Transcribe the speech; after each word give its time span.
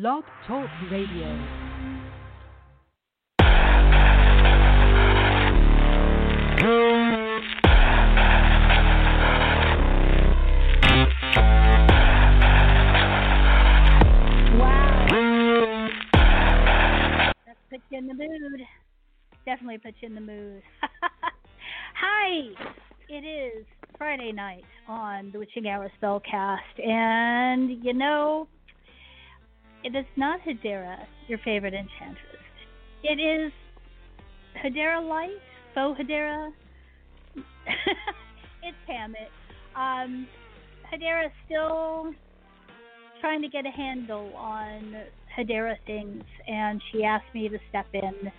Blog 0.00 0.24
Talk 0.48 0.68
Radio. 0.90 1.38
In 17.92 18.08
the 18.08 18.14
mood. 18.14 18.60
Definitely 19.46 19.78
puts 19.78 19.94
you 20.00 20.08
in 20.08 20.16
the 20.16 20.20
mood. 20.20 20.62
Hi. 21.94 22.48
It 23.08 23.24
is 23.24 23.64
Friday 23.96 24.32
night 24.32 24.64
on 24.88 25.30
the 25.32 25.38
Witching 25.38 25.68
Hour 25.68 25.92
Spellcast. 26.02 26.84
And 26.84 27.84
you 27.84 27.94
know, 27.94 28.48
it 29.84 29.94
is 29.94 30.06
not 30.16 30.40
Hedera, 30.40 30.96
your 31.28 31.38
favorite 31.44 31.74
enchantress. 31.74 32.42
It 33.02 33.20
is 33.20 33.52
Hedera 34.64 35.06
Light, 35.06 35.38
faux 35.74 36.00
Hedera. 36.00 36.50
it's 37.36 38.76
Hammett. 38.86 39.30
Um, 39.76 40.26
Hedera 40.90 41.30
still 41.44 42.12
trying 43.20 43.42
to 43.42 43.48
get 43.48 43.66
a 43.66 43.70
handle 43.70 44.32
on 44.36 44.96
Hedera 45.36 45.76
things, 45.86 46.24
and 46.48 46.80
she 46.90 47.04
asked 47.04 47.34
me 47.34 47.48
to 47.50 47.58
step 47.68 47.86
in 47.92 48.32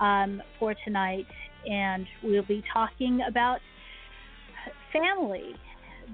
um, 0.00 0.40
for 0.60 0.74
tonight, 0.84 1.26
and 1.68 2.06
we'll 2.22 2.44
be 2.44 2.62
talking 2.72 3.20
about 3.28 3.58
family, 4.92 5.54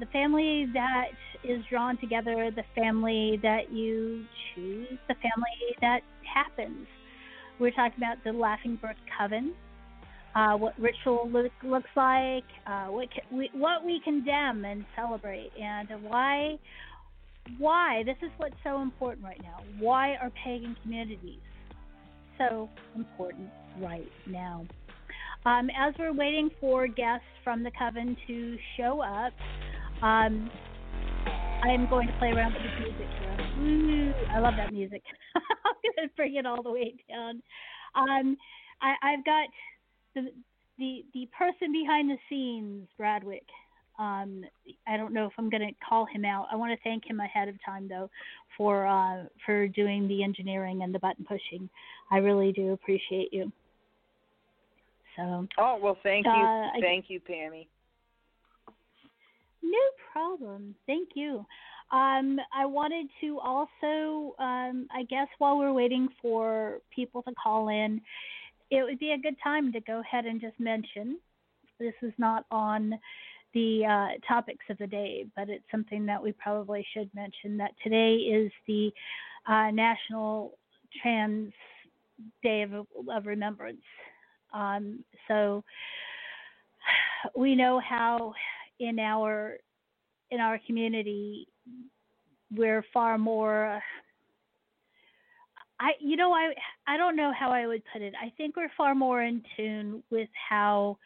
the 0.01 0.07
family 0.07 0.67
that 0.75 1.09
is 1.45 1.63
drawn 1.71 1.99
together, 1.99 2.51
the 2.55 2.65
family 2.75 3.39
that 3.43 3.73
you 3.73 4.25
choose, 4.55 4.89
the 5.09 5.15
family 5.15 5.77
that 5.81 6.01
happens. 6.33 6.87
We're 7.59 7.71
talking 7.73 7.99
about 7.99 8.23
the 8.25 8.31
Laughingbrook 8.31 8.97
Coven, 9.19 9.55
uh, 10.35 10.57
what 10.57 10.79
ritual 10.79 11.29
look, 11.31 11.53
looks 11.65 11.91
like, 11.97 12.45
uh, 12.67 12.87
what 12.87 13.09
can, 13.11 13.37
we, 13.37 13.51
what 13.53 13.85
we 13.85 14.01
condemn 14.05 14.65
and 14.65 14.85
celebrate, 14.97 15.51
and 15.61 15.89
why 16.03 16.59
why 17.57 18.03
this 18.05 18.17
is 18.23 18.31
what's 18.37 18.55
so 18.63 18.83
important 18.83 19.25
right 19.25 19.41
now. 19.43 19.61
Why 19.79 20.17
are 20.17 20.31
pagan 20.45 20.77
communities 20.83 21.41
so 22.37 22.69
important 22.95 23.49
right 23.81 24.11
now? 24.27 24.67
Um, 25.47 25.71
as 25.71 25.95
we're 25.99 26.13
waiting 26.13 26.51
for 26.61 26.87
guests 26.87 27.25
from 27.43 27.63
the 27.63 27.71
coven 27.79 28.17
to 28.27 28.57
show 28.77 29.01
up, 29.01 29.33
um, 30.03 30.51
I 31.63 31.71
am 31.71 31.87
going 31.87 32.07
to 32.07 32.13
play 32.15 32.31
around 32.31 32.55
with 32.55 32.63
this 32.63 32.73
music 32.79 33.09
here. 33.19 33.65
Ooh, 33.65 34.15
I 34.35 34.39
love 34.39 34.55
that 34.57 34.73
music. 34.73 35.03
I'm 35.35 35.43
going 35.97 36.09
to 36.09 36.15
bring 36.15 36.37
it 36.37 36.47
all 36.47 36.63
the 36.63 36.71
way 36.71 36.95
down. 37.09 37.43
Um, 37.95 38.37
I, 38.81 38.95
I've 39.03 39.25
got 39.25 39.49
the, 40.15 40.29
the 40.79 41.05
the 41.15 41.29
person 41.37 41.73
behind 41.73 42.11
the 42.11 42.19
scenes, 42.29 42.89
Bradwick. 42.97 43.43
Um, 43.99 44.45
I 44.87 44.97
don't 44.97 45.13
know 45.13 45.27
if 45.27 45.33
I'm 45.39 45.51
going 45.51 45.67
to 45.67 45.75
call 45.87 46.07
him 46.07 46.25
out. 46.25 46.47
I 46.53 46.57
want 46.57 46.71
to 46.73 46.79
thank 46.85 47.05
him 47.05 47.19
ahead 47.19 47.49
of 47.49 47.57
time, 47.67 47.89
though, 47.89 48.09
for 48.57 48.87
uh, 48.87 49.25
for 49.45 49.67
doing 49.67 50.07
the 50.07 50.23
engineering 50.23 50.83
and 50.83 50.95
the 50.95 51.01
button 51.01 51.25
pushing. 51.29 51.69
I 52.13 52.19
really 52.19 52.53
do 52.53 52.73
appreciate 52.73 53.33
you. 53.33 53.51
So. 55.17 55.49
Oh 55.59 55.79
well, 55.83 55.99
thank 56.05 56.27
you, 56.27 56.31
Uh, 56.33 56.71
I- 56.75 56.81
thank 56.81 57.07
you, 57.09 57.19
Pammy. 57.21 57.67
No 59.63 59.79
problem. 60.13 60.75
Thank 60.87 61.11
you. 61.15 61.45
Um, 61.91 62.39
I 62.55 62.67
wanted 62.67 63.09
to 63.21 63.39
also, 63.41 64.35
um, 64.39 64.87
I 64.93 65.05
guess, 65.09 65.29
while 65.39 65.59
we're 65.59 65.73
waiting 65.73 66.09
for 66.21 66.79
people 66.95 67.23
to 67.23 67.33
call 67.43 67.69
in, 67.69 68.01
it 68.71 68.83
would 68.83 68.99
be 68.99 69.13
a 69.13 69.19
good 69.19 69.37
time 69.43 69.73
to 69.73 69.81
go 69.81 70.01
ahead 70.01 70.27
and 70.27 70.41
just 70.41 70.59
mention 70.61 71.19
this 71.79 71.95
is 72.03 72.13
not 72.19 72.45
on 72.51 72.99
the 73.55 73.85
uh, 73.85 74.27
topics 74.27 74.65
of 74.69 74.79
the 74.79 74.87
day, 74.87 75.25
but 75.35 75.49
it's 75.49 75.65
something 75.71 76.05
that 76.07 76.23
we 76.23 76.33
probably 76.33 76.87
should 76.93 77.11
mention 77.15 77.57
that 77.57 77.71
today 77.83 78.17
is 78.17 78.53
the 78.67 78.93
uh, 79.47 79.71
National 79.71 80.53
Trans 81.01 81.53
Day 82.43 82.63
of, 82.63 82.87
of 83.11 83.27
Remembrance. 83.27 83.81
Um, 84.53 85.05
so 85.27 85.65
we 87.37 87.55
know 87.55 87.81
how 87.81 88.35
in 88.81 88.99
our 88.99 89.57
in 90.31 90.41
our 90.41 90.61
community 90.67 91.49
we're 92.55 92.85
far 92.93 93.19
more 93.19 93.81
I 95.81 95.93
you 96.01 96.17
know 96.17 96.33
I 96.33 96.53
I 96.87 96.97
don't 96.97 97.17
know 97.17 97.33
how 97.39 97.51
I 97.51 97.67
would 97.67 97.83
put 97.93 98.03
it. 98.03 98.15
I 98.21 98.33
think 98.37 98.57
we're 98.57 98.71
far 98.77 98.95
more 98.95 99.23
in 99.23 99.43
tune 99.57 100.03
with 100.11 100.29
how 100.49 100.99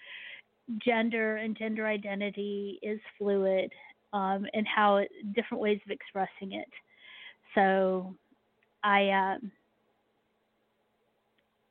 gender 0.84 1.36
and 1.36 1.56
gender 1.56 1.86
identity 1.86 2.78
is 2.82 3.00
fluid 3.18 3.70
um, 4.12 4.46
and 4.54 4.66
how 4.66 4.96
it, 4.96 5.10
different 5.34 5.60
ways 5.60 5.80
of 5.84 5.90
expressing 5.90 6.52
it. 6.52 6.68
So 7.54 8.14
I 8.82 9.10
um, 9.10 9.52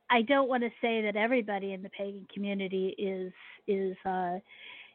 I 0.10 0.22
don't 0.24 0.50
want 0.50 0.64
to 0.64 0.70
say 0.82 1.02
that 1.04 1.16
everybody 1.16 1.74
in 1.74 1.82
the 1.82 1.90
pagan 1.90 2.28
community 2.34 2.96
is 2.98 3.34
is 3.68 3.96
uh, 4.06 4.38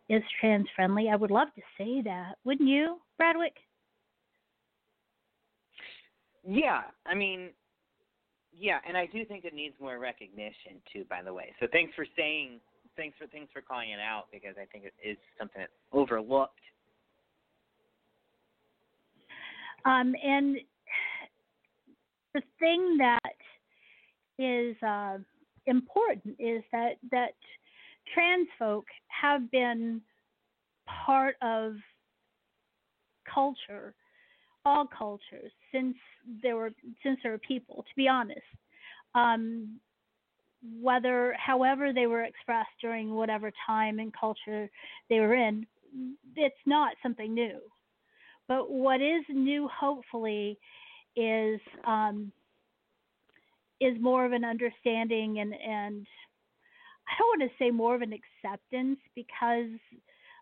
is 0.08 0.22
trans 0.40 0.66
friendly. 0.74 1.08
I 1.10 1.16
would 1.16 1.30
love 1.30 1.48
to 1.56 1.62
say 1.78 2.00
that, 2.02 2.34
wouldn't 2.44 2.68
you, 2.68 2.98
Bradwick? 3.20 3.56
Yeah, 6.48 6.82
I 7.04 7.14
mean, 7.14 7.50
yeah, 8.56 8.78
and 8.86 8.96
I 8.96 9.06
do 9.06 9.24
think 9.24 9.44
it 9.44 9.52
needs 9.52 9.74
more 9.80 9.98
recognition 9.98 10.80
too. 10.92 11.04
By 11.10 11.22
the 11.22 11.32
way, 11.32 11.52
so 11.60 11.66
thanks 11.72 11.92
for 11.94 12.06
saying, 12.16 12.60
thanks 12.96 13.16
for 13.18 13.26
thanks 13.26 13.52
for 13.52 13.60
calling 13.60 13.90
it 13.90 14.00
out 14.00 14.26
because 14.32 14.54
I 14.60 14.64
think 14.66 14.84
it 14.84 14.94
is 15.06 15.16
something 15.38 15.60
that's 15.60 15.72
overlooked. 15.92 16.60
Um, 19.84 20.14
and 20.22 20.56
the 22.34 22.42
thing 22.58 22.96
that 22.98 23.36
is 24.38 24.76
uh, 24.82 25.18
important 25.66 26.36
is 26.38 26.62
that 26.72 26.94
that 27.10 27.34
trans 28.12 28.48
folk 28.58 28.84
have 29.08 29.50
been 29.50 30.00
part 30.86 31.36
of 31.42 31.74
culture, 33.32 33.94
all 34.64 34.86
cultures, 34.86 35.52
since 35.72 35.96
there 36.42 36.56
were 36.56 36.70
since 37.02 37.18
there 37.22 37.32
were 37.32 37.38
people. 37.38 37.82
To 37.82 37.96
be 37.96 38.08
honest, 38.08 38.40
um, 39.14 39.78
whether 40.80 41.34
however 41.38 41.92
they 41.92 42.06
were 42.06 42.24
expressed 42.24 42.70
during 42.80 43.14
whatever 43.14 43.52
time 43.66 43.98
and 43.98 44.12
culture 44.18 44.68
they 45.08 45.20
were 45.20 45.34
in, 45.34 45.66
it's 46.34 46.54
not 46.66 46.94
something 47.02 47.34
new. 47.34 47.58
But 48.48 48.70
what 48.70 49.00
is 49.00 49.24
new, 49.28 49.68
hopefully, 49.68 50.58
is 51.16 51.60
um, 51.86 52.32
is 53.80 54.00
more 54.00 54.24
of 54.24 54.32
an 54.32 54.44
understanding 54.44 55.40
and 55.40 55.54
and 55.54 56.06
I 57.08 57.12
don't 57.18 57.40
want 57.40 57.50
to 57.50 57.64
say 57.64 57.70
more 57.70 57.94
of 57.94 58.02
an 58.02 58.12
acceptance 58.12 58.98
because, 59.14 59.70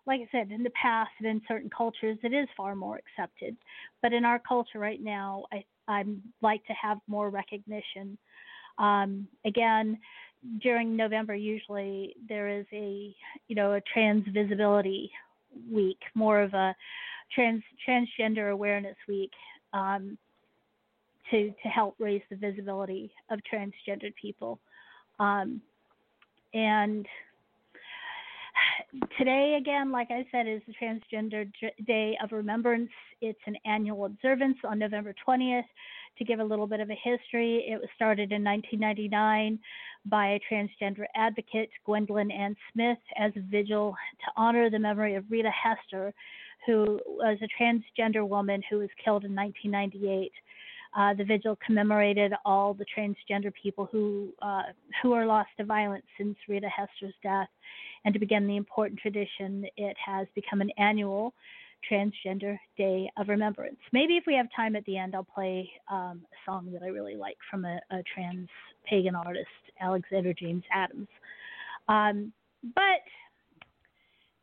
like 0.07 0.21
I 0.21 0.27
said, 0.31 0.51
in 0.51 0.63
the 0.63 0.71
past 0.71 1.11
and 1.19 1.27
in 1.27 1.41
certain 1.47 1.69
cultures, 1.75 2.17
it 2.23 2.33
is 2.33 2.47
far 2.57 2.75
more 2.75 2.99
accepted. 2.99 3.55
But 4.01 4.13
in 4.13 4.25
our 4.25 4.39
culture 4.39 4.79
right 4.79 5.01
now, 5.01 5.45
I 5.51 5.63
I'd 5.87 6.07
like 6.41 6.65
to 6.65 6.73
have 6.73 6.97
more 7.07 7.29
recognition. 7.29 8.17
Um, 8.79 9.27
again, 9.45 9.99
during 10.61 10.95
November, 10.95 11.35
usually 11.35 12.15
there 12.27 12.49
is 12.49 12.65
a 12.73 13.15
you 13.47 13.55
know 13.55 13.73
a 13.73 13.81
trans 13.93 14.25
visibility 14.33 15.11
week, 15.71 15.99
more 16.13 16.41
of 16.41 16.53
a 16.53 16.75
trans 17.33 17.63
transgender 17.87 18.51
awareness 18.51 18.97
week 19.07 19.31
um, 19.73 20.17
to 21.31 21.49
to 21.49 21.69
help 21.69 21.95
raise 21.99 22.21
the 22.29 22.35
visibility 22.35 23.11
of 23.29 23.39
transgendered 23.51 24.13
people. 24.19 24.59
Um, 25.19 25.61
and 26.55 27.05
today, 29.17 29.57
again, 29.59 29.91
like 29.91 30.07
I 30.09 30.25
said, 30.31 30.47
is 30.47 30.61
the 30.65 30.73
Transgender 30.73 31.51
Day 31.85 32.17
of 32.23 32.31
Remembrance. 32.31 32.89
It's 33.19 33.39
an 33.45 33.57
annual 33.65 34.05
observance 34.05 34.57
on 34.63 34.79
November 34.79 35.13
20th. 35.27 35.65
To 36.17 36.23
give 36.23 36.39
a 36.39 36.43
little 36.43 36.65
bit 36.65 36.79
of 36.79 36.89
a 36.89 36.97
history, 37.03 37.65
it 37.67 37.75
was 37.75 37.89
started 37.93 38.31
in 38.31 38.41
1999 38.41 39.59
by 40.05 40.27
a 40.27 40.39
transgender 40.49 41.03
advocate, 41.13 41.69
Gwendolyn 41.85 42.31
Ann 42.31 42.55
Smith, 42.71 42.99
as 43.17 43.33
a 43.35 43.41
vigil 43.41 43.93
to 44.19 44.31
honor 44.37 44.69
the 44.69 44.79
memory 44.79 45.15
of 45.15 45.25
Rita 45.29 45.51
Hester, 45.51 46.13
who 46.65 47.01
was 47.05 47.37
a 47.41 47.61
transgender 47.61 48.25
woman 48.25 48.63
who 48.69 48.77
was 48.77 48.89
killed 49.03 49.25
in 49.25 49.35
1998. 49.35 50.31
Uh, 50.95 51.13
the 51.13 51.25
vigil 51.25 51.57
commemorated 51.65 52.33
all 52.45 52.73
the 52.73 52.85
transgender 52.97 53.51
people 53.61 53.87
who 53.91 54.33
uh, 54.41 54.63
who 55.01 55.11
are 55.11 55.25
lost 55.25 55.49
to 55.57 55.65
violence 55.65 56.05
since 56.17 56.37
Rita 56.47 56.69
Hester's 56.69 57.13
death, 57.21 57.49
and 58.05 58.13
to 58.13 58.19
begin 58.19 58.47
the 58.47 58.55
important 58.55 58.99
tradition, 58.99 59.65
it 59.75 59.97
has 60.03 60.27
become 60.35 60.61
an 60.61 60.71
annual 60.77 61.33
Transgender 61.91 62.57
Day 62.77 63.11
of 63.17 63.27
Remembrance. 63.27 63.77
Maybe 63.91 64.17
if 64.17 64.23
we 64.25 64.35
have 64.35 64.47
time 64.55 64.75
at 64.75 64.85
the 64.85 64.97
end, 64.97 65.15
I'll 65.15 65.23
play 65.23 65.69
um, 65.91 66.21
a 66.31 66.49
song 66.49 66.71
that 66.71 66.81
I 66.81 66.87
really 66.87 67.15
like 67.15 67.37
from 67.49 67.65
a, 67.65 67.79
a 67.91 68.01
trans 68.13 68.49
pagan 68.85 69.15
artist, 69.15 69.47
Alexander 69.81 70.33
James 70.33 70.63
Adams. 70.73 71.07
Um, 71.87 72.33
but 72.73 73.03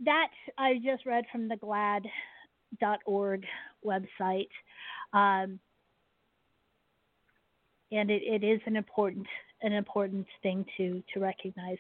that 0.05 0.29
I 0.59 0.75
just 0.85 1.07
read 1.07 1.25
from 1.33 1.49
the 1.49 1.57
GLAAD.org 1.57 3.45
website. 3.85 4.49
Um, 5.13 5.59
and 7.93 8.11
it, 8.11 8.23
it 8.23 8.45
is 8.45 8.61
an 8.67 8.77
important 8.77 9.27
an 9.63 9.73
important 9.73 10.27
thing 10.43 10.65
to 10.77 11.03
to 11.15 11.21
recognize. 11.21 11.79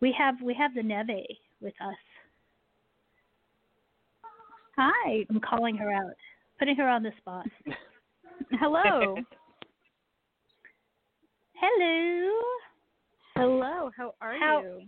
We 0.00 0.14
have 0.18 0.34
we 0.42 0.54
have 0.54 0.74
the 0.74 0.82
Neve 0.82 1.36
with 1.60 1.74
us. 1.80 1.94
Hi. 4.76 5.24
I'm 5.30 5.40
calling 5.40 5.76
her 5.76 5.90
out, 5.92 6.14
putting 6.58 6.76
her 6.76 6.88
on 6.88 7.02
the 7.02 7.12
spot. 7.18 7.46
Hello. 8.52 9.16
Hello. 11.54 12.40
Hello. 13.36 13.90
How 13.96 14.14
are 14.20 14.38
How- 14.38 14.62
you? 14.62 14.82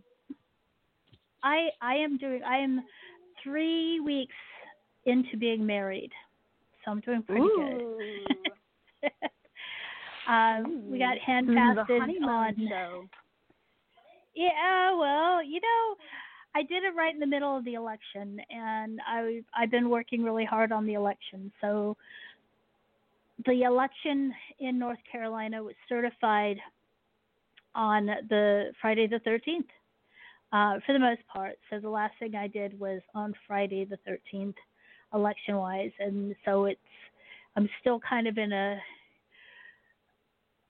I 1.43 1.69
I 1.82 1.94
am 1.97 2.17
doing 2.19 2.43
I 2.43 2.59
am 2.59 2.82
three 3.43 4.00
weeks 4.00 4.35
into 5.06 5.37
being 5.37 5.65
married, 5.67 6.11
so 6.85 6.91
I'm 6.91 7.00
doing 7.00 7.23
pretty 7.23 7.43
good. 7.43 9.11
um, 10.29 10.82
we 10.91 10.99
got 10.99 11.19
hand 11.19 11.49
Ooh, 11.50 11.55
the 11.55 11.85
fasted 11.85 12.25
on. 12.25 12.69
show. 12.69 13.09
Yeah, 14.35 14.97
well, 14.99 15.44
you 15.44 15.61
know, 15.61 15.97
I 16.55 16.62
did 16.62 16.82
it 16.85 16.94
right 16.97 17.12
in 17.12 17.21
the 17.21 17.26
middle 17.26 17.56
of 17.56 17.65
the 17.65 17.75
election, 17.75 18.41
and 18.50 19.00
I 19.06 19.43
I've 19.56 19.71
been 19.71 19.91
working 19.91 20.23
really 20.23 20.44
hard 20.44 20.73
on 20.73 20.87
the 20.87 20.94
election. 20.94 21.53
So 21.61 21.97
the 23.47 23.62
election 23.62 24.32
in 24.61 24.79
North 24.79 24.99
Carolina 25.11 25.62
was 25.62 25.75
certified 25.88 26.56
on 27.75 28.06
the 28.29 28.73
Friday 28.81 29.09
the 29.09 29.21
13th, 29.21 29.67
uh, 30.53 30.81
for 30.87 30.93
the 30.93 30.99
most 30.99 31.23
part. 31.26 31.56
So 31.71 31.81
the 31.81 31.88
last 31.88 32.15
thing 32.19 32.37
I 32.37 32.47
did 32.47 32.79
was 32.79 33.00
on 33.15 33.35
Friday 33.47 33.85
the 33.85 33.99
13th, 34.09 34.55
election 35.12 35.56
wise, 35.56 35.93
and 35.99 36.35
so 36.44 36.67
it's 36.67 36.81
I'm 37.56 37.69
still 37.81 38.00
kind 38.00 38.26
of 38.26 38.38
in 38.38 38.53
a 38.53 38.79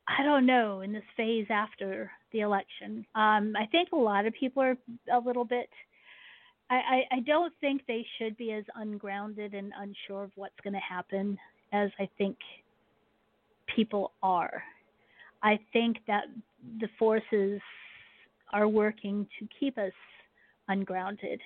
I 0.06 0.22
don't 0.22 0.46
know 0.46 0.80
in 0.80 0.92
this 0.92 1.02
phase 1.16 1.46
after 1.50 2.10
the 2.32 2.40
election. 2.40 3.06
Um, 3.14 3.54
I 3.56 3.66
think 3.70 3.90
a 3.92 3.96
lot 3.96 4.26
of 4.26 4.34
people 4.34 4.62
are 4.62 4.76
a 5.12 5.18
little 5.18 5.44
bit. 5.44 5.68
I, 6.70 6.74
I, 6.74 7.16
I 7.16 7.20
don't 7.20 7.52
think 7.60 7.82
they 7.86 8.04
should 8.18 8.36
be 8.36 8.52
as 8.52 8.64
ungrounded 8.74 9.54
and 9.54 9.72
unsure 9.78 10.24
of 10.24 10.30
what's 10.36 10.58
going 10.62 10.74
to 10.74 10.80
happen 10.80 11.38
as 11.72 11.90
I 11.98 12.08
think 12.18 12.36
people 13.74 14.12
are. 14.22 14.62
I 15.42 15.58
think 15.72 15.98
that 16.06 16.24
the 16.80 16.88
forces 16.98 17.60
are 18.52 18.68
working 18.68 19.26
to 19.38 19.48
keep 19.58 19.78
us 19.78 19.92
ungrounded 20.68 21.40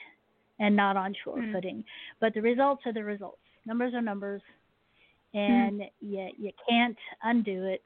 and 0.61 0.75
not 0.75 0.97
on 0.97 1.15
sure 1.25 1.37
Mm. 1.39 1.53
footing. 1.53 1.85
But 2.21 2.35
the 2.35 2.43
results 2.43 2.83
are 2.87 2.93
the 2.93 3.05
results. 3.05 3.39
Numbers 3.67 3.95
are 3.95 4.03
numbers, 4.03 4.43
and 5.35 5.83
you 6.01 6.31
you 6.39 6.53
can't 6.69 6.99
undo 7.23 7.65
it. 7.67 7.83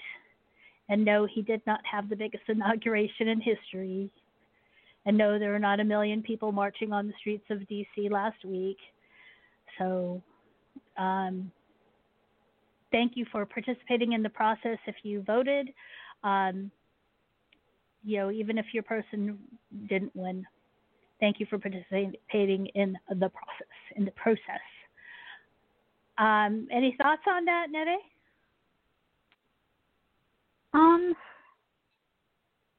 And 0.93 1.07
no, 1.07 1.25
he 1.25 1.41
did 1.41 1.63
not 1.67 1.81
have 1.91 2.11
the 2.11 2.17
biggest 2.17 2.45
inauguration 2.49 3.29
in 3.29 3.41
history. 3.41 4.11
And 5.07 5.17
no, 5.17 5.39
there 5.39 5.51
were 5.51 5.59
not 5.59 5.81
a 5.81 5.85
million 5.85 6.23
people 6.23 6.53
marching 6.53 6.93
on 6.93 7.07
the 7.07 7.15
streets 7.19 7.47
of 7.49 7.67
D.C. 7.67 8.11
last 8.11 8.45
week. 8.45 8.77
So, 9.79 10.23
um, 10.99 11.51
thank 12.93 13.13
you 13.15 13.25
for 13.33 13.47
participating 13.47 14.13
in 14.13 14.23
the 14.23 14.29
process 14.29 14.77
if 14.87 14.97
you 15.03 15.23
voted. 15.23 15.71
Um, 16.23 16.71
you 18.05 18.19
know, 18.19 18.31
even 18.31 18.59
if 18.59 18.67
your 18.75 18.83
person 18.83 19.39
didn't 19.89 20.15
win, 20.15 20.45
thank 21.21 21.41
you 21.41 21.47
for 21.49 21.59
participating 21.59 22.67
in 22.75 22.99
the 23.09 23.31
process. 23.31 23.73
In 23.97 24.05
the 24.05 24.11
process. 24.11 24.61
Um, 26.19 26.69
any 26.71 26.95
thoughts 26.99 27.23
on 27.27 27.47
that, 27.47 27.69
Neve? 27.71 27.99
Um, 30.75 31.15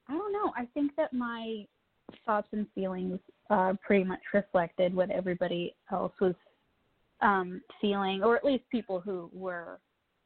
I 0.08 0.14
don't 0.14 0.34
know. 0.34 0.52
I 0.56 0.66
think 0.74 0.92
that 0.98 1.14
my 1.14 1.66
thoughts 2.26 2.48
and 2.52 2.68
feelings 2.76 3.20
uh, 3.50 3.74
pretty 3.86 4.04
much 4.04 4.22
reflected 4.34 4.94
what 4.94 5.12
everybody 5.12 5.76
else 5.92 6.14
was 6.20 6.36
um, 7.22 7.62
feeling, 7.80 8.22
or 8.24 8.36
at 8.36 8.44
least 8.44 8.64
people 8.72 9.00
who 9.00 9.30
were 9.34 9.80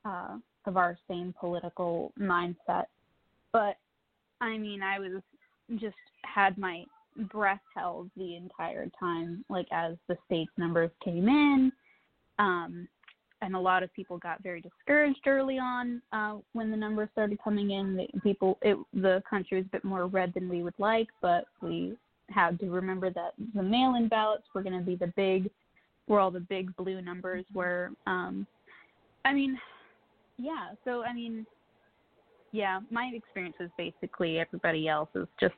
uh, 0.06 0.38
of 0.66 0.78
our 0.78 0.98
same 1.08 1.34
political 1.40 2.12
mindset. 2.20 2.86
But 3.54 3.78
I 4.42 4.58
mean, 4.58 4.82
I 4.84 5.00
was 5.00 5.22
just 5.80 5.96
had 6.24 6.58
my 6.58 6.84
breath 7.32 7.62
held 7.76 8.10
the 8.16 8.36
entire 8.36 8.90
time, 9.00 9.44
like 9.50 9.68
as 9.72 9.96
the 10.08 10.18
state's 10.26 10.52
numbers 10.58 10.92
came 11.04 11.28
in. 11.28 11.72
Um, 12.40 12.88
and 13.42 13.56
a 13.56 13.60
lot 13.60 13.84
of 13.84 13.94
people 13.94 14.18
got 14.18 14.42
very 14.42 14.62
discouraged 14.62 15.22
early 15.28 15.60
on 15.60 16.02
uh, 16.12 16.38
when 16.54 16.72
the 16.72 16.78
numbers 16.78 17.10
started 17.12 17.38
coming 17.44 17.72
in. 17.72 17.96
The 17.96 18.20
people, 18.22 18.58
it, 18.62 18.78
the 18.94 19.22
country 19.30 19.58
was 19.58 19.66
a 19.66 19.70
bit 19.70 19.84
more 19.84 20.08
red 20.08 20.34
than 20.34 20.50
we 20.50 20.64
would 20.64 20.74
like, 20.78 21.08
but 21.22 21.46
we 21.62 21.96
had 22.30 22.60
to 22.60 22.70
remember 22.70 23.10
that 23.12 23.34
the 23.54 23.64
mail-in 23.64 24.08
ballots 24.08 24.46
were 24.54 24.64
going 24.64 24.78
to 24.78 24.86
be 24.86 24.96
the 24.96 25.14
big, 25.16 25.50
where 26.08 26.20
all 26.20 26.32
the 26.32 26.40
big 26.40 26.76
blue 26.76 27.02
numbers 27.02 27.46
were. 27.54 27.92
Um, 28.08 28.48
I 29.24 29.34
mean, 29.34 29.60
yeah. 30.38 30.70
So 30.84 31.04
I 31.04 31.14
mean, 31.14 31.46
yeah, 32.52 32.80
my 32.90 33.12
experience 33.14 33.56
was 33.60 33.70
basically 33.78 34.40
everybody 34.40 34.88
else 34.88 35.10
is 35.16 35.28
just 35.40 35.56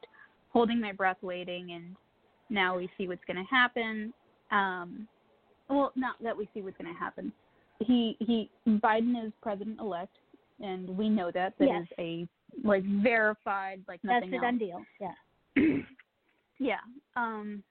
holding 0.52 0.82
my 0.82 0.92
breath, 0.92 1.18
waiting, 1.22 1.72
and 1.72 1.96
now 2.50 2.78
we 2.78 2.90
see 2.98 3.08
what's 3.08 3.24
going 3.25 3.38
to 3.38 3.50
happen. 3.50 4.14
Um, 4.52 5.08
well, 5.70 5.92
not 5.96 6.16
that 6.24 6.36
we 6.36 6.50
see 6.54 6.62
what's 6.62 6.78
going 6.78 6.94
to 6.94 7.00
happen 7.00 7.32
he 7.80 8.18
he 8.20 8.50
Biden 8.68 9.26
is 9.26 9.31
president 9.42 9.80
elect, 9.80 10.16
and 10.60 10.90
we 10.90 11.10
know 11.10 11.31
that 11.31 11.54
that 11.60 11.66
is 11.66 11.70
Yes. 11.70 11.88
a 12.00 12.28
like 12.64 12.84
verified 12.84 13.81
like 13.88 14.02
That's 14.04 14.26
nothing 14.26 14.34
a 14.34 14.36
else. 14.38 14.42
done 14.44 14.58
deal. 14.58 14.86
Yeah. 15.00 15.14
yeah. 16.60 16.80
Um, 17.16 17.64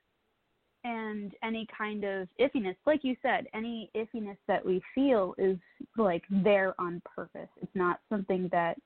and 0.85 1.33
any 1.43 1.67
kind 1.77 2.05
of 2.05 2.27
iffiness, 2.39 2.75
like 2.85 3.03
you 3.03 3.15
said, 3.21 3.47
any 3.53 3.91
iffiness 3.95 4.37
that 4.47 4.65
we 4.65 4.81
feel 4.95 5.35
is 5.37 5.57
like 5.97 6.23
there 6.29 6.73
on 6.79 7.01
purpose. 7.05 7.49
It's 7.61 7.75
not 7.75 7.99
something 8.09 8.47
that 8.51 8.77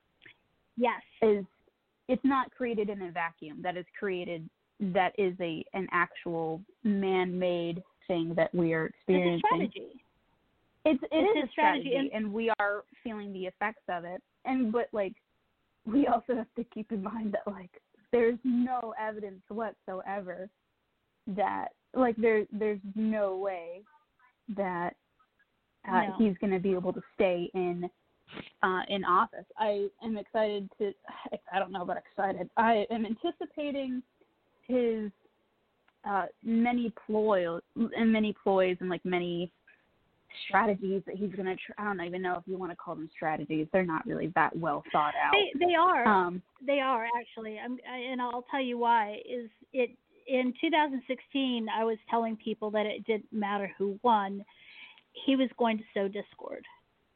Yes. 0.75 1.01
is. 1.21 1.45
It's 2.09 2.23
not 2.25 2.51
created 2.51 2.89
in 2.89 3.01
a 3.03 3.11
vacuum. 3.11 3.61
That 3.61 3.77
is 3.77 3.85
created. 3.97 4.49
That 4.79 5.13
is 5.19 5.35
a 5.39 5.63
an 5.73 5.87
actual 5.91 6.61
man-made 6.83 7.81
thing 8.07 8.33
that 8.35 8.53
we 8.55 8.73
are 8.73 8.85
It's 8.87 8.95
a 8.95 8.97
experiencing. 9.13 9.39
strategy. 9.45 10.02
It's 10.85 11.01
it 11.03 11.09
It's 11.11 11.37
is 11.37 11.49
a 11.49 11.51
strategy, 11.51 11.89
strategy, 11.89 12.11
and, 12.13 12.33
we 12.33 12.51
are 12.59 12.83
feeling 13.03 13.31
the 13.31 13.45
effects 13.45 13.83
of 13.89 14.03
it. 14.03 14.21
And 14.45 14.71
but 14.71 14.87
like, 14.91 15.13
we 15.85 16.07
also 16.07 16.35
have 16.35 16.53
to 16.57 16.63
keep 16.65 16.91
in 16.91 17.01
mind 17.01 17.33
that 17.33 17.51
like 17.51 17.71
there's 18.11 18.39
no 18.43 18.93
evidence 18.99 19.41
whatsoever 19.49 20.49
that 21.27 21.69
like 21.93 22.15
there 22.17 22.45
there's 22.51 22.81
no 22.95 23.37
way 23.37 23.81
that 24.55 24.95
uh, 25.89 26.01
No. 26.07 26.15
he's 26.17 26.37
going 26.39 26.51
to 26.51 26.59
be 26.59 26.73
able 26.73 26.93
to 26.93 27.01
stay 27.15 27.49
in 27.53 27.89
uh, 28.61 28.81
in 28.89 29.03
office. 29.05 29.45
I 29.57 29.87
am 30.03 30.17
excited 30.17 30.69
to. 30.79 30.93
I 31.53 31.59
don't 31.59 31.71
know 31.71 31.83
about 31.83 31.97
excited. 31.97 32.49
I 32.57 32.85
am 32.89 33.05
anticipating 33.05 34.01
his 34.67 35.11
uh, 36.05 36.25
many 36.43 36.93
ploy 37.05 37.57
and 37.75 38.11
many 38.11 38.35
ploys 38.43 38.77
and 38.79 38.89
like 38.89 39.05
many 39.05 39.51
strategies 40.47 41.01
that 41.05 41.15
he's 41.15 41.31
going 41.33 41.45
to. 41.45 41.55
Tr- 41.55 41.71
I 41.77 41.83
don't 41.85 42.01
even 42.01 42.21
know 42.21 42.35
if 42.35 42.43
you 42.45 42.57
want 42.57 42.71
to 42.71 42.75
call 42.75 42.95
them 42.95 43.09
strategies. 43.15 43.67
They're 43.71 43.85
not 43.85 44.05
really 44.05 44.27
that 44.35 44.55
well 44.57 44.83
thought 44.91 45.13
out. 45.21 45.33
They 45.33 45.65
they 45.67 45.75
are. 45.75 46.05
um, 46.07 46.41
They 46.65 46.79
are 46.79 47.07
actually. 47.19 47.59
I'm, 47.59 47.77
I, 47.91 47.97
and 47.97 48.21
I'll 48.21 48.45
tell 48.51 48.61
you 48.61 48.77
why. 48.77 49.21
Is 49.29 49.49
it 49.73 49.91
in 50.27 50.53
2016? 50.61 51.67
I 51.69 51.83
was 51.83 51.97
telling 52.09 52.35
people 52.37 52.71
that 52.71 52.85
it 52.85 53.05
didn't 53.05 53.31
matter 53.31 53.71
who 53.77 53.99
won. 54.03 54.43
He 55.25 55.35
was 55.35 55.49
going 55.57 55.77
to 55.77 55.83
sow 55.93 56.07
discord, 56.07 56.65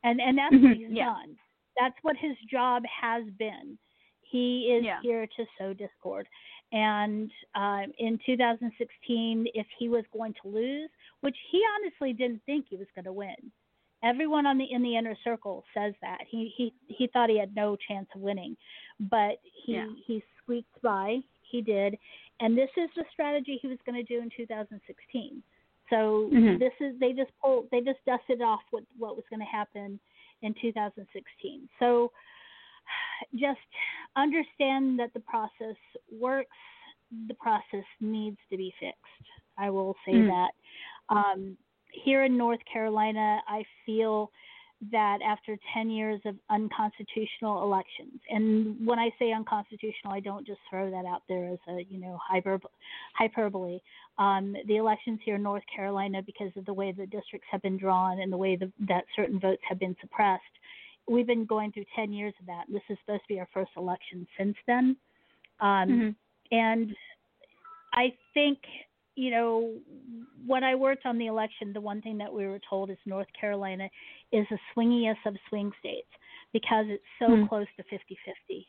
and 0.04 0.20
and 0.22 0.38
that's 0.38 0.54
what 0.54 0.62
Mhm, 0.62 0.76
he's 0.78 0.88
yeah. 0.92 1.06
done. 1.06 1.36
That's 1.80 1.96
what 2.02 2.16
his 2.18 2.36
job 2.50 2.84
has 2.86 3.24
been. 3.38 3.78
He 4.22 4.74
is 4.74 4.84
Yeah. 4.84 5.00
here 5.02 5.26
to 5.26 5.46
sow 5.58 5.74
discord. 5.74 6.28
And 6.72 7.32
um, 7.56 7.92
in 7.98 8.20
2016, 8.26 9.48
if 9.54 9.66
he 9.80 9.90
was 9.90 10.04
going 10.12 10.34
to 10.42 10.50
lose, 10.50 10.90
which 11.22 11.36
he 11.52 11.62
honestly 11.76 12.14
didn't 12.14 12.42
think 12.46 12.66
he 12.70 12.76
was 12.76 12.88
going 12.94 13.06
to 13.06 13.14
win, 13.14 13.36
everyone 14.04 14.46
on 14.46 14.58
the 14.58 14.66
in 14.72 14.84
the 14.84 14.98
inner 14.98 15.16
circle 15.24 15.64
says 15.74 15.94
that 16.02 16.20
he 16.28 16.54
he 16.56 16.74
he 16.88 17.08
thought 17.08 17.30
he 17.30 17.40
had 17.40 17.56
no 17.56 17.78
chance 17.88 18.08
of 18.16 18.22
winning, 18.22 18.56
but 19.00 19.40
he 19.66 19.74
Yeah. 19.74 19.86
he 20.06 20.24
squeaked 20.42 20.82
by. 20.82 21.20
He 21.42 21.62
did, 21.62 21.98
and 22.42 22.58
this 22.58 22.70
is 22.76 22.90
the 22.98 23.06
strategy 23.14 23.58
he 23.62 23.70
was 23.70 23.78
going 23.86 23.96
to 23.96 24.04
do 24.04 24.22
in 24.22 24.30
2016. 24.36 25.42
So 25.90 26.30
Mhm. 26.34 26.60
this 26.60 26.74
is 26.82 27.00
they 27.00 27.14
just 27.14 27.32
pulled 27.42 27.70
they 27.72 27.80
just 27.82 28.04
dusted 28.06 28.42
off 28.42 28.62
what 28.72 28.84
what 28.98 29.16
was 29.16 29.26
going 29.30 29.40
to 29.40 29.46
happen 29.46 30.00
in 30.42 30.54
2016. 30.62 31.70
So 31.80 32.12
just 33.36 33.60
understand 34.16 35.00
that 35.00 35.14
the 35.14 35.20
process 35.22 35.76
works. 36.12 36.50
The 37.28 37.36
process 37.36 37.86
needs 38.02 38.38
to 38.50 38.58
be 38.58 38.74
fixed. 38.80 39.32
I 39.58 39.70
will 39.70 39.96
say 40.06 40.14
Mhm. 40.14 40.28
that. 40.28 40.52
Um, 41.10 41.58
here 41.92 42.24
in 42.24 42.38
North 42.38 42.64
Carolina, 42.66 43.42
I 43.48 43.66
feel 43.86 44.32
that 44.92 45.22
after 45.24 45.58
10 45.74 45.90
years 45.90 46.22
of 46.26 46.36
unconstitutional 46.52 47.64
elections, 47.64 48.22
and 48.30 48.86
when 48.86 49.00
I 49.00 49.10
say 49.18 49.32
unconstitutional, 49.32 50.14
I 50.14 50.20
don't 50.20 50.46
just 50.46 50.60
throw 50.70 50.92
that 50.92 51.06
out 51.06 51.24
there 51.28 51.48
as 51.48 51.60
a 51.68 51.84
you 51.90 52.00
know 52.00 52.20
hyper, 52.22 52.60
hyperbole. 53.16 53.80
Um, 54.20 54.56
the 54.68 54.76
elections 54.76 55.20
here 55.24 55.36
in 55.36 55.44
North 55.44 55.64
Carolina, 55.74 56.22
because 56.22 56.56
of 56.56 56.66
the 56.66 56.74
way 56.74 56.92
the 56.92 57.08
districts 57.08 57.48
have 57.50 57.62
been 57.64 57.78
drawn 57.78 58.20
and 58.20 58.32
the 58.32 58.38
way 58.38 58.56
the, 58.56 58.72
that 58.88 59.06
certain 59.16 59.40
votes 59.40 59.62
have 59.68 59.80
been 59.80 59.96
suppressed, 60.00 60.44
we've 61.08 61.28
been 61.28 61.46
going 61.46 61.72
through 61.72 61.86
10 61.96 62.12
years 62.12 62.34
of 62.40 62.46
that. 62.48 62.66
This 62.70 62.82
is 62.90 62.98
supposed 63.06 63.24
to 63.24 63.34
be 63.34 63.40
our 63.40 63.48
first 63.54 63.72
election 63.78 64.28
since 64.38 64.56
then. 64.68 64.96
Um, 65.60 65.90
Mhm. 65.90 66.16
And 66.52 66.96
I 67.94 68.16
think, 68.34 68.60
you 69.16 69.32
know, 69.32 69.80
when 70.46 70.64
I 70.64 70.76
worked 70.76 71.06
on 71.06 71.18
the 71.18 71.28
election, 71.28 71.74
the 71.74 71.82
one 71.82 72.02
thing 72.02 72.18
that 72.20 72.32
we 72.32 72.48
were 72.48 72.60
told 72.60 72.90
is 72.90 72.98
North 73.06 73.32
Carolina 73.34 73.90
is 74.32 74.48
the 74.50 74.60
swingiest 74.74 75.26
of 75.26 75.36
swing 75.50 75.72
states 75.80 76.10
because 76.54 76.88
it's 76.90 77.04
so 77.20 77.30
Mhm. 77.30 77.50
close 77.50 77.68
to 77.78 77.84
50 77.84 78.16
50. 78.24 78.68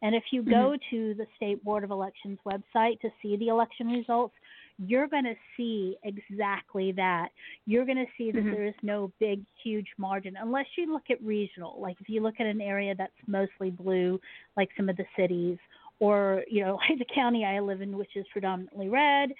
And 0.00 0.16
if 0.16 0.32
you 0.32 0.42
go 0.42 0.76
to 0.90 1.14
the 1.14 1.26
State 1.36 1.62
Board 1.62 1.84
of 1.84 1.92
Elections 1.92 2.40
website 2.44 3.00
to 3.00 3.12
see 3.22 3.36
the 3.36 3.48
election 3.48 3.88
results, 3.88 4.34
you're 4.78 5.06
going 5.08 5.24
to 5.24 5.34
see 5.56 5.96
exactly 6.02 6.92
that. 6.92 7.28
You're 7.66 7.84
going 7.84 7.98
to 7.98 8.06
see 8.18 8.30
that 8.32 8.40
Mhm. 8.40 8.50
there 8.50 8.64
is 8.64 8.74
no 8.82 9.12
big, 9.20 9.44
huge 9.62 9.88
margin 9.98 10.36
unless 10.40 10.66
you 10.76 10.92
look 10.92 11.10
at 11.10 11.22
regional. 11.22 11.80
Like 11.80 12.00
if 12.00 12.08
you 12.08 12.20
look 12.22 12.40
at 12.40 12.46
an 12.46 12.60
area 12.60 12.94
that's 12.94 13.12
mostly 13.26 13.70
blue, 13.70 14.20
like 14.56 14.70
some 14.76 14.88
of 14.88 14.96
the 14.96 15.04
cities, 15.16 15.58
or 16.00 16.42
you 16.48 16.64
know, 16.64 16.78
like 16.88 16.98
the 16.98 17.14
county 17.14 17.44
I 17.44 17.60
live 17.60 17.80
in, 17.80 17.96
which 17.96 18.16
is 18.16 18.26
predominantly 18.32 18.88
red, 18.88 19.32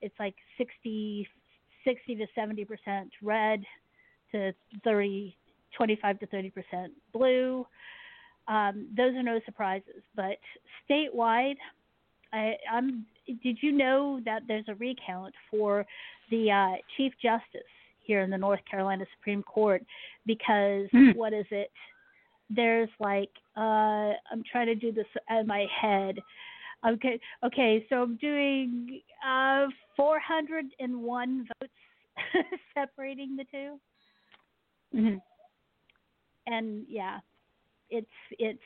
it's 0.00 0.14
like 0.18 0.34
60, 0.58 1.26
60 1.84 2.14
to 2.16 2.26
70 2.34 2.64
percent 2.64 3.10
red 3.22 3.64
to 4.32 4.52
30, 4.84 5.36
25 5.76 6.18
to 6.20 6.26
30 6.26 6.50
percent 6.50 6.92
blue. 7.12 7.66
Um, 8.46 8.88
those 8.94 9.14
are 9.14 9.22
no 9.22 9.40
surprises, 9.46 10.02
but 10.14 10.36
statewide, 10.88 11.56
I, 12.32 12.54
I'm. 12.70 13.06
Did 13.26 13.58
you 13.60 13.72
know 13.72 14.20
that 14.24 14.42
there's 14.46 14.68
a 14.68 14.74
recount 14.74 15.34
for 15.50 15.86
the 16.30 16.50
uh, 16.50 16.76
Chief 16.96 17.12
Justice 17.22 17.62
here 18.00 18.20
in 18.20 18.30
the 18.30 18.38
North 18.38 18.60
Carolina 18.70 19.04
Supreme 19.16 19.42
Court 19.42 19.82
because 20.26 20.88
Hmm. 20.92 21.12
what 21.14 21.32
is 21.32 21.46
it? 21.50 21.70
There's 22.50 22.90
like 23.00 23.30
uh, 23.56 24.12
I'm 24.30 24.42
trying 24.50 24.66
to 24.66 24.74
do 24.74 24.92
this 24.92 25.06
in 25.30 25.46
my 25.46 25.66
head. 25.80 26.18
Okay, 26.86 27.18
okay, 27.42 27.86
so 27.88 28.02
I'm 28.02 28.16
doing 28.16 29.00
uh, 29.26 29.68
401 29.96 31.48
votes 31.60 31.72
separating 32.74 33.36
the 33.36 33.44
two, 33.44 33.80
Mhm. 34.94 35.22
and 36.46 36.84
yeah, 36.88 37.20
it's 37.88 38.06
it's 38.38 38.58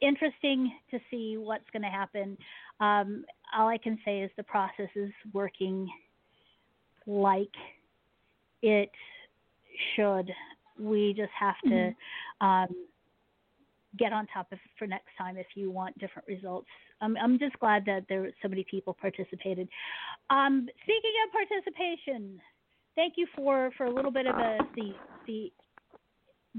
interesting 0.00 0.72
to 0.90 1.00
see 1.10 1.36
what's 1.38 1.68
going 1.72 1.82
to 1.82 1.88
happen. 1.88 2.38
Um, 2.80 3.24
all 3.56 3.68
I 3.68 3.78
can 3.78 3.98
say 4.04 4.20
is 4.20 4.30
the 4.36 4.42
process 4.42 4.88
is 4.94 5.10
working 5.32 5.88
like 7.06 7.52
it 8.62 8.90
should. 9.94 10.30
We 10.78 11.14
just 11.16 11.32
have 11.38 11.56
to 11.66 11.94
um, 12.40 12.68
get 13.98 14.12
on 14.12 14.26
top 14.28 14.46
of 14.52 14.58
it 14.58 14.70
for 14.78 14.86
next 14.86 15.08
time 15.18 15.36
if 15.36 15.46
you 15.54 15.70
want 15.70 15.98
different 15.98 16.26
results. 16.28 16.68
I'm, 17.00 17.16
I'm 17.16 17.38
just 17.38 17.58
glad 17.58 17.84
that 17.86 18.04
there 18.08 18.22
were 18.22 18.30
so 18.42 18.48
many 18.48 18.64
people 18.70 18.96
participated. 18.98 19.68
Um, 20.30 20.68
speaking 20.82 21.12
of 21.26 21.32
participation, 21.32 22.40
thank 22.94 23.14
you 23.16 23.26
for, 23.34 23.70
for 23.76 23.86
a 23.86 23.94
little 23.94 24.10
bit 24.10 24.26
of 24.26 24.36
a 24.36 24.58
the 24.76 24.92
the 25.26 25.52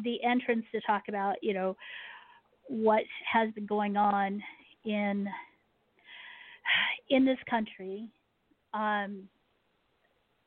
the 0.04 0.24
entrance 0.24 0.66
to 0.72 0.80
talk 0.82 1.04
about 1.10 1.36
you 1.42 1.54
know 1.54 1.76
what 2.68 3.04
has 3.32 3.52
been 3.54 3.66
going 3.66 3.98
on 3.98 4.42
in 4.86 5.28
in 7.12 7.26
this 7.26 7.38
country. 7.48 8.08
Um, 8.74 9.28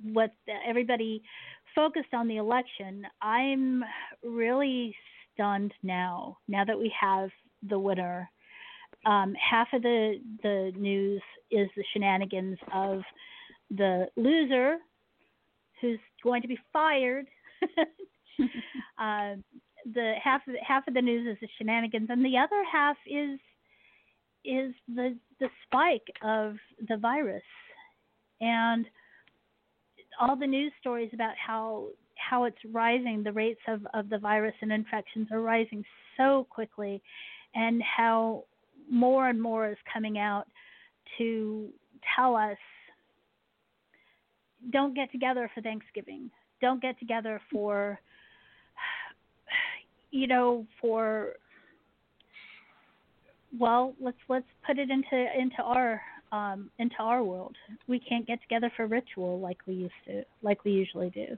what 0.02 0.32
everybody 0.66 1.22
focused 1.74 2.12
on 2.12 2.26
the 2.26 2.38
election, 2.38 3.06
I'm 3.22 3.84
really 4.24 4.94
stunned 5.32 5.72
now. 5.82 6.38
Now 6.48 6.64
that 6.64 6.78
we 6.78 6.92
have 7.00 7.30
the 7.68 7.78
winner, 7.78 8.28
um, 9.06 9.34
half 9.34 9.68
of 9.72 9.82
the 9.82 10.18
the 10.42 10.72
news 10.76 11.22
is 11.50 11.68
the 11.76 11.84
shenanigans 11.92 12.58
of 12.72 13.02
the 13.70 14.06
loser, 14.16 14.78
who's 15.80 15.98
going 16.22 16.42
to 16.42 16.48
be 16.48 16.58
fired. 16.72 17.26
uh, 18.98 19.34
the 19.94 20.14
half 20.22 20.40
of 20.48 20.54
half 20.66 20.88
of 20.88 20.94
the 20.94 21.02
news 21.02 21.28
is 21.30 21.38
the 21.40 21.48
shenanigans, 21.58 22.08
and 22.10 22.24
the 22.24 22.38
other 22.38 22.64
half 22.70 22.96
is 23.06 23.38
is 24.44 24.74
the 24.94 25.16
the 25.40 25.48
spike 25.64 26.06
of 26.22 26.56
the 26.88 26.96
virus 26.96 27.42
and 28.40 28.86
all 30.20 30.36
the 30.36 30.46
news 30.46 30.72
stories 30.80 31.10
about 31.12 31.34
how 31.36 31.86
how 32.16 32.44
it's 32.44 32.58
rising 32.72 33.22
the 33.22 33.32
rates 33.32 33.60
of, 33.68 33.86
of 33.94 34.08
the 34.08 34.18
virus 34.18 34.54
and 34.60 34.72
infections 34.72 35.28
are 35.30 35.40
rising 35.40 35.84
so 36.16 36.46
quickly 36.50 37.02
and 37.54 37.82
how 37.82 38.44
more 38.90 39.28
and 39.28 39.40
more 39.40 39.70
is 39.70 39.76
coming 39.92 40.18
out 40.18 40.46
to 41.18 41.68
tell 42.16 42.36
us 42.36 42.56
don't 44.70 44.94
get 44.94 45.10
together 45.12 45.50
for 45.54 45.60
Thanksgiving. 45.60 46.30
Don't 46.60 46.80
get 46.80 46.98
together 46.98 47.40
for 47.50 47.98
you 50.10 50.26
know, 50.26 50.66
for 50.80 51.34
well, 53.58 53.94
let's 54.00 54.16
let's 54.28 54.46
put 54.66 54.78
it 54.78 54.90
into 54.90 55.26
into 55.38 55.62
our 55.62 56.00
um, 56.32 56.70
into 56.78 56.96
our 56.98 57.22
world. 57.22 57.56
We 57.86 58.00
can't 58.00 58.26
get 58.26 58.40
together 58.42 58.70
for 58.76 58.86
ritual 58.86 59.40
like 59.40 59.58
we 59.66 59.74
used 59.74 59.92
to, 60.06 60.24
like 60.42 60.64
we 60.64 60.72
usually 60.72 61.10
do. 61.10 61.36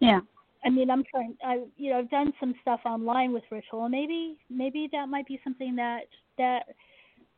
Yeah. 0.00 0.20
I 0.64 0.70
mean, 0.70 0.90
I'm 0.90 1.04
trying. 1.10 1.36
I 1.44 1.64
you 1.76 1.90
know 1.90 1.98
I've 1.98 2.10
done 2.10 2.32
some 2.40 2.54
stuff 2.62 2.80
online 2.84 3.32
with 3.32 3.44
ritual, 3.50 3.84
and 3.84 3.92
maybe 3.92 4.36
maybe 4.50 4.88
that 4.92 5.08
might 5.08 5.26
be 5.26 5.40
something 5.44 5.76
that 5.76 6.06
that 6.38 6.64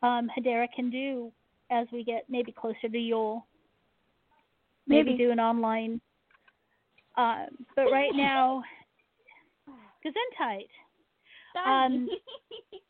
um, 0.02 0.30
Hedera 0.36 0.66
can 0.74 0.90
do 0.90 1.32
as 1.70 1.86
we 1.92 2.04
get 2.04 2.24
maybe 2.28 2.52
closer 2.52 2.88
to 2.90 2.98
Yule. 2.98 3.46
Maybe, 4.86 5.10
Maybe. 5.10 5.24
do 5.24 5.30
an 5.30 5.40
online. 5.40 6.00
Uh, 7.16 7.46
but 7.76 7.90
right 7.92 8.12
now, 8.14 8.62
Gesundheit. 10.06 10.68
Um, 11.66 12.08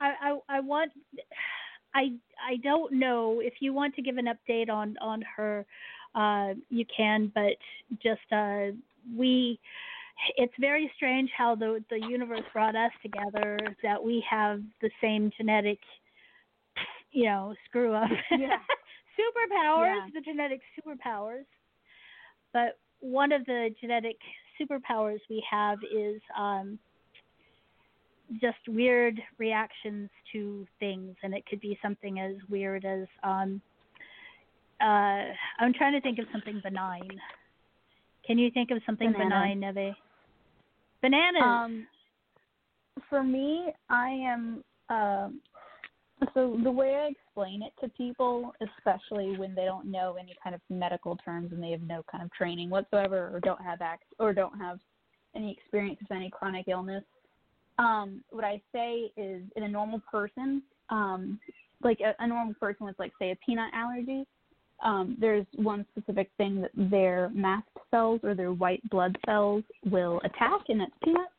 I, 0.00 0.12
I 0.48 0.56
I 0.56 0.60
want 0.60 0.92
I 1.94 2.12
I 2.44 2.56
don't 2.62 2.92
know 2.92 3.40
if 3.40 3.54
you 3.60 3.72
want 3.72 3.94
to 3.96 4.02
give 4.02 4.16
an 4.16 4.26
update 4.26 4.70
on 4.70 4.96
on 5.00 5.22
her 5.36 5.64
uh 6.14 6.54
you 6.70 6.84
can 6.96 7.30
but 7.34 7.54
just 8.02 8.20
uh 8.32 8.66
we 9.16 9.58
it's 10.36 10.52
very 10.60 10.90
strange 10.96 11.30
how 11.36 11.54
the 11.54 11.82
the 11.90 12.00
universe 12.08 12.42
brought 12.52 12.76
us 12.76 12.92
together 13.02 13.58
that 13.82 14.02
we 14.02 14.24
have 14.28 14.60
the 14.80 14.90
same 15.00 15.30
genetic 15.36 15.78
you 17.12 17.24
know 17.24 17.54
screw 17.68 17.94
up 17.94 18.10
Yeah. 18.30 18.58
superpowers 19.18 20.04
Yeah. 20.04 20.06
the 20.14 20.20
genetic 20.20 20.60
superpowers 20.78 21.44
but 22.52 22.78
one 23.00 23.32
of 23.32 23.44
the 23.46 23.70
genetic 23.80 24.16
superpowers 24.60 25.18
we 25.28 25.44
have 25.50 25.78
is 25.94 26.20
um 26.38 26.78
just 28.40 28.58
weird 28.68 29.20
reactions 29.38 30.08
to 30.32 30.66
things 30.80 31.14
and 31.22 31.34
it 31.34 31.44
could 31.46 31.60
be 31.60 31.78
something 31.82 32.20
as 32.20 32.34
weird 32.48 32.84
as 32.84 33.06
um 33.22 33.60
uh 34.80 35.24
I'm 35.60 35.72
trying 35.76 35.92
to 35.92 36.00
think 36.00 36.18
of 36.18 36.26
something 36.32 36.60
benign. 36.62 37.20
Can 38.26 38.38
you 38.38 38.50
think 38.50 38.70
of 38.70 38.78
something 38.86 39.12
Banana. 39.12 39.56
benign, 39.56 39.60
Neve? 39.60 39.94
Bananas. 41.02 41.42
Um, 41.42 41.86
for 43.10 43.22
me, 43.22 43.72
I 43.90 44.08
am. 44.08 44.64
Um, 44.88 45.40
so 46.32 46.58
the 46.62 46.70
way 46.70 46.94
I 46.94 47.10
explain 47.10 47.62
it 47.62 47.72
to 47.82 47.88
people, 47.90 48.54
especially 48.62 49.36
when 49.36 49.54
they 49.54 49.64
don't 49.64 49.90
know 49.90 50.16
any 50.18 50.34
kind 50.42 50.54
of 50.54 50.60
medical 50.70 51.16
terms 51.16 51.52
and 51.52 51.62
they 51.62 51.70
have 51.72 51.82
no 51.82 52.02
kind 52.10 52.24
of 52.24 52.32
training 52.32 52.70
whatsoever, 52.70 53.30
or 53.34 53.40
don't 53.40 53.62
have 53.62 53.80
ac- 53.82 54.02
or 54.18 54.32
don't 54.32 54.58
have 54.58 54.78
any 55.34 55.52
experience 55.52 55.98
with 56.00 56.12
any 56.16 56.30
chronic 56.30 56.66
illness, 56.68 57.04
um, 57.78 58.22
what 58.30 58.44
I 58.44 58.60
say 58.72 59.10
is, 59.16 59.42
in 59.56 59.62
a 59.62 59.68
normal 59.68 60.00
person, 60.10 60.62
um, 60.90 61.40
like 61.82 61.98
a, 62.00 62.14
a 62.22 62.26
normal 62.26 62.54
person 62.54 62.86
with, 62.86 62.98
like, 62.98 63.12
say, 63.18 63.30
a 63.30 63.36
peanut 63.44 63.72
allergy, 63.74 64.26
um, 64.82 65.16
there's 65.18 65.46
one 65.56 65.86
specific 65.92 66.30
thing 66.36 66.60
that 66.60 66.70
their 66.74 67.30
mast 67.34 67.66
cells 67.90 68.20
or 68.22 68.34
their 68.34 68.52
white 68.52 68.82
blood 68.90 69.16
cells 69.24 69.64
will 69.84 70.20
attack, 70.24 70.60
and 70.68 70.80
that's 70.80 70.92
peanuts, 71.02 71.32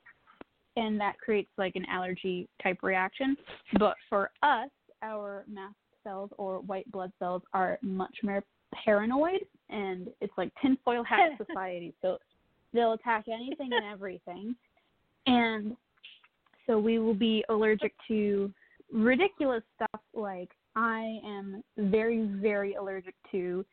and 0.77 0.99
that 0.99 1.19
creates 1.19 1.49
like 1.57 1.75
an 1.75 1.85
allergy 1.89 2.47
type 2.61 2.79
reaction. 2.81 3.35
But 3.77 3.95
for 4.09 4.31
us, 4.41 4.69
our 5.01 5.45
mast 5.47 5.75
cells 6.03 6.31
or 6.37 6.59
white 6.59 6.91
blood 6.91 7.11
cells 7.19 7.43
are 7.53 7.77
much 7.81 8.15
more 8.23 8.43
paranoid, 8.83 9.41
and 9.69 10.07
it's 10.21 10.33
like 10.37 10.51
tinfoil 10.61 11.03
hat 11.03 11.31
society. 11.45 11.93
So 12.01 12.17
they'll 12.73 12.93
attack 12.93 13.25
anything 13.27 13.71
and 13.73 13.85
everything, 13.85 14.55
and 15.27 15.75
so 16.67 16.79
we 16.79 16.99
will 16.99 17.13
be 17.13 17.43
allergic 17.49 17.93
to 18.07 18.51
ridiculous 18.91 19.63
stuff 19.75 20.01
like 20.13 20.49
I 20.75 21.19
am 21.25 21.63
very, 21.77 22.27
very 22.41 22.75
allergic 22.75 23.15
to 23.31 23.65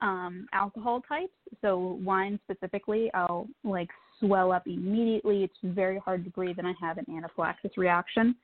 um 0.00 0.46
alcohol 0.52 1.02
types. 1.08 1.32
So 1.60 1.98
wine 2.04 2.38
specifically, 2.44 3.10
I'll 3.14 3.48
like 3.64 3.88
swell 4.20 4.52
up 4.52 4.66
immediately. 4.66 5.42
It's 5.44 5.74
very 5.74 5.98
hard 5.98 6.24
to 6.24 6.30
breathe 6.30 6.58
and 6.58 6.66
I 6.66 6.74
have 6.80 6.98
an 6.98 7.06
anaphylaxis 7.14 7.76
reaction. 7.76 8.36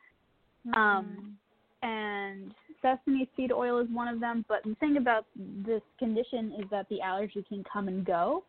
Mm-hmm. 0.66 0.80
Um 0.80 1.36
and 1.82 2.54
sesame 2.82 3.28
seed 3.36 3.52
oil 3.52 3.78
is 3.78 3.88
one 3.90 4.08
of 4.08 4.18
them, 4.20 4.44
but 4.48 4.62
the 4.64 4.74
thing 4.76 4.96
about 4.96 5.26
this 5.36 5.82
condition 5.98 6.54
is 6.58 6.64
that 6.70 6.86
the 6.88 7.00
allergy 7.00 7.44
can 7.48 7.62
come 7.70 7.88
and 7.88 8.04
go. 8.04 8.44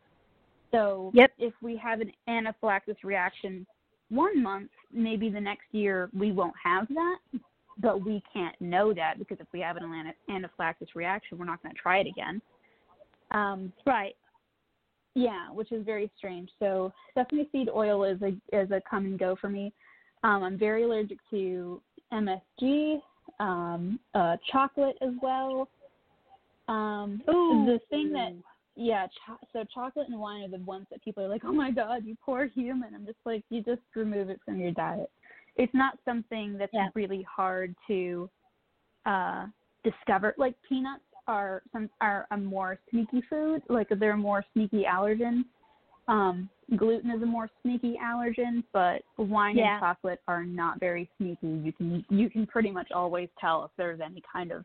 So 0.72 1.10
Yep. 1.14 1.32
if 1.38 1.54
we 1.62 1.76
have 1.76 2.00
an 2.00 2.12
anaphylaxis 2.28 2.96
reaction 3.04 3.66
one 4.08 4.42
month, 4.42 4.70
maybe 4.92 5.28
the 5.28 5.40
next 5.40 5.66
year 5.72 6.08
we 6.16 6.32
won't 6.32 6.54
have 6.62 6.86
that, 6.88 7.18
but 7.78 8.04
we 8.04 8.22
can't 8.32 8.58
know 8.60 8.94
that 8.94 9.18
because 9.18 9.38
if 9.40 9.46
we 9.52 9.60
have 9.60 9.76
an 9.76 9.84
ana- 9.84 10.14
anaphylaxis 10.34 10.94
reaction, 10.94 11.38
we're 11.38 11.44
not 11.44 11.62
going 11.62 11.74
to 11.74 11.80
try 11.80 11.98
it 11.98 12.06
again. 12.06 12.40
Um, 13.32 13.72
right. 13.84 14.14
yeah, 15.14 15.50
which 15.50 15.72
is 15.72 15.84
very 15.84 16.10
strange. 16.16 16.48
So 16.58 16.92
sesame 17.14 17.48
seed 17.50 17.68
oil 17.74 18.04
is 18.04 18.20
a 18.22 18.28
is 18.56 18.70
a 18.70 18.80
come 18.88 19.04
and 19.04 19.18
go 19.18 19.36
for 19.40 19.48
me. 19.48 19.72
Um, 20.22 20.42
I'm 20.44 20.58
very 20.58 20.84
allergic 20.84 21.18
to 21.30 21.80
MSG, 22.12 23.00
um, 23.40 23.98
uh, 24.14 24.36
chocolate 24.50 24.96
as 25.02 25.12
well. 25.20 25.68
Um, 26.68 27.22
Ooh. 27.28 27.64
the 27.66 27.80
thing 27.90 28.12
that 28.12 28.32
yeah, 28.76 29.06
cho- 29.26 29.38
so 29.52 29.64
chocolate 29.72 30.08
and 30.08 30.18
wine 30.18 30.42
are 30.44 30.48
the 30.58 30.64
ones 30.64 30.86
that 30.90 31.02
people 31.02 31.24
are 31.24 31.28
like, 31.28 31.42
oh 31.44 31.52
my 31.52 31.70
god, 31.70 32.04
you 32.04 32.16
poor 32.24 32.46
human. 32.46 32.94
I'm 32.94 33.06
just 33.06 33.18
like, 33.24 33.42
you 33.50 33.62
just 33.62 33.80
remove 33.94 34.28
it 34.30 34.40
from 34.44 34.58
your 34.60 34.72
diet. 34.72 35.10
It's 35.56 35.72
not 35.74 35.98
something 36.04 36.58
that's 36.58 36.72
Yeah. 36.74 36.88
really 36.94 37.22
hard 37.22 37.74
to 37.88 38.28
uh 39.06 39.46
discover. 39.84 40.34
Like 40.36 40.54
peanuts 40.68 41.02
are 41.26 41.62
some 41.72 41.88
are 42.00 42.26
a 42.30 42.36
more 42.36 42.78
sneaky 42.90 43.22
food. 43.30 43.62
Like 43.68 43.88
they're 43.98 44.12
a 44.12 44.16
more 44.16 44.44
sneaky 44.52 44.84
allergen. 44.88 45.44
Um, 46.08 46.48
gluten 46.76 47.10
is 47.10 47.22
a 47.22 47.26
more 47.26 47.48
sneaky 47.62 47.96
allergen, 48.00 48.62
but 48.72 49.02
wine 49.16 49.56
Yeah. 49.56 49.74
and 49.74 49.80
chocolate 49.80 50.20
are 50.28 50.44
not 50.44 50.78
very 50.78 51.10
sneaky. 51.16 51.48
You 51.48 51.72
can 51.72 52.04
you 52.10 52.28
can 52.30 52.46
pretty 52.46 52.70
much 52.70 52.92
always 52.92 53.28
tell 53.40 53.64
if 53.64 53.70
there's 53.76 54.00
any 54.00 54.22
kind 54.30 54.52
of 54.52 54.64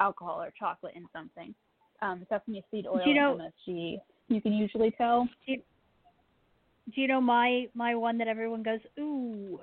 alcohol 0.00 0.42
or 0.42 0.52
chocolate 0.58 0.94
in 0.96 1.06
something. 1.12 1.54
Um, 2.00 2.24
sesame 2.28 2.64
seed 2.70 2.86
oil 2.86 3.02
you 3.06 3.14
know- 3.14 3.38
MSG, 3.66 3.98
you 4.28 4.40
can 4.40 4.52
usually 4.52 4.90
tell. 4.92 5.28
Do 5.46 7.02
you 7.02 7.08
know 7.08 7.20
my 7.20 7.66
my 7.74 7.94
one 7.94 8.16
that 8.18 8.28
everyone 8.28 8.62
goes 8.62 8.80
ooh? 8.98 9.60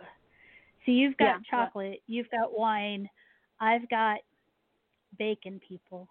So 0.86 0.92
you've 0.92 1.18
got 1.18 1.28
Yeah, 1.28 1.40
chocolate, 1.50 2.02
you've 2.08 2.30
got 2.30 2.58
wine, 2.58 3.10
I've 3.60 3.88
got 3.90 4.20
bacon. 5.18 5.60
People, 5.68 6.08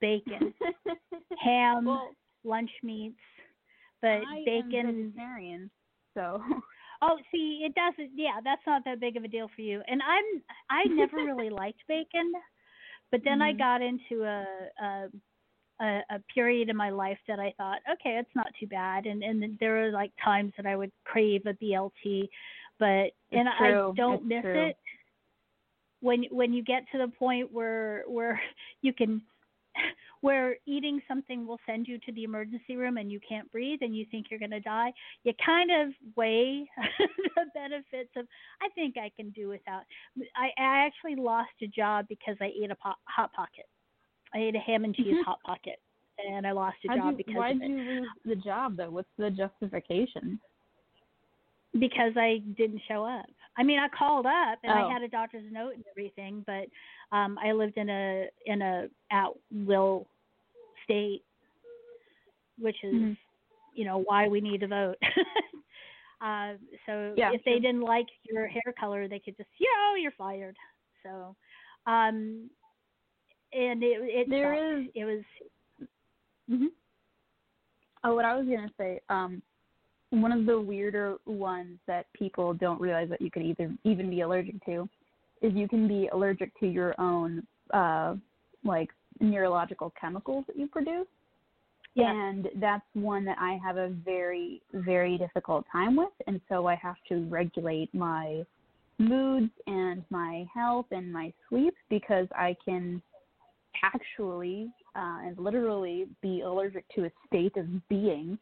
bacon, 0.00 0.52
ham, 1.38 1.84
well, 1.84 2.10
lunch 2.44 2.70
meats, 2.82 3.20
but 4.00 4.08
I 4.08 4.18
am 4.38 4.44
bacon. 4.44 5.12
vegetarian, 5.12 5.70
so 6.14 6.42
Oh, 7.04 7.18
see, 7.32 7.64
it 7.64 7.74
doesn't. 7.74 8.12
Yeah, 8.16 8.38
that's 8.44 8.62
not 8.64 8.82
that 8.84 9.00
big 9.00 9.16
of 9.16 9.24
a 9.24 9.28
deal 9.28 9.48
for 9.56 9.62
you. 9.62 9.82
And 9.88 10.00
I'm 10.02 10.42
I 10.70 10.84
never 10.94 11.16
really 11.16 11.50
liked 11.62 11.80
bacon, 11.88 12.32
but 13.10 13.20
then 13.24 13.42
I 13.42 13.52
Mhm. 13.52 13.58
got 13.58 13.82
into 13.82 14.22
a, 14.24 14.46
a 14.80 15.08
a 15.82 16.00
a 16.10 16.18
period 16.34 16.68
in 16.68 16.76
my 16.76 16.90
life 16.90 17.18
that 17.28 17.40
I 17.40 17.52
thought, 17.56 17.80
okay, 17.90 18.18
it's 18.18 18.34
not 18.34 18.48
too 18.58 18.66
bad. 18.66 19.06
And 19.06 19.22
and 19.22 19.58
there 19.58 19.74
were 19.74 19.90
like 19.90 20.12
times 20.22 20.52
that 20.56 20.66
I 20.66 20.76
would 20.76 20.92
crave 21.04 21.42
a 21.46 21.54
BLT, 21.54 22.28
but 22.78 23.10
and 23.32 23.48
true. 23.58 23.92
I 23.92 23.92
don't 23.96 24.22
It's 24.22 24.28
miss 24.28 24.42
true. 24.42 24.66
it. 24.68 24.76
When 26.00 26.24
when 26.30 26.52
you 26.52 26.62
get 26.62 26.84
to 26.92 26.98
the 26.98 27.08
point 27.08 27.52
where 27.52 28.04
where 28.06 28.40
you 28.82 28.92
can 28.92 29.22
where 30.20 30.56
eating 30.66 31.00
something 31.08 31.46
will 31.46 31.58
send 31.66 31.86
you 31.88 31.98
to 31.98 32.12
the 32.12 32.24
emergency 32.24 32.76
room 32.76 32.96
and 32.96 33.10
you 33.10 33.20
can't 33.26 33.50
breathe 33.50 33.80
and 33.82 33.96
you 33.96 34.06
think 34.10 34.26
you're 34.30 34.38
going 34.38 34.50
to 34.50 34.60
die, 34.60 34.92
you 35.24 35.32
kind 35.44 35.70
of 35.70 35.92
weigh 36.16 36.68
the 37.36 37.44
benefits 37.54 38.10
of, 38.16 38.26
I 38.60 38.68
think 38.74 38.96
I 38.96 39.10
can 39.16 39.30
do 39.30 39.48
without. 39.48 39.82
I, 40.36 40.50
I 40.58 40.86
actually 40.86 41.16
lost 41.16 41.50
a 41.62 41.66
job 41.66 42.06
because 42.08 42.36
I 42.40 42.50
ate 42.62 42.70
a 42.70 42.76
po- 42.76 42.92
hot 43.04 43.32
pocket. 43.32 43.66
I 44.34 44.38
ate 44.38 44.56
a 44.56 44.60
ham 44.60 44.84
and 44.84 44.94
cheese 44.94 45.14
Mhm. 45.14 45.24
hot 45.24 45.42
pocket, 45.44 45.80
and 46.18 46.46
I 46.46 46.52
lost 46.52 46.76
a 46.84 46.88
How'd 46.88 46.98
job 46.98 47.10
you, 47.12 47.16
because 47.18 47.34
why'd 47.34 47.56
of 47.56 47.62
it. 47.62 47.68
you 47.68 47.78
lose 47.78 48.08
the 48.24 48.36
job 48.36 48.76
though? 48.76 48.90
What's 48.90 49.10
the 49.18 49.30
justification? 49.30 50.40
because 51.78 52.12
I 52.16 52.42
didn't 52.58 52.82
show 52.86 53.02
up. 53.02 53.24
I 53.56 53.62
mean, 53.62 53.78
I 53.78 53.88
called 53.88 54.26
up 54.26 54.58
and 54.62 54.70
Oh. 54.72 54.76
I 54.76 54.92
had 54.92 55.02
a 55.02 55.08
doctor's 55.08 55.50
note 55.50 55.74
and 55.74 55.84
everything, 55.90 56.44
but 56.46 56.68
um 57.16 57.38
I 57.42 57.52
lived 57.52 57.78
in 57.78 57.88
a 57.88 58.28
in 58.44 58.60
a 58.60 58.88
at 59.10 59.28
will 59.50 60.06
state, 60.84 61.22
which 62.58 62.76
is 62.84 62.92
Mhm. 62.94 63.16
you 63.74 63.84
know 63.86 63.98
why 63.98 64.28
we 64.28 64.40
need 64.42 64.60
to 64.60 64.66
vote. 64.66 64.98
uh, 66.20 66.54
so 66.84 67.14
Yeah, 67.16 67.32
if 67.32 67.42
they 67.44 67.52
true. 67.52 67.60
didn't 67.60 67.80
like 67.80 68.06
your 68.24 68.46
hair 68.46 68.74
color, 68.78 69.08
they 69.08 69.18
could 69.18 69.36
just 69.38 69.48
yo 69.58 69.94
you're 69.94 70.12
fired. 70.12 70.56
So, 71.02 71.34
um, 71.86 72.50
and 73.52 73.82
it 73.82 73.98
it 74.02 74.30
There 74.30 74.54
is- 74.54 74.88
it 74.94 75.04
was 75.04 75.22
hmm 76.48 76.66
Oh, 78.04 78.14
what 78.16 78.24
I 78.24 78.34
was 78.36 78.46
gonna 78.46 78.72
say, 78.76 79.00
um, 79.10 79.40
one 80.10 80.32
of 80.32 80.44
the 80.44 80.60
weirder 80.60 81.18
ones 81.24 81.78
that 81.86 82.12
people 82.12 82.52
don't 82.52 82.80
realize 82.80 83.08
that 83.08 83.20
you 83.22 83.30
could 83.30 83.42
either 83.42 83.72
even 83.84 84.10
be 84.10 84.22
allergic 84.22 84.62
to 84.66 84.88
is 85.40 85.54
you 85.54 85.68
can 85.68 85.86
be 85.88 86.08
allergic 86.08 86.52
to 86.60 86.66
your 86.66 86.94
own 87.00 87.46
uh 87.72 88.14
like 88.64 88.90
neurological 89.20 89.92
chemicals 90.00 90.44
that 90.46 90.56
you 90.56 90.66
produce. 90.66 91.06
yeah 91.94 92.10
And 92.10 92.48
that's 92.56 92.84
one 92.94 93.24
that 93.26 93.38
I 93.38 93.58
have 93.64 93.76
a 93.76 93.88
very, 93.88 94.62
very 94.72 95.16
difficult 95.18 95.64
time 95.70 95.94
with. 95.96 96.12
And 96.26 96.40
so 96.48 96.66
I 96.66 96.74
have 96.76 96.96
to 97.08 97.24
regulate 97.28 97.92
my 97.94 98.44
moods 98.98 99.50
and 99.66 100.04
my 100.10 100.46
health 100.52 100.86
and 100.90 101.12
my 101.12 101.32
sleep 101.48 101.74
because 101.88 102.26
I 102.34 102.56
can 102.64 103.02
actually 103.82 104.70
uh, 104.94 105.18
and 105.24 105.38
literally 105.38 106.06
be 106.20 106.42
allergic 106.42 106.84
to 106.94 107.04
a 107.04 107.10
state 107.26 107.56
of 107.56 107.66
being, 107.88 108.38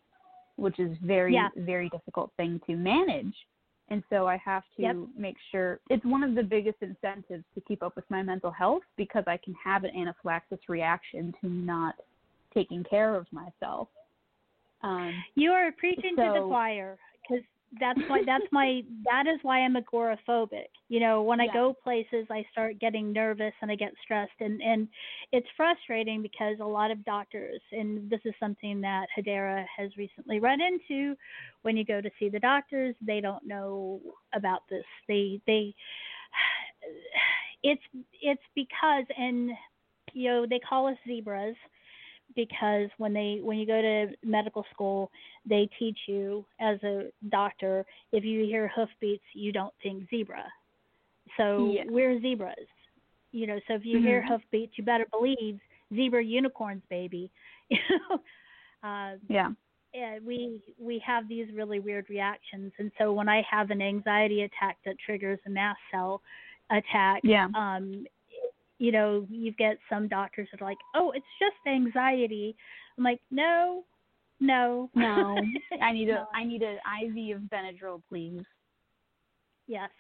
which 0.57 0.79
is 0.79 0.97
very, 1.03 1.35
Yeah. 1.35 1.49
very 1.57 1.89
difficult 1.91 2.33
thing 2.37 2.61
to 2.67 2.77
manage. 2.77 3.35
And 3.89 4.05
so 4.09 4.27
I 4.27 4.37
have 4.37 4.63
to 4.77 4.83
Yep. 4.83 4.97
make 5.17 5.37
sure 5.51 5.81
it's 5.91 6.05
one 6.05 6.23
of 6.23 6.35
the 6.35 6.43
biggest 6.43 6.81
incentives 6.81 7.45
to 7.55 7.61
keep 7.63 7.83
up 7.83 7.97
with 7.97 8.09
my 8.09 8.23
mental 8.23 8.51
health 8.51 8.85
because 8.97 9.25
I 9.27 9.37
can 9.39 9.55
have 9.55 9.85
an 9.85 9.91
anaphylaxis 9.97 10.61
reaction 10.69 11.35
to 11.41 11.49
not 11.49 11.97
taking 12.55 12.85
care 12.85 13.15
of 13.17 13.27
myself. 13.33 13.89
Um, 14.83 15.25
You 15.35 15.53
are 15.53 15.73
preaching 15.73 16.17
to 16.17 16.23
the 16.23 16.45
choir 16.49 16.99
that's 17.79 18.01
why 18.07 18.23
that's 18.25 18.45
my 18.51 18.83
that 19.05 19.27
is 19.27 19.39
why 19.43 19.61
I'm 19.61 19.75
agoraphobic. 19.77 20.69
You 20.89 21.01
know, 21.01 21.23
when 21.23 21.41
I 21.41 21.47
Yeah. 21.47 21.53
go 21.53 21.73
places, 21.73 22.27
I 22.31 22.45
start 22.51 22.79
getting 22.81 23.13
nervous 23.13 23.53
and 23.63 23.71
I 23.71 23.77
get 23.77 23.93
stressed, 24.03 24.41
and 24.41 24.61
and 24.61 24.89
it's 25.33 25.47
frustrating 25.57 26.23
because 26.23 26.57
a 26.61 26.65
lot 26.65 26.91
of 26.91 27.05
doctors, 27.05 27.61
and 27.73 28.11
this 28.11 28.21
is 28.25 28.35
something 28.41 28.81
that 28.81 29.07
Hedera 29.17 29.65
has 29.77 29.91
recently 29.97 30.41
run 30.41 30.61
into. 30.61 31.15
When 31.63 31.77
you 31.77 31.85
go 31.85 32.01
to 32.01 32.11
see 32.19 32.29
the 32.29 32.41
doctors, 32.41 32.95
they 33.01 33.21
don't 33.21 33.47
know 33.47 34.01
about 34.35 34.63
this. 34.69 34.85
They 35.07 35.41
they 35.47 35.75
it's 37.63 37.83
it's 38.21 38.43
because 38.55 39.05
and 39.17 39.51
you 40.13 40.29
know 40.29 40.47
they 40.49 40.59
call 40.61 40.87
us 40.89 40.97
zebras 41.07 41.57
because 42.37 42.89
when 42.99 43.13
they 43.13 43.41
when 43.43 43.59
you 43.59 43.67
go 43.67 43.81
to 43.81 44.09
medical 44.25 44.65
school 44.73 45.11
they 45.49 45.69
teach 45.79 45.99
you 46.07 46.45
as 46.61 46.83
a 46.83 47.11
doctor 47.31 47.85
if 48.13 48.25
you 48.25 48.45
hear 48.45 48.69
hoofbeats 48.75 49.25
you 49.35 49.53
don't 49.53 49.75
think 49.83 50.09
zebra 50.11 50.45
so 51.37 51.71
Yeah. 51.73 51.85
we're 51.87 52.21
zebras 52.21 52.55
you 53.33 53.47
know 53.47 53.59
so 53.67 53.75
if 53.75 53.85
you 53.85 54.01
hear 54.01 54.23
Mhm. 54.23 54.29
hoofbeats 54.29 54.77
you 54.79 54.85
better 54.85 55.07
believe 55.11 55.61
zebra 55.95 56.23
unicorns 56.23 56.83
baby 56.89 57.31
you 57.69 57.79
know 57.91 58.21
uh, 58.83 59.17
yeah. 59.29 59.51
yeah, 59.93 60.19
we 60.25 60.61
we 60.79 60.99
have 61.05 61.29
these 61.29 61.53
really 61.53 61.81
weird 61.81 62.09
reactions 62.09 62.73
and 62.79 62.91
so 62.99 63.13
when 63.13 63.29
i 63.29 63.43
have 63.49 63.71
an 63.71 63.83
anxiety 63.83 64.43
attack 64.43 64.79
that 64.85 64.97
triggers 65.05 65.39
a 65.47 65.51
mast 65.51 65.79
cell 65.91 66.23
attack 66.71 67.21
Yeah. 67.25 67.49
um 67.55 68.05
you 68.81 68.91
know, 68.93 69.27
you 69.31 69.53
get 69.53 69.77
some 69.91 70.09
doctors 70.09 70.49
that 70.51 70.61
are 70.63 70.65
like, 70.65 70.79
"Oh, 70.97 71.13
it's 71.13 71.27
just 71.39 71.55
anxiety." 71.69 72.57
I'm 72.97 73.05
like, 73.05 73.21
"No, 73.31 73.85
no, 74.41 74.91
No, 74.95 75.37
I 75.83 75.93
need 75.93 76.09
a. 76.09 76.27
I 76.35 76.45
need 76.45 76.63
an 76.63 76.79
IV 77.03 77.37
of 77.37 77.43
Benadryl, 77.43 78.03
please. 78.09 78.43
yes, 79.69 79.91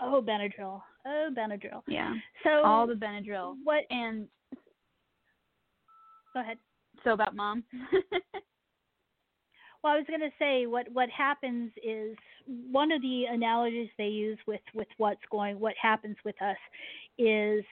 oh 0.00 0.20
Benadryl, 0.26 0.82
oh 1.06 1.28
Benadryl." 1.38 1.82
Yeah, 1.86 2.12
So 2.42 2.64
all 2.64 2.86
the 2.88 2.94
Benadryl. 2.94 3.54
what? 3.62 3.84
And 3.90 4.26
Go 6.34 6.40
ahead. 6.40 6.58
so 7.04 7.12
about 7.12 7.34
mom. 7.36 7.62
Well, 9.82 9.92
I 9.92 9.96
was 9.98 10.06
going 10.08 10.20
to 10.20 10.30
say 10.38 10.64
what 10.64 10.86
what 10.94 11.10
happens 11.10 11.70
is 11.84 12.16
one 12.46 12.90
of 12.90 13.02
the 13.02 13.24
analogies 13.30 13.90
they 13.98 14.06
use 14.06 14.38
with 14.46 14.62
with 14.74 14.88
what's 14.96 15.20
going 15.30 15.60
what 15.60 15.74
happens 15.80 16.16
with 16.24 16.40
us 16.40 16.56
is 17.18 17.62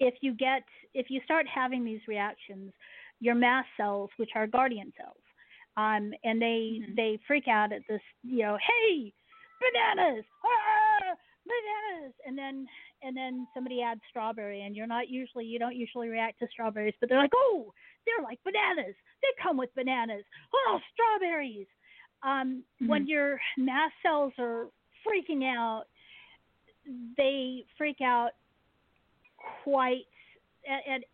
if 0.00 0.14
you 0.20 0.34
get 0.34 0.62
if 0.94 1.10
you 1.10 1.20
start 1.24 1.46
having 1.46 1.84
these 1.84 2.00
reactions, 2.06 2.72
your 3.20 3.34
mast 3.34 3.68
cells, 3.76 4.10
which 4.16 4.30
are 4.34 4.46
guardian 4.46 4.92
cells, 4.96 5.22
um, 5.76 6.12
and 6.24 6.40
they 6.40 6.80
Mhm. 6.82 6.96
they 6.96 7.16
freak 7.26 7.48
out 7.48 7.72
at 7.72 7.86
this, 7.88 8.02
you 8.22 8.42
know, 8.42 8.56
hey, 8.56 9.12
bananas, 9.60 10.24
ah, 10.44 11.16
bananas, 11.46 12.14
and 12.26 12.36
then 12.36 12.68
and 13.02 13.16
then 13.16 13.46
somebody 13.54 13.82
adds 13.82 14.00
strawberry, 14.08 14.62
and 14.62 14.74
you're 14.76 14.86
not 14.86 15.08
usually 15.08 15.46
you 15.46 15.58
don't 15.58 15.76
usually 15.76 16.08
react 16.08 16.38
to 16.40 16.48
strawberries, 16.48 16.94
but 17.00 17.08
they're 17.08 17.18
like, 17.18 17.32
oh, 17.34 17.72
they're 18.04 18.22
like 18.22 18.42
bananas. 18.44 18.94
They 19.22 19.28
come 19.42 19.56
with 19.56 19.74
bananas. 19.74 20.24
Oh, 20.52 20.80
strawberries. 20.92 21.66
Um, 22.22 22.64
When 22.80 23.06
your 23.06 23.40
mast 23.56 23.94
cells 24.02 24.32
are 24.38 24.70
freaking 25.06 25.44
out, 25.44 25.84
they 27.16 27.66
freak 27.76 28.00
out 28.00 28.32
quite, 29.64 30.06
and, 30.68 31.04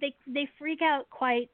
they 0.00 0.14
they 0.26 0.48
freak 0.58 0.82
out 0.82 1.08
quite 1.10 1.50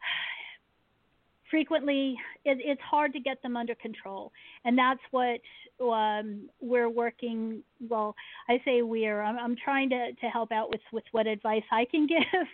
frequently. 1.50 2.16
It, 2.44 2.58
it's 2.60 2.80
hard 2.80 3.12
to 3.12 3.20
get 3.20 3.42
them 3.42 3.56
under 3.56 3.74
control, 3.76 4.32
and 4.64 4.76
that's 4.76 5.00
what 5.10 5.40
um, 5.80 6.48
we're 6.60 6.88
working. 6.88 7.62
Well, 7.88 8.14
I 8.48 8.60
say 8.64 8.82
we're. 8.82 9.22
I'm, 9.22 9.38
I'm 9.38 9.56
trying 9.62 9.90
to 9.90 10.12
to 10.12 10.26
help 10.26 10.52
out 10.52 10.70
with 10.70 10.80
with 10.92 11.04
what 11.12 11.26
advice 11.26 11.62
I 11.72 11.84
can 11.84 12.06
give. 12.06 12.46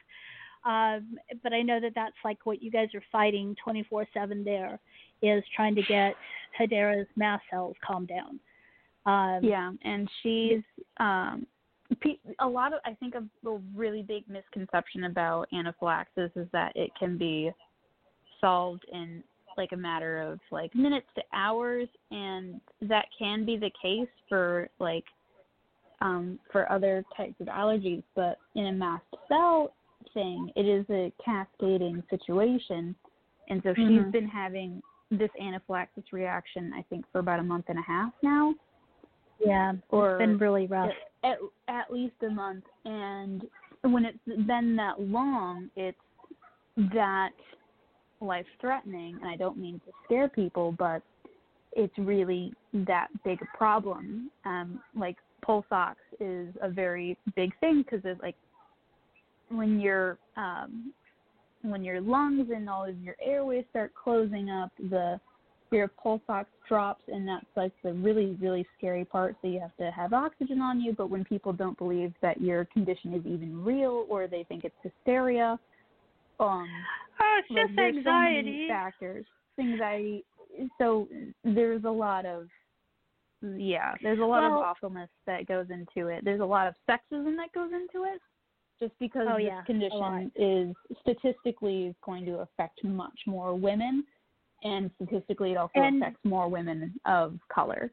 Um, 0.64 1.16
but 1.42 1.52
I 1.52 1.62
know 1.62 1.80
that 1.80 1.92
that's 1.94 2.16
like 2.24 2.44
what 2.44 2.62
you 2.62 2.70
guys 2.70 2.88
are 2.94 3.02
fighting 3.12 3.56
24/7. 3.66 4.44
There 4.44 4.78
is 5.22 5.42
trying 5.54 5.74
to 5.76 5.82
get 5.82 6.14
Hedera's 6.58 7.08
mast 7.16 7.44
cells 7.50 7.76
calmed 7.86 8.08
down. 8.08 8.40
Um, 9.06 9.44
Yeah, 9.44 9.72
and 9.82 10.10
she's 10.22 10.62
um 10.98 11.46
a 12.40 12.46
lot 12.46 12.72
of 12.72 12.80
I 12.84 12.94
think 12.94 13.14
a, 13.14 13.48
a 13.48 13.58
really 13.74 14.02
big 14.02 14.24
misconception 14.28 15.04
about 15.04 15.48
anaphylaxis 15.52 16.30
is 16.36 16.48
that 16.52 16.72
it 16.74 16.90
can 16.98 17.16
be 17.16 17.50
solved 18.40 18.84
in 18.92 19.22
like 19.56 19.72
a 19.72 19.76
matter 19.76 20.20
of 20.20 20.38
like 20.50 20.74
minutes 20.74 21.06
to 21.14 21.22
hours 21.32 21.88
and 22.10 22.60
that 22.82 23.06
can 23.18 23.46
be 23.46 23.56
the 23.56 23.70
case 23.80 24.08
for 24.28 24.68
like 24.78 25.04
um 26.02 26.38
for 26.52 26.70
other 26.70 27.04
types 27.16 27.40
of 27.40 27.46
allergies 27.46 28.02
but 28.14 28.38
in 28.54 28.66
a 28.66 28.72
mast 28.72 29.04
cell 29.28 29.72
thing 30.12 30.50
it 30.56 30.66
is 30.66 30.84
a 30.90 31.10
cascading 31.24 32.02
situation 32.10 32.94
and 33.48 33.62
so 33.62 33.72
she's 33.74 33.86
Mhm. 33.86 34.12
been 34.12 34.28
having 34.28 34.82
this 35.10 35.30
anaphylaxis 35.40 36.12
reaction 36.12 36.72
I 36.74 36.82
think 36.82 37.06
for 37.12 37.20
about 37.20 37.40
a 37.40 37.44
month 37.44 37.66
and 37.68 37.78
a 37.78 37.82
half 37.82 38.12
now 38.22 38.54
yeah, 39.44 39.74
or 39.90 40.12
it's 40.12 40.18
been 40.18 40.38
really 40.38 40.66
rough. 40.66 40.90
At 41.26 41.38
at 41.68 41.92
least 41.92 42.14
a 42.22 42.30
month. 42.30 42.64
And 42.84 43.42
when 43.82 44.04
it's 44.04 44.46
been 44.46 44.76
that 44.76 45.00
long 45.00 45.70
it's 45.76 45.98
that 46.92 47.30
life 48.20 48.46
threatening 48.60 49.16
and 49.20 49.30
i 49.30 49.36
don't 49.36 49.58
mean 49.58 49.80
to 49.84 49.92
scare 50.04 50.28
people 50.28 50.74
but 50.78 51.02
it's 51.76 51.96
really 51.98 52.52
that 52.72 53.08
big 53.22 53.38
a 53.42 53.56
problem. 53.56 54.30
Um 54.44 54.80
like 54.98 55.16
pulse 55.42 55.66
ox 55.70 55.98
is 56.18 56.48
a 56.62 56.68
very 56.68 57.16
big 57.36 57.52
thing 57.60 57.82
because 57.82 58.00
it's 58.04 58.20
like 58.20 58.34
when 59.50 59.78
your 59.78 60.18
um 60.36 60.92
when 61.62 61.84
your 61.84 62.00
lungs 62.00 62.48
and 62.54 62.68
all 62.68 62.88
of 62.88 63.00
your 63.02 63.16
airways 63.22 63.64
start 63.70 63.92
closing 63.94 64.50
up 64.50 64.72
the 64.90 65.20
your 65.72 65.88
pulse 65.88 66.20
ox 66.28 66.48
drops 66.68 67.02
and 67.08 67.26
that's 67.26 67.46
like 67.56 67.72
the 67.82 67.92
really 67.92 68.36
really 68.40 68.64
scary 68.78 69.04
part 69.04 69.36
so 69.42 69.48
you 69.48 69.60
have 69.60 69.76
to 69.76 69.90
have 69.90 70.12
oxygen 70.12 70.60
on 70.60 70.80
you. 70.80 70.92
But 70.92 71.10
when 71.10 71.24
people 71.24 71.52
don't 71.52 71.76
believe 71.78 72.12
that 72.22 72.40
your 72.40 72.64
condition 72.66 73.14
is 73.14 73.24
even 73.26 73.64
real 73.64 74.06
or 74.08 74.26
they 74.26 74.44
think 74.44 74.64
it's 74.64 74.74
hysteria 74.82 75.58
um 76.40 76.68
Oh, 77.18 77.36
it's 77.38 77.48
just 77.48 77.76
there's 77.76 77.94
so 77.94 78.10
anxiety. 78.10 78.68
factors. 78.68 79.24
Anxiety 79.58 80.24
so 80.78 81.08
there's 81.44 81.84
a 81.84 81.90
lot 81.90 82.26
of 82.26 82.48
yeah 83.42 83.94
there's 84.02 84.18
a 84.18 84.22
lot 84.22 84.42
Well- 84.42 84.60
of 84.60 84.64
awfulness 84.66 85.10
that 85.26 85.46
goes 85.46 85.66
into 85.70 86.08
it. 86.08 86.24
There's 86.24 86.40
a 86.40 86.44
lot 86.44 86.66
of 86.66 86.74
sexism 86.88 87.36
that 87.36 87.52
goes 87.54 87.70
into 87.72 88.04
it 88.04 88.20
just 88.78 88.92
because 88.98 89.26
Oh, 89.30 89.36
this 89.36 89.46
yeah, 89.46 89.62
condition 89.62 90.30
is 90.36 90.74
statistically 91.00 91.86
is 91.86 91.94
going 92.04 92.24
to 92.26 92.40
affect 92.40 92.84
much 92.84 93.18
more 93.26 93.54
women 93.54 94.04
and 94.64 94.90
statistically 94.96 95.52
it 95.52 95.56
also 95.56 95.72
And- 95.80 96.02
affects 96.02 96.24
more 96.24 96.48
women 96.48 96.98
of 97.04 97.38
color 97.48 97.90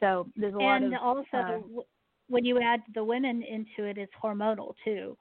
so 0.00 0.26
there's 0.36 0.54
a 0.54 0.58
lot 0.58 0.78
of 0.78 0.82
and 0.82 0.96
also, 0.96 1.36
uh, 1.36 1.82
when 2.28 2.44
you 2.44 2.60
add 2.60 2.80
the 2.94 3.04
women 3.04 3.42
into 3.44 3.84
it, 3.84 3.96
it's 3.98 4.12
hormonal 4.20 4.74
too. 4.84 5.16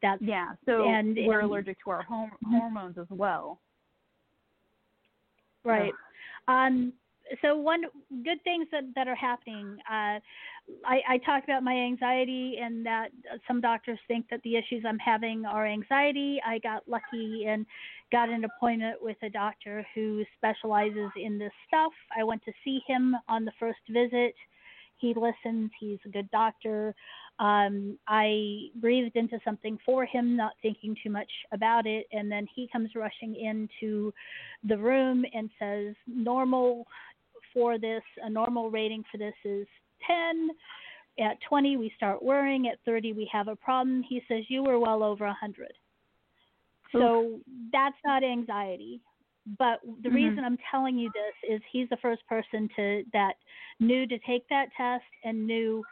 That's 0.00 0.22
yeah 0.22 0.52
so 0.64 0.84
and- 0.88 1.16
we're 1.26 1.40
and- 1.40 1.50
allergic 1.50 1.82
to 1.84 1.90
our 1.90 2.02
hom- 2.02 2.30
hormones 2.48 2.98
as 2.98 3.06
well 3.10 3.58
Right. 5.64 5.92
Um, 6.48 6.92
so 7.40 7.56
one 7.56 7.82
good 8.24 8.42
things 8.44 8.66
that, 8.72 8.84
that 8.94 9.08
are 9.08 9.14
happening. 9.14 9.78
Uh, 9.90 10.18
I, 10.84 11.00
I 11.08 11.18
talked 11.24 11.44
about 11.44 11.62
my 11.62 11.74
anxiety 11.74 12.58
and 12.62 12.84
that 12.86 13.08
some 13.48 13.60
doctors 13.60 13.98
think 14.08 14.26
that 14.30 14.40
the 14.42 14.56
issues 14.56 14.84
I'm 14.86 14.98
having 14.98 15.44
are 15.44 15.66
anxiety. 15.66 16.40
I 16.46 16.58
got 16.58 16.88
lucky 16.88 17.46
and 17.48 17.66
got 18.10 18.28
an 18.28 18.44
appointment 18.44 18.96
with 19.00 19.16
a 19.22 19.30
doctor 19.30 19.86
who 19.94 20.24
specializes 20.36 21.10
in 21.16 21.38
this 21.38 21.52
stuff. 21.66 21.92
I 22.16 22.24
went 22.24 22.44
to 22.44 22.52
see 22.64 22.80
him 22.86 23.16
on 23.28 23.44
the 23.44 23.52
first 23.58 23.80
visit. 23.90 24.34
He 24.98 25.14
listens. 25.14 25.70
He's 25.80 25.98
a 26.04 26.08
good 26.08 26.30
doctor. 26.30 26.94
Um, 27.38 27.98
I 28.06 28.68
breathed 28.76 29.16
into 29.16 29.40
something 29.44 29.78
for 29.84 30.04
him, 30.04 30.36
not 30.36 30.52
thinking 30.62 30.94
too 31.02 31.10
much 31.10 31.30
about 31.50 31.86
it, 31.86 32.06
and 32.12 32.30
then 32.30 32.46
he 32.54 32.68
comes 32.70 32.90
rushing 32.94 33.34
into 33.34 34.12
the 34.62 34.78
room 34.78 35.24
and 35.34 35.50
says 35.58 35.96
normal 36.06 36.86
for 37.52 37.78
this. 37.78 38.02
A 38.22 38.30
normal 38.30 38.70
rating 38.70 39.04
for 39.10 39.18
this 39.18 39.34
is 39.44 39.66
10 40.06 40.50
at 41.20 41.36
20 41.48 41.76
we 41.76 41.92
start 41.96 42.22
worrying. 42.22 42.68
At 42.68 42.78
30 42.84 43.12
we 43.12 43.28
have 43.32 43.48
a 43.48 43.56
problem. 43.56 44.02
He 44.02 44.22
says 44.28 44.44
you 44.48 44.62
were 44.62 44.78
well 44.78 45.02
over 45.02 45.26
100 45.26 45.72
so 46.92 47.40
that's 47.72 47.96
not 48.04 48.22
anxiety. 48.22 49.00
But 49.58 49.80
the 50.02 50.08
Mhm. 50.08 50.14
reason 50.14 50.44
i'm 50.44 50.58
telling 50.70 50.96
you 50.98 51.10
this 51.14 51.50
is 51.56 51.60
he's 51.72 51.88
the 51.88 51.96
first 51.98 52.24
person 52.28 52.68
to 52.76 53.02
that 53.12 53.34
knew 53.80 54.06
to 54.06 54.18
take 54.20 54.48
that 54.48 54.68
test 54.76 55.04
and 55.24 55.46
knew 55.46 55.82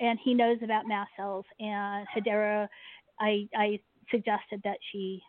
and 0.00 0.18
he 0.24 0.34
knows 0.34 0.58
about 0.62 0.86
mast 0.88 1.10
cells. 1.16 1.44
And 1.60 2.06
hedera 2.08 2.68
i 3.20 3.48
i 3.56 3.78
suggested 4.10 4.60
that 4.64 4.78
she 4.90 5.22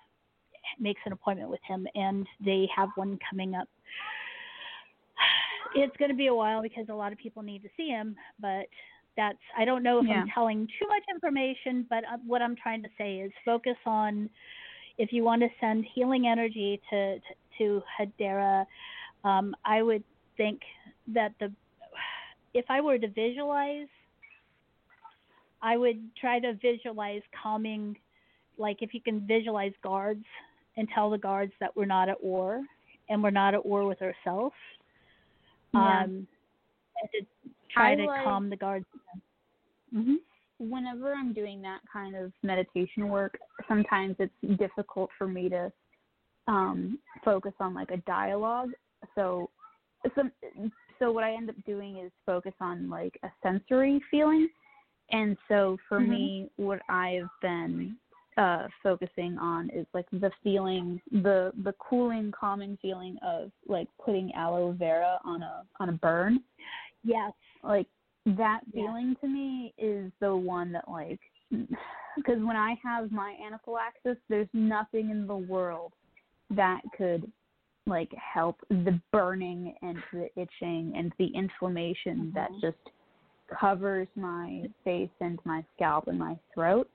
makes 0.79 1.01
an 1.05 1.11
appointment 1.11 1.49
with 1.49 1.59
him 1.67 1.87
and 1.95 2.25
they 2.43 2.67
have 2.75 2.89
one 2.95 3.19
coming 3.29 3.53
up 3.53 3.67
it's 5.75 5.95
going 5.97 6.09
to 6.09 6.17
be 6.17 6.27
a 6.27 6.33
while 6.33 6.61
because 6.61 6.85
a 6.89 6.93
lot 6.93 7.11
of 7.11 7.17
people 7.17 7.41
need 7.43 7.61
to 7.63 7.69
see 7.75 7.87
him 7.87 8.15
but 8.39 8.65
that's 9.15 9.37
i 9.57 9.65
don't 9.65 9.83
know 9.83 9.99
if 9.99 10.05
i'm 10.09 10.27
telling 10.33 10.67
too 10.79 10.87
much 10.87 11.03
information 11.13 11.85
but 11.89 12.03
uh, 12.05 12.17
what 12.25 12.41
i'm 12.41 12.55
trying 12.55 12.81
to 12.81 12.89
say 12.97 13.17
is 13.17 13.31
focus 13.45 13.77
on 13.85 14.29
if 14.97 15.11
you 15.11 15.23
want 15.23 15.41
to 15.41 15.47
send 15.59 15.85
healing 15.93 16.27
energy 16.27 16.81
to 16.89 17.19
to, 17.19 17.21
to 17.57 17.81
hedera 17.99 18.65
um, 19.23 19.55
i 19.65 19.81
would 19.81 20.03
think 20.37 20.61
that 21.07 21.33
the 21.39 21.51
if 22.53 22.65
i 22.69 22.81
were 22.81 22.97
to 22.97 23.07
visualize 23.09 23.87
i 25.61 25.77
would 25.77 25.99
try 26.19 26.39
to 26.39 26.53
visualize 26.61 27.21
calming 27.41 27.95
like 28.57 28.77
if 28.81 28.93
you 28.93 29.01
can 29.01 29.25
visualize 29.27 29.73
guards 29.81 30.25
and 30.77 30.87
tell 30.93 31.09
the 31.09 31.17
guards 31.17 31.51
that 31.59 31.75
we're 31.75 31.85
not 31.85 32.09
at 32.09 32.23
war 32.23 32.61
and 33.09 33.21
we're 33.21 33.29
not 33.29 33.53
at 33.53 33.65
war 33.65 33.85
with 33.85 34.01
ourselves. 34.01 34.55
Yeah. 35.73 36.03
Um, 36.03 36.27
and 37.01 37.09
to 37.13 37.25
try 37.71 37.91
I 37.91 37.95
to 37.95 38.05
like- 38.05 38.23
calm 38.23 38.49
the 38.49 38.57
guards. 38.57 38.85
hmm 39.91 40.15
whenever 40.59 41.13
I'm 41.13 41.33
doing 41.33 41.61
that 41.63 41.81
kind 41.91 42.15
of 42.15 42.31
meditation 42.41 43.09
work, 43.09 43.37
sometimes 43.67 44.15
it's 44.19 44.57
difficult 44.57 45.09
for 45.17 45.27
me 45.27 45.49
to 45.49 45.71
um, 46.47 46.99
focus 47.25 47.53
on 47.59 47.73
like 47.73 47.89
a 47.91 47.97
dialogue. 47.97 48.69
So, 49.15 49.49
some, 50.15 50.31
so 50.99 51.11
what 51.11 51.23
I 51.25 51.33
end 51.33 51.49
up 51.49 51.55
doing 51.65 51.97
is 51.97 52.11
focus 52.25 52.53
on 52.61 52.89
like 52.89 53.19
a 53.23 53.29
sensory 53.41 54.01
feeling, 54.09 54.47
And 55.09 55.37
so 55.49 55.77
for 55.89 55.99
Mhm. 55.99 56.07
me, 56.07 56.49
what 56.55 56.81
I've 56.87 57.27
been 57.41 57.97
uh, 58.37 58.67
focusing 58.81 59.37
on 59.37 59.69
is 59.69 59.85
like 59.93 60.05
the 60.11 60.31
feeling, 60.43 61.01
the 61.11 61.51
the 61.63 61.73
cooling, 61.79 62.31
calming 62.31 62.77
feeling 62.81 63.17
of 63.25 63.51
like 63.67 63.87
putting 64.03 64.33
aloe 64.33 64.71
vera 64.71 65.19
on 65.23 65.43
a 65.43 65.63
on 65.79 65.89
a 65.89 65.93
burn. 65.93 66.41
Yes. 67.03 67.31
Like 67.63 67.87
that 68.25 68.61
feeling 68.73 69.15
to 69.21 69.27
me 69.27 69.73
is 69.77 70.11
the 70.19 70.35
one 70.35 70.71
that 70.71 70.87
like 70.89 71.19
because 71.51 72.39
when 72.39 72.55
I 72.55 72.75
have 72.83 73.11
my 73.11 73.35
anaphylaxis, 73.45 74.17
there's 74.29 74.47
nothing 74.53 75.09
in 75.09 75.27
the 75.27 75.35
world 75.35 75.93
that 76.49 76.81
could 76.97 77.31
like 77.85 78.11
help 78.13 78.57
the 78.69 78.99
burning 79.11 79.75
and 79.81 79.97
the 80.13 80.29
itching 80.39 80.93
and 80.95 81.11
the 81.19 81.27
inflammation 81.35 82.31
that 82.33 82.49
Mhm. 82.51 82.61
just 82.61 82.77
covers 83.59 84.07
my 84.15 84.69
face 84.83 85.09
and 85.19 85.37
my 85.45 85.63
scalp 85.75 86.07
and 86.07 86.17
my 86.17 86.37
throat. 86.53 86.89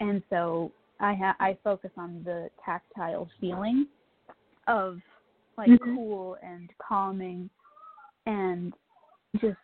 And 0.00 0.22
so 0.30 0.72
I 1.00 1.14
ha- 1.14 1.36
I 1.40 1.56
focus 1.64 1.90
on 1.96 2.22
the 2.24 2.50
tactile 2.64 3.28
feeling 3.40 3.86
of 4.66 5.00
like 5.56 5.70
Mhm. 5.70 5.94
cool 5.94 6.36
and 6.42 6.70
calming 6.78 7.50
and 8.26 8.74
just 9.40 9.56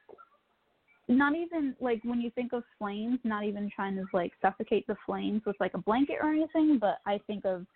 not 1.08 1.34
even 1.34 1.76
like 1.80 2.02
when 2.04 2.20
you 2.20 2.30
think 2.30 2.52
of 2.52 2.64
flames, 2.78 3.18
not 3.24 3.44
even 3.44 3.70
trying 3.70 3.94
to 3.96 4.04
like 4.12 4.32
suffocate 4.40 4.86
the 4.86 4.96
flames 5.06 5.42
with 5.44 5.56
like 5.60 5.74
a 5.74 5.78
blanket 5.78 6.18
or 6.20 6.30
anything, 6.30 6.78
but 6.78 6.98
I 7.06 7.18
think 7.26 7.44
of 7.44 7.66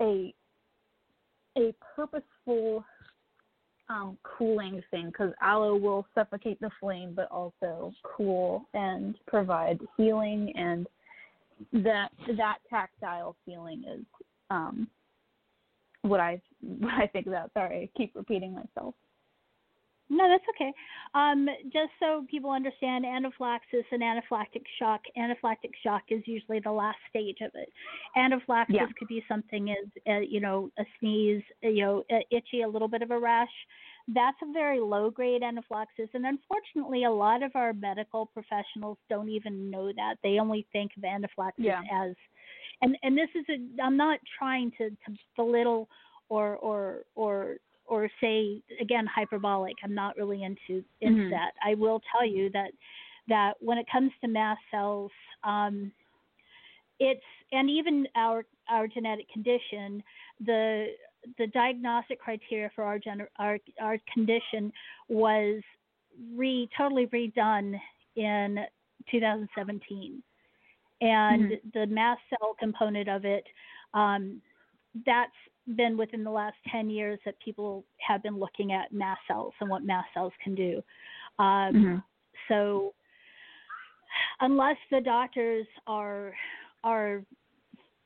a 0.00 0.34
a 1.56 1.74
purposeful 1.94 2.84
um, 3.88 4.18
cooling 4.24 4.82
thing 4.90 5.06
because 5.06 5.32
aloe 5.40 5.76
will 5.76 6.06
suffocate 6.14 6.60
the 6.60 6.70
flame, 6.80 7.14
but 7.14 7.30
also 7.30 7.92
cool 8.02 8.66
and 8.74 9.16
provide 9.26 9.80
healing, 9.96 10.52
and 10.56 10.86
that 11.72 12.10
that 12.36 12.58
tactile 12.68 13.36
feeling 13.44 13.84
is 13.84 14.04
um, 14.50 14.88
what 16.02 16.20
I 16.20 16.40
what 16.60 16.94
I 16.94 17.06
think 17.06 17.26
about. 17.26 17.50
Sorry, 17.54 17.90
I 17.94 17.98
keep 17.98 18.14
repeating 18.14 18.54
myself. 18.54 18.94
No, 20.08 20.28
that's 20.28 20.44
okay. 20.54 20.72
Um, 21.14 21.48
just 21.64 21.90
so 21.98 22.24
people 22.30 22.50
understand, 22.50 23.04
anaphylaxis 23.04 23.84
and 23.90 24.02
anaphylactic 24.02 24.62
shock. 24.78 25.00
Anaphylactic 25.18 25.72
shock 25.82 26.02
is 26.10 26.22
usually 26.26 26.60
the 26.60 26.70
last 26.70 26.98
stage 27.10 27.38
of 27.40 27.50
it. 27.54 27.72
Anaphylaxis 28.16 28.76
Yeah. 28.76 28.86
could 28.96 29.08
be 29.08 29.24
something 29.26 29.70
as 29.70 29.86
uh, 30.08 30.18
you 30.20 30.40
know 30.40 30.70
a 30.78 30.84
sneeze, 30.98 31.42
you 31.62 31.82
know, 31.82 32.04
uh, 32.10 32.20
itchy, 32.30 32.62
a 32.62 32.68
little 32.68 32.88
bit 32.88 33.02
of 33.02 33.10
a 33.10 33.18
rash. 33.18 33.50
That's 34.08 34.36
a 34.42 34.52
very 34.52 34.78
low 34.80 35.10
grade 35.10 35.42
anaphylaxis, 35.42 36.08
and 36.14 36.26
unfortunately, 36.26 37.04
a 37.04 37.10
lot 37.10 37.42
of 37.42 37.50
our 37.56 37.72
medical 37.72 38.26
professionals 38.26 38.98
don't 39.10 39.28
even 39.28 39.68
know 39.70 39.92
that. 39.92 40.16
They 40.22 40.38
only 40.38 40.66
think 40.72 40.92
of 40.96 41.04
anaphylaxis 41.04 41.64
Yeah. 41.64 41.82
as, 41.92 42.14
and 42.82 42.96
and 43.02 43.18
this 43.18 43.30
is 43.34 43.44
a. 43.48 43.82
I'm 43.82 43.96
not 43.96 44.20
trying 44.38 44.70
to, 44.78 44.90
to 44.90 45.16
belittle 45.36 45.88
or 46.28 46.56
or 46.56 47.00
or 47.16 47.56
or 47.86 48.08
say 48.20 48.62
again 48.80 49.06
hyperbolic. 49.06 49.74
I'm 49.82 49.94
not 49.94 50.16
really 50.16 50.44
into 50.44 50.84
into 51.00 51.22
Mhm. 51.22 51.30
that. 51.30 51.52
I 51.64 51.74
will 51.74 52.00
tell 52.12 52.24
you 52.24 52.48
that 52.50 52.70
that 53.28 53.54
when 53.60 53.78
it 53.78 53.86
comes 53.90 54.12
to 54.20 54.28
mast 54.28 54.60
cells, 54.70 55.10
um, 55.42 55.90
it's 57.00 57.20
and 57.52 57.68
even 57.68 58.06
our 58.14 58.44
our 58.68 58.86
genetic 58.86 59.28
condition, 59.30 60.02
the 60.44 60.94
the 61.38 61.46
diagnostic 61.48 62.20
criteria 62.20 62.70
for 62.74 62.84
our 62.84 62.98
gener- 62.98 63.28
our 63.38 63.58
our 63.80 63.98
condition 64.12 64.72
was 65.08 65.62
re 66.34 66.68
totally 66.76 67.06
redone 67.08 67.80
in 68.16 68.66
2017, 69.10 70.22
and 71.00 71.50
Mhm. 71.50 71.72
the 71.72 71.86
mast 71.86 72.22
cell 72.30 72.54
component 72.54 73.08
of 73.08 73.24
it, 73.24 73.46
um, 73.94 74.40
that's 75.04 75.36
been 75.74 75.96
within 75.96 76.24
the 76.24 76.30
last 76.30 76.56
10 76.68 76.88
years 76.88 77.18
that 77.24 77.38
people 77.40 77.84
have 77.98 78.22
been 78.22 78.38
looking 78.38 78.72
at 78.72 78.92
mast 78.92 79.20
cells 79.26 79.52
and 79.60 79.68
what 79.68 79.82
mast 79.82 80.12
cells 80.14 80.32
can 80.42 80.54
do. 80.54 80.82
Um, 81.38 81.74
Mhm. 81.74 82.04
So, 82.48 82.94
unless 84.40 84.78
the 84.90 85.00
doctors 85.00 85.66
are 85.86 86.36
are 86.84 87.24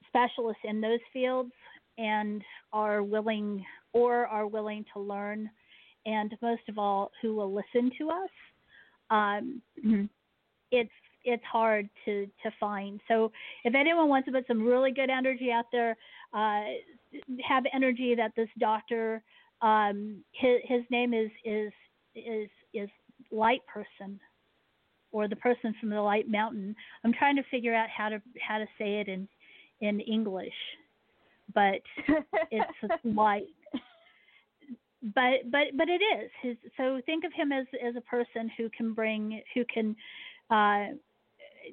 specialists 0.06 0.64
in 0.64 0.80
those 0.80 1.00
fields 1.12 1.52
and 2.00 2.42
are 2.72 3.02
willing 3.02 3.64
or 3.92 4.26
are 4.26 4.46
willing 4.46 4.84
to 4.94 5.00
learn, 5.00 5.50
and 6.06 6.34
most 6.40 6.62
of 6.68 6.78
all, 6.78 7.10
who 7.20 7.34
will 7.34 7.52
listen 7.52 7.90
to 7.98 8.10
us, 8.10 8.30
um, 9.10 9.62
Mhm. 9.84 10.08
it's 10.70 10.92
it's 11.24 11.44
hard 11.44 11.88
to 12.04 12.26
to 12.42 12.50
find. 12.52 13.00
So 13.08 13.30
if 13.64 13.74
anyone 13.74 14.08
wants 14.08 14.26
to 14.26 14.32
put 14.32 14.46
some 14.46 14.62
really 14.62 14.92
good 14.92 15.10
energy 15.10 15.52
out 15.52 15.70
there, 15.70 15.96
uh, 16.32 16.64
have 17.42 17.64
energy 17.72 18.14
that 18.14 18.34
this 18.34 18.48
doctor, 18.58 19.22
um, 19.60 20.24
his 20.32 20.60
his 20.64 20.82
name 20.90 21.12
is 21.12 21.30
is 21.44 21.72
is 22.14 22.50
is 22.72 22.90
Light 23.30 23.64
Person, 23.66 24.18
or 25.12 25.28
the 25.28 25.36
person 25.36 25.74
from 25.80 25.90
the 25.90 26.00
Light 26.00 26.28
Mountain. 26.28 26.74
I'm 27.04 27.12
trying 27.12 27.36
to 27.36 27.42
figure 27.50 27.74
out 27.74 27.88
how 27.90 28.08
to 28.08 28.22
how 28.40 28.58
to 28.58 28.66
say 28.78 29.00
it 29.00 29.08
in 29.08 29.28
in 29.80 30.00
English, 30.00 30.60
but 31.54 31.80
it's 32.50 32.94
light 33.04 33.46
but 35.14 35.50
but 35.50 35.68
but 35.76 35.88
it 35.88 36.02
is 36.02 36.30
his 36.42 36.56
so 36.76 37.00
think 37.06 37.24
of 37.24 37.32
him 37.32 37.52
as 37.52 37.66
as 37.86 37.96
a 37.96 38.00
person 38.02 38.50
who 38.56 38.68
can 38.76 38.92
bring 38.92 39.40
who 39.54 39.64
can 39.72 39.96
uh 40.50 40.92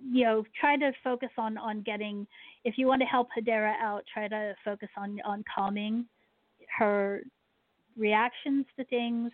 you 0.01 0.23
know 0.23 0.43
try 0.59 0.77
to 0.77 0.91
focus 1.03 1.29
on 1.37 1.57
on 1.57 1.81
getting 1.81 2.25
if 2.63 2.77
you 2.77 2.87
want 2.87 3.01
to 3.01 3.05
help 3.05 3.27
Hedera 3.37 3.73
out 3.81 4.03
try 4.11 4.27
to 4.27 4.53
focus 4.63 4.89
on 4.97 5.19
on 5.25 5.43
calming 5.53 6.05
her 6.77 7.21
reactions 7.97 8.65
to 8.77 8.85
things 8.85 9.31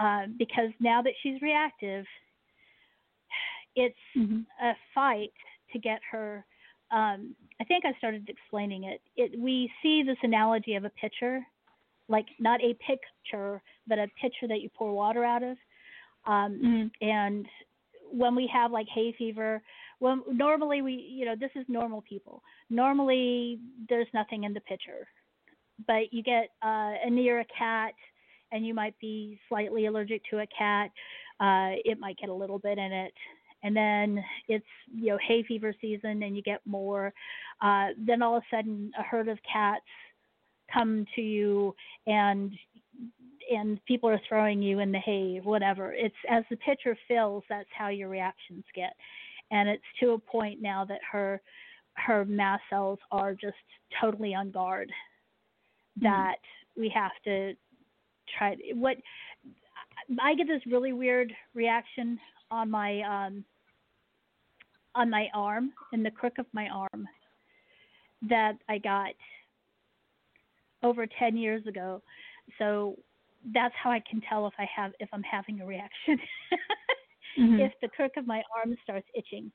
uh, 0.00 0.26
because 0.38 0.70
now 0.80 1.02
that 1.02 1.12
she's 1.22 1.40
reactive 1.40 2.04
it's 3.74 3.96
Mhm. 4.16 4.44
a 4.60 4.74
fight 4.94 5.32
to 5.72 5.78
get 5.78 6.00
her 6.10 6.44
um 6.92 7.34
i 7.60 7.64
think 7.64 7.84
i 7.84 7.92
started 7.98 8.28
explaining 8.28 8.84
it. 8.84 9.00
It 9.16 9.38
we 9.38 9.70
see 9.82 10.02
this 10.02 10.18
analogy 10.22 10.74
of 10.74 10.84
a 10.84 10.90
pitcher 10.90 11.44
like 12.08 12.26
not 12.38 12.60
a 12.62 12.74
picture 12.74 13.62
but 13.86 13.98
a 13.98 14.08
pitcher 14.20 14.46
that 14.48 14.60
you 14.60 14.68
pour 14.70 14.92
water 14.92 15.24
out 15.24 15.42
of. 15.42 15.56
Um 16.26 16.60
Mhm. 16.62 16.90
and 17.00 17.46
when 18.10 18.34
we 18.34 18.46
have 18.52 18.70
like 18.72 18.88
hay 18.88 19.12
fever 19.18 19.62
when 20.00 20.22
normally 20.28 20.82
we 20.82 20.92
you 20.94 21.24
know 21.24 21.36
this 21.36 21.50
is 21.54 21.64
normal 21.68 22.02
people. 22.02 22.42
Normally 22.70 23.58
there's 23.88 24.08
nothing 24.14 24.44
in 24.44 24.52
the 24.54 24.60
pitcher. 24.60 25.08
But 25.86 26.12
you 26.12 26.22
get 26.22 26.50
uh 26.62 26.94
near 27.10 27.40
a 27.40 27.46
cat 27.46 27.94
and 28.52 28.66
you 28.66 28.74
might 28.74 28.98
be 29.00 29.38
slightly 29.48 29.86
allergic 29.86 30.22
to 30.30 30.40
a 30.40 30.46
cat 30.48 30.90
uh 31.40 31.72
it 31.84 31.98
might 31.98 32.18
get 32.18 32.28
a 32.28 32.34
little 32.34 32.58
bit 32.58 32.78
in 32.78 32.92
it 32.92 33.14
and 33.62 33.76
then 33.76 34.22
it's 34.48 34.66
you 34.94 35.06
know 35.06 35.18
hay 35.26 35.42
fever 35.42 35.74
season 35.80 36.22
and 36.22 36.36
you 36.36 36.42
get 36.42 36.60
more 36.66 37.12
uh 37.60 37.88
then 37.98 38.22
all 38.22 38.36
of 38.36 38.42
a 38.42 38.56
sudden 38.56 38.90
a 38.98 39.02
herd 39.02 39.28
of 39.28 39.38
cats 39.50 39.84
come 40.72 41.04
to 41.14 41.20
you 41.22 41.74
and 42.06 42.52
and 43.50 43.84
people 43.86 44.08
are 44.08 44.20
throwing 44.28 44.62
you 44.62 44.78
in 44.78 44.92
the 44.92 44.98
hay 44.98 45.40
whatever. 45.42 45.92
It's 45.92 46.14
as 46.28 46.44
the 46.50 46.56
pitcher 46.56 46.96
fills 47.08 47.44
that's 47.48 47.68
how 47.76 47.88
your 47.88 48.08
reactions 48.08 48.64
get. 48.74 48.94
And 49.50 49.68
it's 49.68 49.82
to 50.00 50.12
a 50.12 50.18
point 50.18 50.62
now 50.62 50.84
that 50.86 51.00
her 51.10 51.40
her 51.94 52.24
mast 52.24 52.62
cells 52.70 52.98
are 53.10 53.34
just 53.34 53.56
totally 54.00 54.34
on 54.34 54.50
guard 54.50 54.90
that 56.00 56.36
we 56.76 56.88
have 56.94 57.12
to 57.24 57.52
try 58.38 58.56
what 58.74 58.96
I 60.20 60.34
get 60.34 60.46
this 60.46 60.62
really 60.66 60.92
weird 60.92 61.32
reaction 61.54 62.18
on 62.50 62.70
my 62.70 63.00
um 63.02 63.44
on 64.94 65.10
my 65.10 65.28
arm 65.34 65.72
in 65.92 66.02
the 66.02 66.10
crook 66.10 66.34
of 66.38 66.46
my 66.52 66.68
arm 66.68 67.08
that 68.28 68.54
I 68.68 68.78
got 68.78 69.12
over 70.82 71.06
10 71.18 71.36
years 71.36 71.66
ago. 71.66 72.02
So 72.58 72.96
that's 73.54 73.74
how 73.82 73.90
I 73.90 74.00
can 74.08 74.20
tell 74.28 74.46
if 74.46 74.54
I 74.58 74.66
have 74.74 74.92
if 75.00 75.08
I'm 75.12 75.22
having 75.22 75.60
a 75.60 75.66
reaction. 75.66 76.18
Mhm. 77.38 77.60
if 77.60 77.72
the 77.80 77.88
crook 77.88 78.12
of 78.18 78.26
my 78.26 78.42
arm 78.54 78.76
starts 78.82 79.08
itching. 79.14 79.50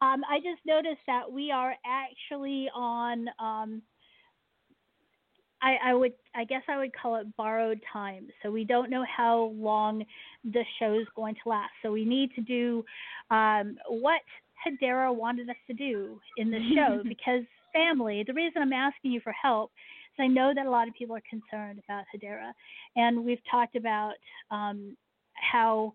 Um, 0.00 0.22
I 0.30 0.38
just 0.38 0.64
noticed 0.64 1.00
that 1.08 1.30
we 1.30 1.50
are 1.50 1.74
actually 1.84 2.70
on. 2.72 3.26
Um, 3.40 3.82
I, 5.60 5.76
I 5.86 5.94
would, 5.94 6.12
I 6.34 6.44
guess, 6.44 6.62
I 6.68 6.78
would 6.78 6.92
call 6.94 7.16
it 7.16 7.26
borrowed 7.36 7.80
time. 7.92 8.28
So 8.42 8.50
we 8.50 8.64
don't 8.64 8.90
know 8.90 9.04
how 9.04 9.52
long 9.56 10.04
the 10.44 10.64
show 10.78 10.94
is 10.98 11.06
going 11.16 11.34
to 11.42 11.48
last. 11.48 11.72
So 11.82 11.90
we 11.92 12.04
need 12.04 12.32
to 12.36 12.40
do 12.40 12.84
um, 13.30 13.76
what 13.88 14.22
Hedera 14.66 15.14
wanted 15.14 15.48
us 15.48 15.56
to 15.66 15.74
do 15.74 16.20
in 16.36 16.50
the 16.50 16.60
show 16.74 17.02
because 17.06 17.42
family. 17.72 18.24
The 18.26 18.34
reason 18.34 18.62
I'm 18.62 18.72
asking 18.72 19.12
you 19.12 19.20
for 19.20 19.32
help 19.32 19.70
is 20.18 20.22
I 20.22 20.26
know 20.26 20.52
that 20.54 20.66
a 20.66 20.70
lot 20.70 20.88
of 20.88 20.94
people 20.94 21.14
are 21.16 21.22
concerned 21.28 21.80
about 21.84 22.04
Hedera, 22.14 22.52
and 22.96 23.24
we've 23.24 23.42
talked 23.50 23.76
about 23.76 24.14
um, 24.50 24.96
how 25.34 25.92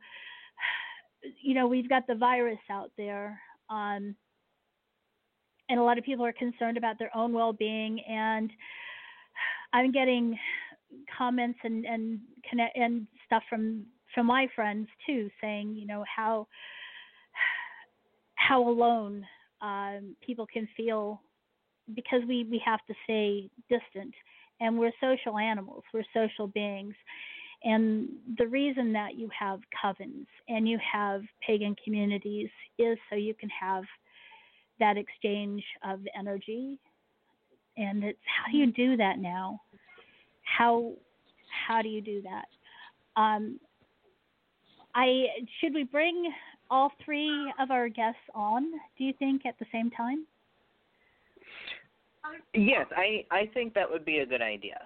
you 1.41 1.55
know, 1.55 1.67
we've 1.67 1.89
got 1.89 2.05
the 2.07 2.15
virus 2.15 2.59
out 2.69 2.91
there. 2.97 3.39
Um, 3.69 4.15
and 5.69 5.79
a 5.79 5.83
lot 5.83 5.97
of 5.97 6.03
people 6.03 6.25
are 6.25 6.33
concerned 6.33 6.77
about 6.77 6.99
their 6.99 7.15
own 7.15 7.33
well-being 7.33 7.99
and 8.07 8.51
i'm 9.73 9.91
getting 9.91 10.37
comments 11.17 11.57
and 11.63 11.85
and 11.85 12.19
connect 12.49 12.77
and 12.77 13.07
stuff 13.25 13.43
from 13.49 13.83
from 14.13 14.27
my 14.27 14.47
friends 14.55 14.87
too 15.05 15.29
saying 15.41 15.75
you 15.75 15.87
know 15.87 16.03
how 16.13 16.47
how 18.47 18.67
alone 18.67 19.25
um, 19.61 20.15
people 20.25 20.47
can 20.51 20.67
feel 20.75 21.21
because 21.95 22.21
we 22.27 22.47
we 22.49 22.61
have 22.65 22.79
to 22.87 22.93
stay 23.03 23.49
distant. 23.69 24.13
And 24.61 24.79
we're 24.79 24.91
social 25.01 25.37
animals. 25.37 25.83
We're 25.93 26.05
social 26.13 26.47
beings. 26.47 26.95
And 27.63 28.07
the 28.37 28.47
reason 28.47 28.93
that 28.93 29.15
you 29.15 29.29
have 29.37 29.59
covens 29.83 30.27
and 30.47 30.67
you 30.67 30.79
have 30.93 31.23
pagan 31.45 31.75
communities 31.83 32.49
is 32.77 32.97
so 33.09 33.15
you 33.15 33.33
can 33.33 33.49
have 33.49 33.83
that 34.79 34.97
exchange 34.97 35.63
of 35.83 35.99
energy. 36.17 36.79
And 37.77 38.03
it's 38.03 38.19
how 38.25 38.51
do 38.51 38.57
you 38.57 38.71
do 38.71 38.95
that 38.97 39.19
now? 39.19 39.59
How 40.43 40.93
how 41.67 41.81
do 41.81 41.89
you 41.89 42.01
do 42.01 42.21
that? 42.21 42.45
Um, 43.21 43.59
i 44.93 45.25
should 45.59 45.73
we 45.73 45.83
bring 45.83 46.31
all 46.69 46.91
three 47.03 47.53
of 47.59 47.71
our 47.71 47.89
guests 47.89 48.19
on 48.33 48.71
do 48.97 49.03
you 49.03 49.13
think 49.19 49.45
at 49.45 49.57
the 49.59 49.65
same 49.71 49.89
time 49.91 50.25
Yes, 52.55 52.87
I 52.97 53.23
I 53.29 53.45
think 53.53 53.75
that 53.75 53.89
would 53.89 54.03
be 54.03 54.17
a 54.19 54.25
good 54.25 54.41
idea. 54.41 54.79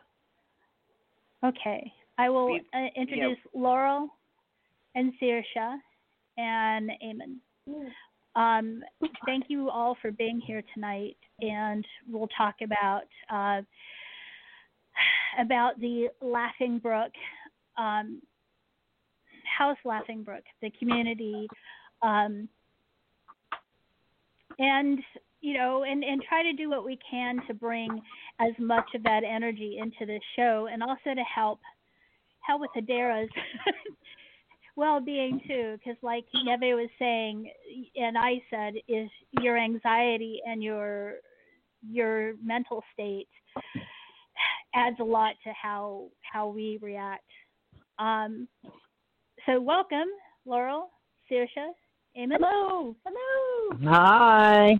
okay 1.44 1.92
i 2.18 2.30
will 2.30 2.60
uh, 2.74 2.88
introduce 2.98 3.38
laurel 3.54 4.10
and 4.96 5.13
Saoirse 5.22 5.80
and 6.38 6.92
Eamon. 7.04 7.39
Um, 8.36 8.84
thank 9.26 9.46
you 9.48 9.70
all 9.70 9.98
for 10.02 10.12
being 10.12 10.39
here 10.39 10.63
tonight, 10.74 11.18
and 11.42 11.86
we'll 12.10 12.30
talk 12.38 12.56
about 12.63 13.04
uh, 13.30 13.62
about 15.39 15.80
the 15.80 16.08
Laughingbrook 16.24 17.12
um, 17.78 18.22
Haus 19.60 19.78
Laughingbrook, 19.86 20.43
the 20.62 20.72
community, 20.80 21.48
um, 22.02 22.48
and 24.58 25.00
you 25.41 25.54
know, 25.54 25.84
and 25.84 26.04
and 26.04 26.22
try 26.28 26.43
to 26.43 26.54
do 26.54 26.69
what 26.69 26.86
we 26.86 26.98
can 27.10 27.41
to 27.48 27.54
bring 27.54 28.02
as 28.39 28.52
much 28.60 28.86
of 28.95 29.04
that 29.04 29.24
energy 29.24 29.78
into 29.80 30.06
the 30.06 30.19
show, 30.36 30.67
and 30.72 30.82
also 30.84 31.13
to 31.13 31.24
help 31.24 31.60
help 32.41 32.62
with 32.62 32.72
Hadera's 32.76 33.30
well-being 34.76 35.41
too 35.45 35.76
because 35.78 35.98
like 36.02 36.24
neve 36.45 36.74
was 36.74 36.89
saying 36.98 37.52
and 37.98 38.17
i 38.17 38.41
said 38.50 38.76
is 38.88 39.10
your 39.41 39.58
anxiety 39.58 40.39
and 40.45 40.63
your 40.63 41.15
your 41.91 42.36
mental 42.41 42.82
state 42.93 43.28
adds 44.76 44.98
a 45.00 45.04
lot 45.04 45.34
to 45.43 45.52
how 45.60 46.08
how 46.22 46.48
we 46.48 46.80
react. 46.82 47.24
Um 47.98 48.48
so 49.49 49.59
welcome 49.59 50.07
laurel 50.45 50.91
Saoirse, 51.29 51.47
Eamon. 52.15 52.38
Hello. 52.39 52.95
Hello. 53.03 53.91
Hi. 53.91 54.77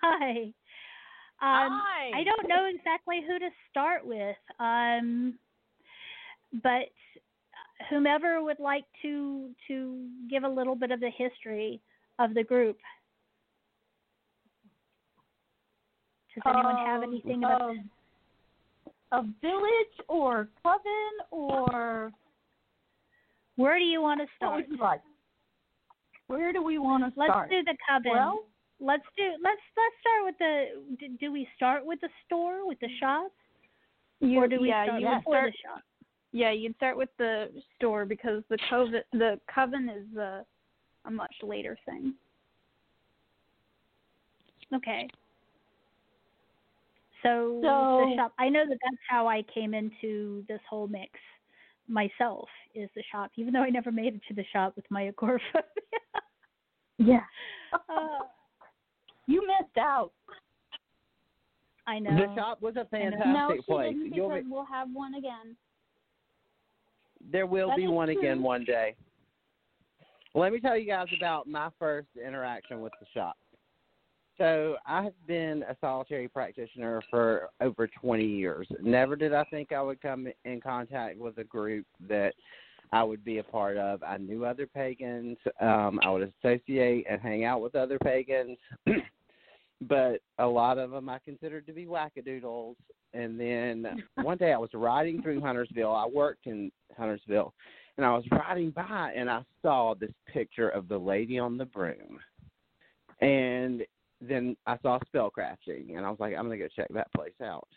hi 0.00 0.30
um 1.40 1.72
Hi. 1.72 2.10
i 2.14 2.24
don't 2.24 2.48
know 2.48 2.66
exactly 2.72 3.20
who 3.26 3.38
to 3.40 3.48
start 3.70 4.06
with 4.06 4.36
um 4.60 5.34
but 6.62 6.90
whomever 7.90 8.42
would 8.42 8.60
like 8.60 8.84
to 9.02 9.50
to 9.66 10.06
give 10.30 10.44
a 10.44 10.48
little 10.48 10.76
bit 10.76 10.92
of 10.92 11.00
the 11.00 11.10
history 11.10 11.80
of 12.18 12.34
the 12.34 12.44
group. 12.44 12.78
Does 16.34 16.42
anyone 16.46 16.76
have 16.76 17.02
Um, 17.02 17.08
anything 17.10 17.44
about 17.44 17.62
um, 17.62 17.90
a 19.12 19.22
village 19.40 19.96
or 20.08 20.48
coven 20.62 21.12
or 21.30 22.12
where 23.56 23.78
do 23.78 23.84
you 23.84 24.00
want 24.00 24.20
to 24.20 24.24
what 24.24 24.30
start? 24.36 24.68
would 24.68 24.76
you 24.76 24.82
like? 24.82 25.00
Where 26.26 26.52
do 26.52 26.62
we 26.62 26.78
want 26.78 27.04
to 27.04 27.12
start? 27.12 27.30
Let's 27.30 27.50
do 27.50 27.62
the 27.64 27.76
coven. 27.88 28.12
Well, 28.12 28.44
let's 28.80 29.04
do 29.16 29.24
let's 29.42 29.60
let's 29.76 29.96
start 30.00 30.24
with 30.24 30.38
the 30.38 30.96
do, 30.98 31.16
do 31.20 31.32
we 31.32 31.46
start 31.56 31.84
with 31.84 32.00
the 32.00 32.08
store 32.26 32.66
with 32.66 32.80
the 32.80 32.88
shop 32.98 33.32
you, 34.20 34.38
or 34.38 34.48
do 34.48 34.60
we 34.60 34.68
yeah, 34.68 34.86
start 34.86 35.00
you 35.00 35.08
before 35.08 35.34
start, 35.34 35.52
the 35.52 35.58
shop? 35.68 35.82
Yeah, 36.32 36.50
you'd 36.52 36.76
start 36.76 36.96
with 36.96 37.10
the 37.18 37.50
store 37.76 38.04
because 38.06 38.42
the 38.48 38.58
coven 38.70 39.02
the 39.12 39.38
coven 39.52 39.88
is 39.88 40.16
a, 40.16 40.44
a 41.04 41.10
much 41.10 41.34
later 41.42 41.76
thing. 41.84 42.14
Okay. 44.74 45.08
So, 47.22 47.60
So- 47.62 48.06
the 48.08 48.16
shop. 48.16 48.32
I 48.38 48.48
know 48.48 48.64
that 48.66 48.78
that's 48.82 49.02
how 49.08 49.28
I 49.28 49.42
came 49.54 49.74
into 49.74 50.44
this 50.48 50.60
whole 50.68 50.88
mix 50.88 51.12
myself. 51.92 52.48
Is 52.74 52.88
the 52.96 53.02
shop, 53.12 53.30
even 53.36 53.52
though 53.52 53.60
I 53.62 53.68
never 53.70 53.92
made 53.92 54.14
it 54.14 54.22
to 54.28 54.34
the 54.34 54.44
shop 54.52 54.74
with 54.76 54.84
my 54.90 55.08
agoraphobia. 55.08 55.62
Yeah. 56.98 57.20
uh, 57.72 58.18
You 59.26 59.42
missed 59.46 59.76
out. 59.78 60.12
I 61.86 61.98
know. 61.98 62.10
The 62.16 62.34
shop 62.34 62.62
was 62.62 62.76
a 62.76 62.84
fantastic 62.84 63.26
no, 63.26 63.52
she 63.56 63.62
place. 63.62 63.92
didn't 63.94 64.14
You'll 64.14 64.28
because 64.28 64.44
be, 64.44 64.50
we'll 64.50 64.64
have 64.66 64.88
one 64.92 65.14
again. 65.14 65.56
there 67.32 67.46
will 67.46 67.68
that 67.68 67.76
be 67.76 67.88
one 67.88 68.08
true. 68.08 68.18
again 68.20 68.40
one 68.42 68.64
day. 68.64 68.94
Let 70.34 70.52
me 70.52 70.60
tell 70.60 70.76
you 70.78 70.86
guys 70.86 71.08
about 71.16 71.46
my 71.48 71.70
first 71.78 72.06
interaction 72.24 72.80
with 72.80 72.92
the 73.00 73.06
shop. 73.12 73.36
So 74.42 74.74
I 74.84 75.04
have 75.04 75.26
been 75.28 75.62
a 75.70 75.76
solitary 75.80 76.26
practitioner 76.26 77.00
for 77.08 77.50
over 77.60 77.86
20 77.86 78.26
years. 78.26 78.66
Never 78.82 79.14
did 79.14 79.32
I 79.32 79.44
think 79.44 79.70
I 79.70 79.80
would 79.80 80.02
come 80.02 80.26
in 80.44 80.60
contact 80.60 81.16
with 81.16 81.38
a 81.38 81.44
group 81.44 81.86
that 82.08 82.34
I 82.90 83.04
would 83.04 83.24
be 83.24 83.38
a 83.38 83.44
part 83.44 83.76
of. 83.76 84.02
I 84.02 84.16
knew 84.16 84.44
other 84.44 84.66
pagans. 84.66 85.36
Um, 85.60 86.00
I 86.02 86.10
would 86.10 86.32
associate 86.42 87.06
and 87.08 87.20
hang 87.20 87.44
out 87.44 87.60
with 87.60 87.76
other 87.76 88.00
pagans, 88.00 88.58
but 89.82 90.20
a 90.40 90.46
lot 90.46 90.76
of 90.76 90.90
them 90.90 91.08
I 91.08 91.20
considered 91.20 91.64
to 91.68 91.72
be 91.72 91.86
wackadoodles. 91.86 92.74
And 93.14 93.38
then 93.38 94.02
one 94.24 94.38
day 94.38 94.52
I 94.52 94.58
was 94.58 94.70
riding 94.74 95.22
through 95.22 95.40
Huntersville. 95.40 95.94
I 95.94 96.08
worked 96.12 96.48
in 96.48 96.72
Huntersville, 96.98 97.54
and 97.96 98.04
I 98.04 98.10
was 98.10 98.24
riding 98.32 98.70
by 98.70 99.12
and 99.14 99.30
I 99.30 99.44
saw 99.62 99.94
this 99.94 100.10
picture 100.26 100.70
of 100.70 100.88
the 100.88 100.98
lady 100.98 101.38
on 101.38 101.58
the 101.58 101.66
broom. 101.66 102.18
And 103.20 103.84
then 104.28 104.56
I 104.66 104.78
saw 104.82 104.98
spellcrafting, 105.12 105.96
and 105.96 106.06
I 106.06 106.10
was 106.10 106.20
like, 106.20 106.34
I'm 106.36 106.44
gonna 106.44 106.58
go 106.58 106.68
check 106.74 106.88
that 106.90 107.12
place 107.12 107.32
out. 107.42 107.68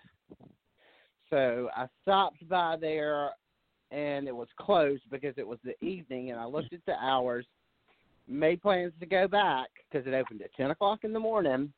So 1.30 1.70
I 1.76 1.88
stopped 2.04 2.48
by 2.48 2.78
there, 2.80 3.32
and 3.92 4.28
it 4.28 4.36
was 4.36 4.48
closed 4.60 5.04
because 5.10 5.34
it 5.38 5.48
was 5.48 5.60
the 5.64 5.74
evening, 5.86 6.32
and 6.32 6.40
I 6.40 6.46
looked 6.46 6.74
at 6.74 6.86
the 6.86 6.96
hours, 7.02 7.46
made 8.28 8.62
plans 8.62 8.94
to 9.00 9.06
go 9.06 9.28
back 9.28 9.68
because 9.90 10.08
it 10.08 10.14
opened 10.14 10.42
at 10.42 10.54
10 10.56 10.72
o'clock 10.72 11.00
in 11.04 11.14
the 11.14 11.20
morning. 11.20 11.74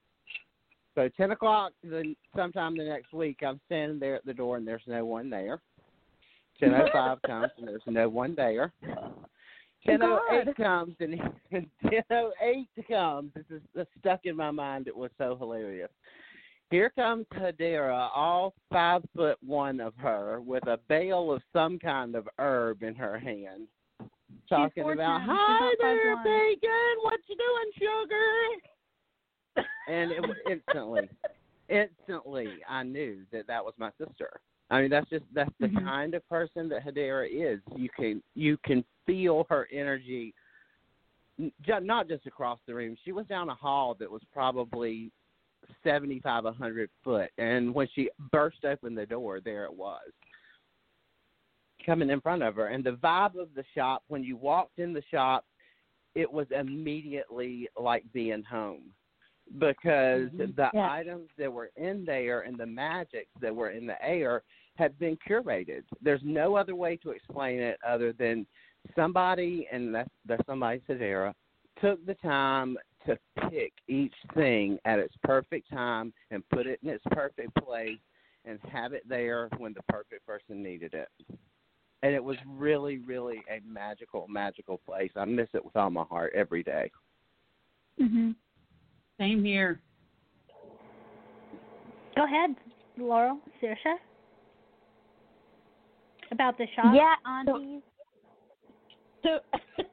So 0.96 1.10
10 1.16 1.32
o'clock, 1.32 1.74
the, 1.84 2.16
sometime 2.36 2.76
the 2.76 2.84
next 2.84 3.14
week, 3.14 3.40
I'm 3.46 3.60
standing 3.68 4.00
there 4.00 4.16
at 4.16 4.26
the 4.26 4.34
door, 4.34 4.58
and 4.58 4.68
there's 4.68 4.82
no 4.88 5.06
one 5.06 5.30
there. 5.30 5.62
10:05 6.62 7.22
comes, 7.22 7.52
and 7.58 7.68
there's 7.68 7.82
no 7.86 8.10
one 8.10 8.34
there. 8.36 8.74
10:08 9.88 10.56
comes, 10.56 10.96
and, 11.00 11.20
and 11.52 11.68
10:08 11.86 12.68
comes. 12.88 13.32
This 13.36 13.62
is 13.76 13.88
stuck 14.00 14.22
in 14.26 14.36
my 14.36 14.52
mind. 14.52 14.88
It 14.88 14.96
was 14.96 15.12
so 15.18 15.36
hilarious. 15.38 15.90
Here 16.70 16.90
comes 16.90 17.26
Hadera, 17.34 18.10
all 18.14 18.54
five 18.70 19.02
foot 19.16 19.38
one 19.42 19.80
of 19.80 19.94
her, 19.98 20.42
with 20.42 20.68
a 20.68 20.78
bale 20.90 21.32
of 21.32 21.42
some 21.54 21.80
kind 21.80 22.14
of 22.16 22.28
herb 22.40 22.84
in 22.84 22.94
her 22.96 23.18
hand, 23.18 23.68
talking 24.50 24.92
about, 24.92 25.20
ten. 25.20 25.30
"Hi 25.30 25.76
there, 25.80 26.18
bacon. 26.24 27.04
What 27.04 27.20
you 27.28 27.38
doing, 27.38 27.72
sugar?" 27.74 29.66
And 29.88 30.12
it 30.12 30.22
was 30.22 30.36
instantly, 30.52 31.10
instantly, 31.70 32.58
I 32.68 32.84
knew 32.84 33.26
that 33.32 33.48
that 33.48 33.64
was 33.64 33.74
my 33.78 33.92
sister. 33.98 34.42
I 34.70 34.82
mean, 34.82 34.90
that's 34.90 35.10
just 35.10 35.26
that's 35.34 35.54
the 35.60 35.68
Mhm. 35.68 35.84
kind 35.84 36.14
of 36.14 36.28
person 36.28 36.68
that 36.70 36.84
Hadera 36.84 37.28
is. 37.30 37.62
You 37.76 37.90
can 37.90 38.22
you 38.36 38.58
can 38.58 38.84
feel 39.06 39.46
her 39.50 39.68
energy, 39.72 40.34
not 41.38 42.08
just 42.08 42.26
across 42.28 42.60
the 42.66 42.76
room. 42.76 42.98
She 43.04 43.14
was 43.14 43.26
down 43.28 43.50
a 43.50 43.56
hall 43.56 43.96
that 43.96 44.12
was 44.12 44.24
probably 44.26 45.12
seventy 45.84 46.20
five, 46.20 46.46
a 46.46 46.52
hundred 46.52 46.90
foot, 47.04 47.32
and 47.38 47.74
when 47.74 47.88
she 47.90 48.10
burst 48.32 48.66
open 48.66 48.94
the 48.94 49.06
door, 49.06 49.40
there 49.40 49.64
it 49.66 49.74
was, 49.74 50.12
coming 51.86 52.10
in 52.10 52.20
front 52.20 52.44
of 52.44 52.56
her. 52.56 52.68
And 52.68 52.84
the 52.84 52.98
vibe 52.98 53.36
of 53.36 53.54
the 53.54 53.64
shop 53.74 54.04
when 54.08 54.24
you 54.24 54.36
walked 54.36 54.80
in 54.80 54.92
the 54.92 55.04
shop, 55.04 55.46
it 56.16 56.32
was 56.32 56.52
immediately 56.52 57.70
like 57.80 58.04
being 58.12 58.44
home 58.44 58.94
because 59.58 60.30
Mhm. 60.32 60.56
the 60.56 60.70
Yeah. 60.74 60.92
items 60.92 61.30
that 61.38 61.52
were 61.52 61.72
in 61.76 62.06
there 62.06 62.42
and 62.42 62.58
the 62.58 62.66
magics 62.66 63.32
that 63.40 63.56
were 63.56 63.70
in 63.70 63.86
the 63.86 64.02
air 64.04 64.44
had 64.76 64.98
been 65.00 65.18
curated. 65.18 65.84
There's 66.02 66.24
no 66.24 66.56
other 66.56 66.76
way 66.76 66.98
to 66.98 67.12
explain 67.12 67.60
it 67.60 67.80
other 67.84 68.14
than 68.14 68.46
somebody, 68.96 69.68
and 69.72 69.94
that's 69.94 70.10
that's 70.26 70.46
somebody 70.46 70.80
Sadara, 70.82 71.34
took 71.78 72.04
the 72.06 72.16
time 72.16 72.78
to 73.06 73.18
pick 73.50 73.74
each 73.88 74.16
thing 74.34 74.80
at 74.86 75.00
its 75.00 75.16
perfect 75.24 75.70
time 75.70 76.14
and 76.32 76.48
put 76.50 76.68
it 76.68 76.80
in 76.84 76.90
its 76.90 77.04
perfect 77.12 77.54
place 77.56 78.00
and 78.46 78.60
have 78.62 78.94
it 78.94 79.08
there 79.08 79.50
when 79.58 79.74
the 79.74 79.84
perfect 79.84 80.26
person 80.26 80.62
needed 80.62 80.94
it. 80.94 81.10
And 82.04 82.14
it 82.14 82.24
was 82.24 82.38
really, 82.46 83.00
really 83.00 83.44
a 83.50 83.60
magical, 83.66 84.28
magical 84.28 84.78
place. 84.78 85.12
I 85.16 85.26
miss 85.26 85.50
it 85.54 85.64
with 85.66 85.76
all 85.76 85.90
my 85.90 86.04
heart 86.04 86.34
every 86.36 86.64
day. 86.64 86.92
Mhm. 88.00 88.36
Same 89.20 89.44
here. 89.44 89.80
Go 92.16 92.24
ahead, 92.26 92.56
Laurel, 92.98 93.40
Saoirse. 93.62 93.96
About 96.32 96.58
the 96.58 96.66
shop. 96.76 96.94
Yeah, 96.96 97.16
aunties. 97.26 97.82
So, 99.24 99.40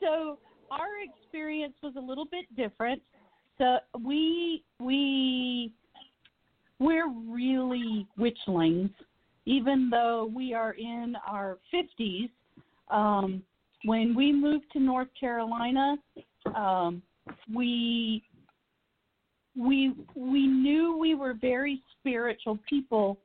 so 0.00 0.38
our 0.70 0.88
experience 1.02 1.74
was 1.82 1.94
a 1.96 2.00
little 2.00 2.26
bit 2.26 2.44
different. 2.56 3.00
So 3.58 3.78
we 4.02 4.64
we 4.80 5.72
we're 6.78 7.10
really 7.28 8.06
witchlings, 8.18 8.90
even 9.44 9.90
though 9.90 10.30
we 10.34 10.54
are 10.54 10.72
in 10.72 11.14
our 11.26 11.58
fifties. 11.70 12.30
Um, 12.90 13.42
when 13.84 14.14
we 14.14 14.32
moved 14.32 14.66
to 14.72 14.80
North 14.80 15.08
Carolina, 15.18 15.96
um, 16.54 17.02
we 17.52 18.22
we 19.56 19.92
we 20.14 20.46
knew 20.46 20.96
we 20.96 21.14
were 21.14 21.34
very 21.34 21.82
spiritual 21.98 22.58
people, 22.68 23.18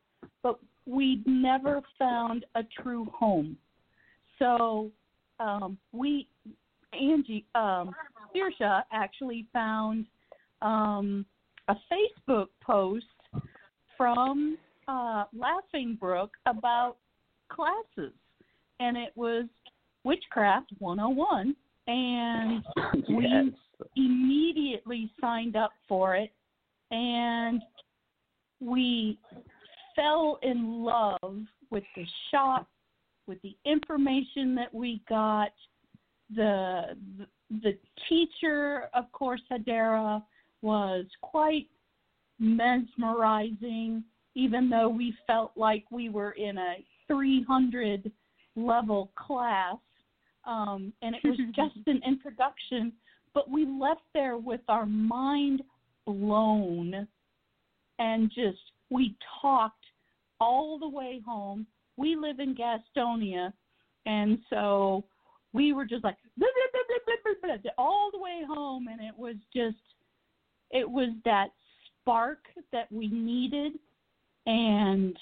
but 0.44 0.60
we 0.86 1.22
never 1.26 1.82
found 1.98 2.46
a 2.56 2.62
true 2.82 3.06
home. 3.14 3.58
So 4.40 4.92
um, 5.40 5.78
we 5.92 6.28
Angie 6.94 7.46
um, 7.56 7.94
actually 8.92 9.48
found 9.54 10.06
um, 10.62 11.26
a 11.68 11.76
Facebook 11.92 12.48
post 12.62 13.06
from 13.98 14.58
uh, 14.88 15.26
Laughingbrook 15.36 16.30
about 16.46 16.98
classes, 17.50 18.14
and 18.80 18.98
it 18.98 19.12
was 19.16 19.46
Witchcraft 20.04 20.72
101, 20.80 21.56
and 21.88 22.64
we 23.10 23.24
Yes. 23.24 23.54
Immediately 23.96 25.12
signed 25.20 25.56
up 25.56 25.72
for 25.88 26.16
it 26.16 26.32
and 26.92 27.62
we 28.60 29.18
fell 29.96 30.40
in 30.44 30.84
love 30.84 31.42
with 31.72 31.84
the 31.96 32.06
shop 32.32 32.68
with 33.28 33.42
the 33.42 33.56
information 33.66 34.56
that 34.56 34.74
we 34.74 35.02
got. 35.10 35.52
The 36.36 36.98
the, 37.18 37.28
the 37.62 37.78
teacher 38.10 38.90
of 38.94 39.12
course 39.12 39.42
Hadera 39.52 40.24
was 40.62 41.06
quite 41.22 41.68
mesmerizing 42.40 44.04
even 44.36 44.70
though 44.70 44.90
we 44.90 45.14
felt 45.28 45.52
like 45.56 45.86
we 45.92 46.10
were 46.10 46.32
in 46.32 46.58
a 46.58 46.76
300 47.08 48.12
level 48.56 49.12
class 49.16 49.78
um, 50.46 50.92
and 51.02 51.16
it 51.16 51.22
was 51.24 51.38
just 51.56 51.88
an 51.88 52.02
introduction 52.06 52.92
but 53.36 53.52
we 53.52 53.66
left 53.66 54.02
there 54.14 54.38
with 54.38 54.62
our 54.70 54.86
mind 54.88 55.62
blown 56.08 57.06
and 58.00 58.32
just 58.34 58.58
we 58.90 59.16
talked 59.42 59.86
all 60.40 60.80
the 60.80 60.88
way 60.88 61.22
home. 61.24 61.68
We 61.98 62.16
live 62.16 62.40
in 62.40 62.56
Gastonia 62.56 63.54
and 64.06 64.40
so 64.50 65.04
we 65.54 65.74
were 65.74 65.86
just 65.86 66.04
like 66.04 66.16
blah, 66.38 66.48
blah, 66.74 67.48
blah, 67.58 67.72
all 67.78 68.10
the 68.12 68.20
way 68.20 68.42
home 68.48 68.88
and 68.88 69.02
it 69.02 69.18
was 69.18 69.36
just 69.54 69.78
it 70.72 70.90
was 70.90 71.10
that 71.26 71.50
spark 72.02 72.40
that 72.72 72.92
we 72.92 73.08
needed 73.08 73.74
and 74.46 75.18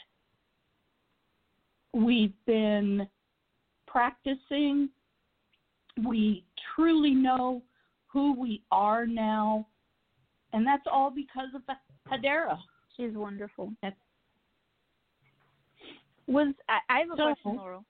we've 1.93 2.33
been 2.45 3.07
practicing 3.87 4.89
we 6.05 6.43
truly 6.75 7.11
know 7.11 7.61
who 8.13 8.39
we 8.39 8.61
are 8.71 9.05
now, 9.07 9.67
and 10.53 10.65
that's 10.65 10.83
all 10.89 11.09
because 11.09 11.49
of 11.55 11.63
Hadera. 12.09 12.57
She's 12.95 13.13
wonderful. 13.13 13.73
Was 16.27 16.53
I, 16.69 16.77
I 16.89 16.99
have 16.99 17.09
a 17.11 17.17
So- 17.17 17.23
question, 17.23 17.55
Laurel? 17.57 17.85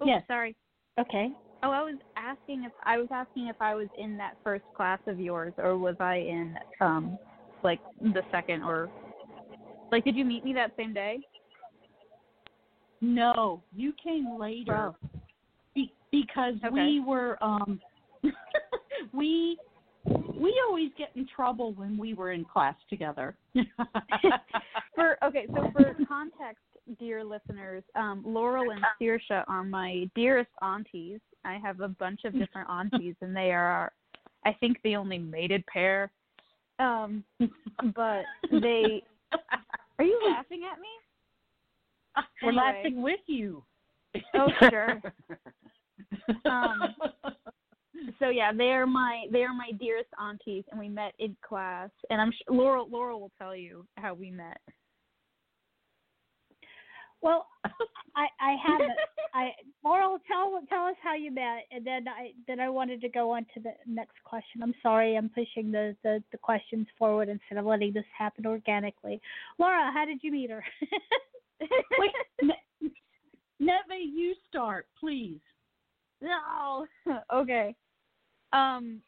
Oh, 0.00 0.06
Yes. 0.06 0.22
sorry. 0.26 0.56
Okay. 0.98 1.30
Oh, 1.62 1.70
I 1.70 1.82
was 1.82 1.96
asking 2.16 2.64
if 2.64 2.72
I 2.84 2.98
was 2.98 3.08
asking 3.10 3.46
if 3.48 3.56
I 3.60 3.74
was 3.74 3.88
in 3.98 4.16
that 4.16 4.36
first 4.42 4.64
class 4.74 4.98
of 5.06 5.20
yours, 5.20 5.52
or 5.58 5.76
was 5.78 5.96
I 6.00 6.16
in 6.16 6.58
um 6.80 7.18
like 7.62 7.80
the 8.00 8.22
second, 8.30 8.62
or 8.62 8.90
like 9.92 10.04
did 10.04 10.16
you 10.16 10.24
meet 10.24 10.44
me 10.44 10.52
that 10.54 10.72
same 10.76 10.92
day? 10.94 11.18
No, 13.00 13.62
you 13.74 13.92
came 14.02 14.38
later 14.38 14.92
be, 15.74 15.92
because 16.10 16.54
Okay. 16.64 16.70
we 16.74 17.00
were 17.00 17.42
um 17.42 17.80
we 19.16 19.58
we 20.06 20.54
always 20.68 20.90
get 20.96 21.10
in 21.16 21.26
trouble 21.26 21.72
when 21.72 21.98
we 21.98 22.14
were 22.14 22.32
in 22.32 22.44
class 22.44 22.76
together. 22.88 23.36
For 24.94 25.16
okay, 25.24 25.46
so 25.54 25.70
for 25.72 25.96
context, 26.06 26.62
dear 26.98 27.24
listeners, 27.24 27.82
um, 27.96 28.22
Laurel 28.24 28.70
and 28.70 28.84
Saoirse 29.00 29.44
are 29.48 29.64
my 29.64 30.08
dearest 30.14 30.50
aunties. 30.62 31.20
I 31.44 31.58
have 31.58 31.80
a 31.80 31.88
bunch 31.88 32.20
of 32.24 32.32
different 32.32 32.68
aunties, 32.70 33.14
and 33.20 33.34
they 33.36 33.50
are, 33.52 33.92
I 34.44 34.52
think, 34.54 34.78
the 34.84 34.96
only 34.96 35.18
mated 35.18 35.64
pair. 35.66 36.10
Um, 36.78 37.24
but 37.94 38.22
they. 38.50 39.02
Are 39.98 40.04
you 40.04 40.20
laughing 40.26 40.62
at 40.70 40.78
me? 40.80 42.24
We're 42.42 42.48
Anyway. 42.50 42.64
laughing 42.64 43.02
with 43.02 43.20
you. 43.26 43.64
Oh, 44.34 44.48
sure. 44.70 45.02
Um, 46.44 46.94
so 48.18 48.28
yeah, 48.28 48.52
they 48.52 48.70
are 48.70 48.86
my 48.86 49.26
they 49.32 49.42
are 49.42 49.54
my 49.54 49.70
dearest 49.78 50.10
aunties, 50.20 50.64
and 50.70 50.78
we 50.78 50.88
met 50.88 51.14
in 51.18 51.36
class. 51.46 51.90
And 52.10 52.20
I'm 52.20 52.32
sure 52.32 52.56
Laurel 52.56 52.88
Laurel 52.90 53.20
will 53.20 53.32
tell 53.38 53.54
you 53.54 53.86
how 53.96 54.14
we 54.14 54.30
met. 54.30 54.60
Well, 57.22 57.46
I 58.14 58.26
I 58.40 58.56
haven't. 58.64 58.92
I 59.34 59.50
Laurel, 59.84 60.18
tell 60.26 60.60
tell 60.68 60.84
us 60.84 60.96
how 61.02 61.14
you 61.14 61.30
met, 61.30 61.64
and 61.70 61.86
then 61.86 62.06
I 62.08 62.30
then 62.46 62.60
I 62.60 62.68
wanted 62.68 63.00
to 63.02 63.08
go 63.08 63.30
on 63.32 63.46
to 63.54 63.60
the 63.60 63.72
next 63.86 64.16
question. 64.24 64.62
I'm 64.62 64.74
sorry, 64.82 65.16
I'm 65.16 65.28
pushing 65.28 65.70
the 65.72 65.96
the, 66.02 66.22
the 66.32 66.38
questions 66.38 66.86
forward 66.98 67.28
instead 67.28 67.58
of 67.58 67.66
letting 67.66 67.92
this 67.92 68.04
happen 68.16 68.46
organically. 68.46 69.20
Laura, 69.58 69.90
how 69.92 70.04
did 70.04 70.20
you 70.22 70.32
meet 70.32 70.50
her? 70.50 70.64
Wait, 71.98 72.12
Ne- 72.42 72.90
Neve, 73.58 74.00
you 74.14 74.34
start, 74.48 74.86
please. 74.98 75.40
No. 76.20 76.86
okay. 77.34 77.74
Um 78.56 79.02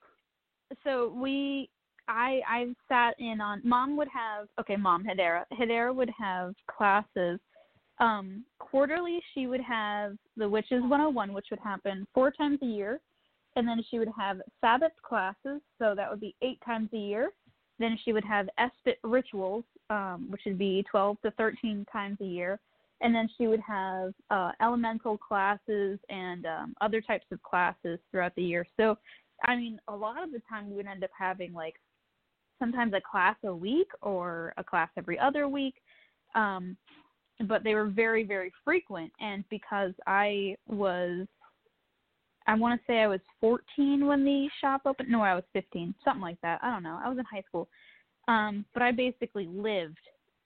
so 0.84 1.12
we 1.16 1.70
I 2.06 2.40
I 2.46 2.66
sat 2.88 3.14
in 3.18 3.40
on 3.40 3.62
mom 3.64 3.96
would 3.96 4.08
have 4.08 4.48
okay, 4.60 4.76
mom 4.76 5.04
Hedera. 5.04 5.44
Hedera 5.52 5.94
would 5.94 6.10
have 6.18 6.54
classes. 6.70 7.40
Um 7.98 8.44
quarterly 8.58 9.20
she 9.32 9.46
would 9.46 9.62
have 9.62 10.16
the 10.36 10.48
Witches 10.48 10.82
101 10.82 11.32
which 11.32 11.46
would 11.50 11.60
happen 11.60 12.06
four 12.14 12.30
times 12.30 12.58
a 12.62 12.66
year. 12.66 13.00
And 13.56 13.66
then 13.66 13.82
she 13.90 13.98
would 13.98 14.10
have 14.16 14.40
Sabbat 14.60 14.92
classes, 15.02 15.60
so 15.80 15.94
that 15.96 16.08
would 16.08 16.20
be 16.20 16.36
eight 16.42 16.60
times 16.64 16.90
a 16.92 16.98
year. 16.98 17.30
Then 17.80 17.98
she 18.04 18.12
would 18.12 18.24
have 18.24 18.48
Esbat 18.60 18.96
rituals, 19.02 19.64
um, 19.90 20.28
which 20.30 20.42
would 20.46 20.58
be 20.58 20.84
12 20.88 21.16
to 21.22 21.30
13 21.32 21.84
times 21.90 22.18
a 22.20 22.24
year 22.24 22.60
and 23.00 23.14
then 23.14 23.28
she 23.36 23.46
would 23.46 23.60
have 23.60 24.12
uh, 24.30 24.52
elemental 24.60 25.16
classes 25.16 25.98
and 26.08 26.46
um, 26.46 26.74
other 26.80 27.00
types 27.00 27.26
of 27.30 27.42
classes 27.42 27.98
throughout 28.10 28.34
the 28.36 28.42
year. 28.42 28.66
So, 28.76 28.98
I 29.44 29.56
mean, 29.56 29.78
a 29.88 29.94
lot 29.94 30.22
of 30.22 30.32
the 30.32 30.42
time 30.48 30.68
we 30.68 30.76
would 30.76 30.86
end 30.86 31.04
up 31.04 31.10
having 31.18 31.52
like 31.52 31.76
sometimes 32.58 32.92
a 32.94 33.00
class 33.00 33.36
a 33.44 33.54
week 33.54 33.88
or 34.02 34.52
a 34.56 34.64
class 34.64 34.88
every 34.96 35.18
other 35.18 35.48
week, 35.48 35.74
um, 36.34 36.76
but 37.46 37.62
they 37.62 37.74
were 37.74 37.86
very, 37.86 38.24
very 38.24 38.52
frequent. 38.64 39.12
And 39.20 39.44
because 39.48 39.92
I 40.06 40.56
was, 40.66 41.26
I 42.46 42.54
want 42.54 42.80
to 42.80 42.86
say 42.86 42.98
I 42.98 43.06
was 43.06 43.20
14 43.40 44.06
when 44.06 44.24
the 44.24 44.48
shop 44.60 44.82
opened. 44.86 45.10
No, 45.10 45.22
I 45.22 45.34
was 45.34 45.44
15, 45.52 45.94
something 46.04 46.22
like 46.22 46.40
that. 46.42 46.58
I 46.62 46.70
don't 46.70 46.82
know. 46.82 46.98
I 47.02 47.08
was 47.08 47.18
in 47.18 47.24
high 47.24 47.44
school, 47.46 47.68
um, 48.26 48.64
but 48.74 48.82
I 48.82 48.90
basically 48.90 49.46
lived 49.46 49.98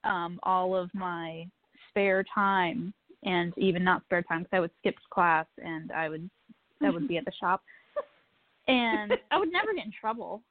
um, 0.03 0.39
all 0.43 0.75
of 0.75 0.89
my 0.93 1.47
spare 1.89 2.23
time 2.33 2.93
and 3.23 3.53
even 3.57 3.83
not 3.83 4.03
spare 4.03 4.21
time 4.21 4.43
because 4.43 4.57
I 4.57 4.59
would 4.59 4.71
skip 4.79 4.95
class 5.09 5.45
and 5.63 5.91
I 5.91 6.09
would 6.09 6.29
I 6.81 6.89
would 6.89 7.07
be 7.07 7.17
at 7.17 7.23
the 7.23 7.31
shop 7.39 7.61
and 8.67 9.13
I 9.31 9.39
would 9.39 9.51
never 9.51 9.73
get 9.73 9.85
in 9.85 9.91
trouble. 9.99 10.41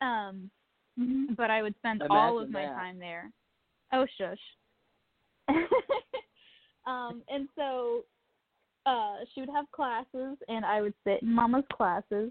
Um 0.00 0.50
but 1.36 1.50
I 1.50 1.62
would 1.62 1.74
spend 1.78 2.02
all 2.10 2.38
of 2.40 2.50
my 2.50 2.64
that. 2.64 2.74
time 2.74 2.98
there. 2.98 3.30
Oh 3.92 4.06
shush. 4.18 4.38
um 6.86 7.22
and 7.28 7.48
so 7.56 8.02
uh 8.86 9.16
she 9.34 9.40
would 9.40 9.50
have 9.50 9.70
classes 9.72 10.36
and 10.48 10.64
I 10.64 10.80
would 10.80 10.94
sit 11.04 11.22
in 11.22 11.32
mama's 11.32 11.64
classes 11.72 12.30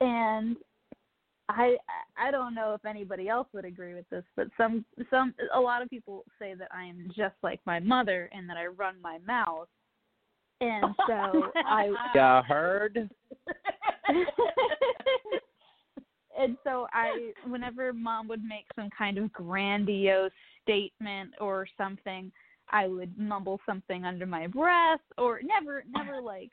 and 0.00 0.56
I 1.50 1.76
I 2.16 2.30
don't 2.30 2.54
know 2.54 2.74
if 2.74 2.84
anybody 2.84 3.28
else 3.28 3.48
would 3.52 3.64
agree 3.64 3.94
with 3.94 4.08
this, 4.10 4.24
but 4.36 4.48
some 4.56 4.84
some 5.10 5.34
a 5.54 5.60
lot 5.60 5.82
of 5.82 5.90
people 5.90 6.24
say 6.38 6.54
that 6.54 6.68
I 6.72 6.84
am 6.84 7.10
just 7.16 7.34
like 7.42 7.60
my 7.66 7.80
mother 7.80 8.30
and 8.32 8.48
that 8.48 8.56
I 8.56 8.66
run 8.66 8.96
my 9.02 9.18
mouth. 9.26 9.68
And 10.60 10.94
so 11.06 11.50
I 11.66 11.90
Ya 12.14 12.42
heard? 12.42 13.10
and 16.38 16.56
so 16.64 16.86
I 16.92 17.32
whenever 17.46 17.92
mom 17.92 18.28
would 18.28 18.42
make 18.42 18.66
some 18.74 18.88
kind 18.96 19.18
of 19.18 19.32
grandiose 19.32 20.32
statement 20.62 21.32
or 21.40 21.66
something, 21.76 22.30
I 22.70 22.86
would 22.86 23.16
mumble 23.18 23.60
something 23.66 24.04
under 24.04 24.26
my 24.26 24.46
breath 24.46 25.00
or 25.18 25.40
never 25.42 25.84
never 25.94 26.20
like 26.20 26.50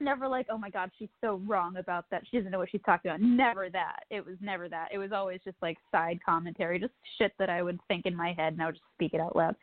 never 0.00 0.28
like, 0.28 0.46
oh 0.50 0.58
my 0.58 0.70
god, 0.70 0.90
she's 0.98 1.08
so 1.20 1.40
wrong 1.46 1.76
about 1.76 2.06
that. 2.10 2.22
She 2.30 2.36
doesn't 2.36 2.50
know 2.50 2.58
what 2.58 2.70
she's 2.70 2.80
talking 2.84 3.10
about. 3.10 3.20
Never 3.20 3.70
that. 3.70 4.00
It 4.10 4.24
was 4.24 4.36
never 4.40 4.68
that. 4.68 4.88
It 4.92 4.98
was 4.98 5.12
always 5.12 5.40
just 5.44 5.56
like 5.62 5.78
side 5.92 6.18
commentary, 6.24 6.78
just 6.78 6.92
shit 7.18 7.32
that 7.38 7.50
I 7.50 7.62
would 7.62 7.78
think 7.88 8.06
in 8.06 8.14
my 8.14 8.32
head 8.32 8.52
and 8.52 8.62
I 8.62 8.66
would 8.66 8.74
just 8.74 8.84
speak 8.94 9.14
it 9.14 9.20
out 9.20 9.36
loud. 9.36 9.56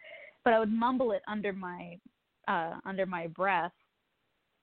But 0.44 0.54
I 0.54 0.60
would 0.60 0.72
mumble 0.72 1.12
it 1.12 1.22
under 1.28 1.54
my 1.54 1.98
uh 2.48 2.76
under 2.86 3.06
my 3.06 3.28
breath 3.28 3.72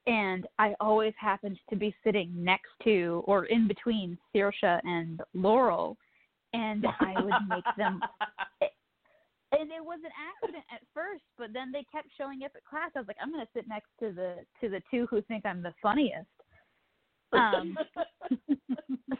and 0.08 0.46
I 0.58 0.74
always 0.80 1.12
happened 1.20 1.58
to 1.70 1.76
be 1.76 1.94
sitting 2.02 2.32
next 2.34 2.70
to 2.84 3.22
or 3.26 3.44
in 3.44 3.68
between 3.68 4.18
Saoirse 4.34 4.80
and 4.84 5.20
Laurel 5.34 5.96
and 6.54 6.84
I 7.00 7.14
would 7.20 7.48
make 7.48 7.64
them 7.76 8.00
and 9.52 9.70
it 9.70 9.82
was 9.82 10.00
an 10.04 10.10
accident 10.42 10.64
at 10.72 10.82
first, 10.92 11.22
but 11.38 11.52
then 11.52 11.72
they 11.72 11.84
kept 11.90 12.08
showing 12.18 12.42
up 12.44 12.52
at 12.54 12.64
class. 12.64 12.90
I 12.94 13.00
was 13.00 13.08
like, 13.08 13.16
I'm 13.22 13.30
gonna 13.30 13.46
sit 13.54 13.68
next 13.68 13.88
to 14.00 14.12
the 14.12 14.36
to 14.60 14.68
the 14.68 14.82
two 14.90 15.06
who 15.10 15.22
think 15.22 15.46
I'm 15.46 15.62
the 15.62 15.72
funniest. 15.82 16.26
Um, 17.32 17.76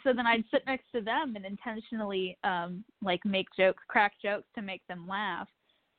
so 0.04 0.12
then 0.14 0.26
I'd 0.26 0.44
sit 0.50 0.62
next 0.66 0.86
to 0.94 1.00
them 1.00 1.36
and 1.36 1.44
intentionally 1.44 2.36
um 2.44 2.84
like 3.02 3.24
make 3.24 3.46
jokes, 3.56 3.82
crack 3.88 4.12
jokes 4.22 4.48
to 4.54 4.62
make 4.62 4.82
them 4.88 5.06
laugh. 5.08 5.48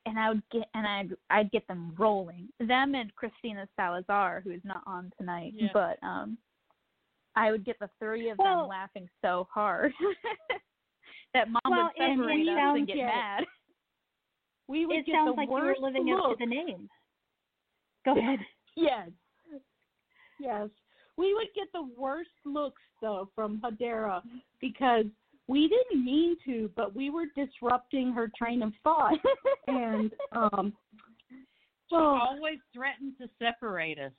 And 0.06 0.18
I 0.18 0.28
would 0.30 0.42
get 0.50 0.68
and 0.74 0.86
I'd 0.86 1.10
I'd 1.28 1.50
get 1.50 1.66
them 1.68 1.94
rolling. 1.98 2.48
Them 2.58 2.94
and 2.94 3.14
Christina 3.16 3.68
Salazar, 3.76 4.40
who's 4.42 4.62
not 4.64 4.82
on 4.86 5.12
tonight, 5.18 5.52
Yeah. 5.54 5.68
but 5.74 5.98
um 6.02 6.38
I 7.36 7.50
would 7.50 7.64
get 7.64 7.78
the 7.78 7.90
three 7.98 8.30
of 8.30 8.38
Well- 8.38 8.60
them 8.62 8.68
laughing 8.68 9.08
so 9.22 9.46
hard 9.52 9.92
that 11.34 11.48
mom 11.48 11.60
Well, 11.68 11.90
would 11.96 12.02
and- 12.04 12.18
separate 12.20 12.40
and 12.40 12.48
us 12.50 12.56
sounds 12.56 12.78
and 12.78 12.86
get 12.86 12.96
like- 12.96 13.06
mad. 13.06 13.44
we 14.68 14.86
would 14.86 14.96
It 14.98 15.06
get 15.06 15.14
sounds 15.14 15.32
the 15.34 15.40
like 15.40 15.48
you 15.48 15.54
were 15.54 15.60
worst 15.66 15.80
living 15.80 16.12
up 16.12 16.30
to 16.30 16.36
the 16.38 16.46
name. 16.46 16.88
Go 18.04 18.12
ahead. 18.18 18.38
Yes. 18.76 19.10
Yes. 20.40 20.68
We 21.16 21.34
would 21.34 21.48
get 21.54 21.68
the 21.74 21.88
worst 21.96 22.30
looks 22.46 22.80
though 23.02 23.28
from 23.34 23.60
Hadera 23.60 24.22
because 24.60 25.04
we 25.50 25.68
didn't 25.68 26.04
mean 26.04 26.36
to, 26.46 26.70
but 26.76 26.94
we 26.94 27.10
were 27.10 27.26
disrupting 27.34 28.12
her 28.12 28.30
train 28.38 28.62
of 28.62 28.72
thought. 28.84 29.18
and 29.66 30.12
um 30.32 30.72
She 31.88 31.96
oh, 31.96 32.18
always 32.22 32.58
threatened 32.72 33.14
to 33.20 33.28
separate 33.42 33.98
us. 33.98 34.12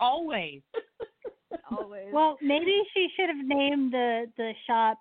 Always. 0.00 0.62
Always. 1.70 2.08
Well, 2.12 2.36
maybe 2.42 2.82
she 2.94 3.08
should 3.16 3.28
have 3.28 3.44
named 3.44 3.92
the 3.92 4.26
the 4.36 4.52
shop 4.66 4.98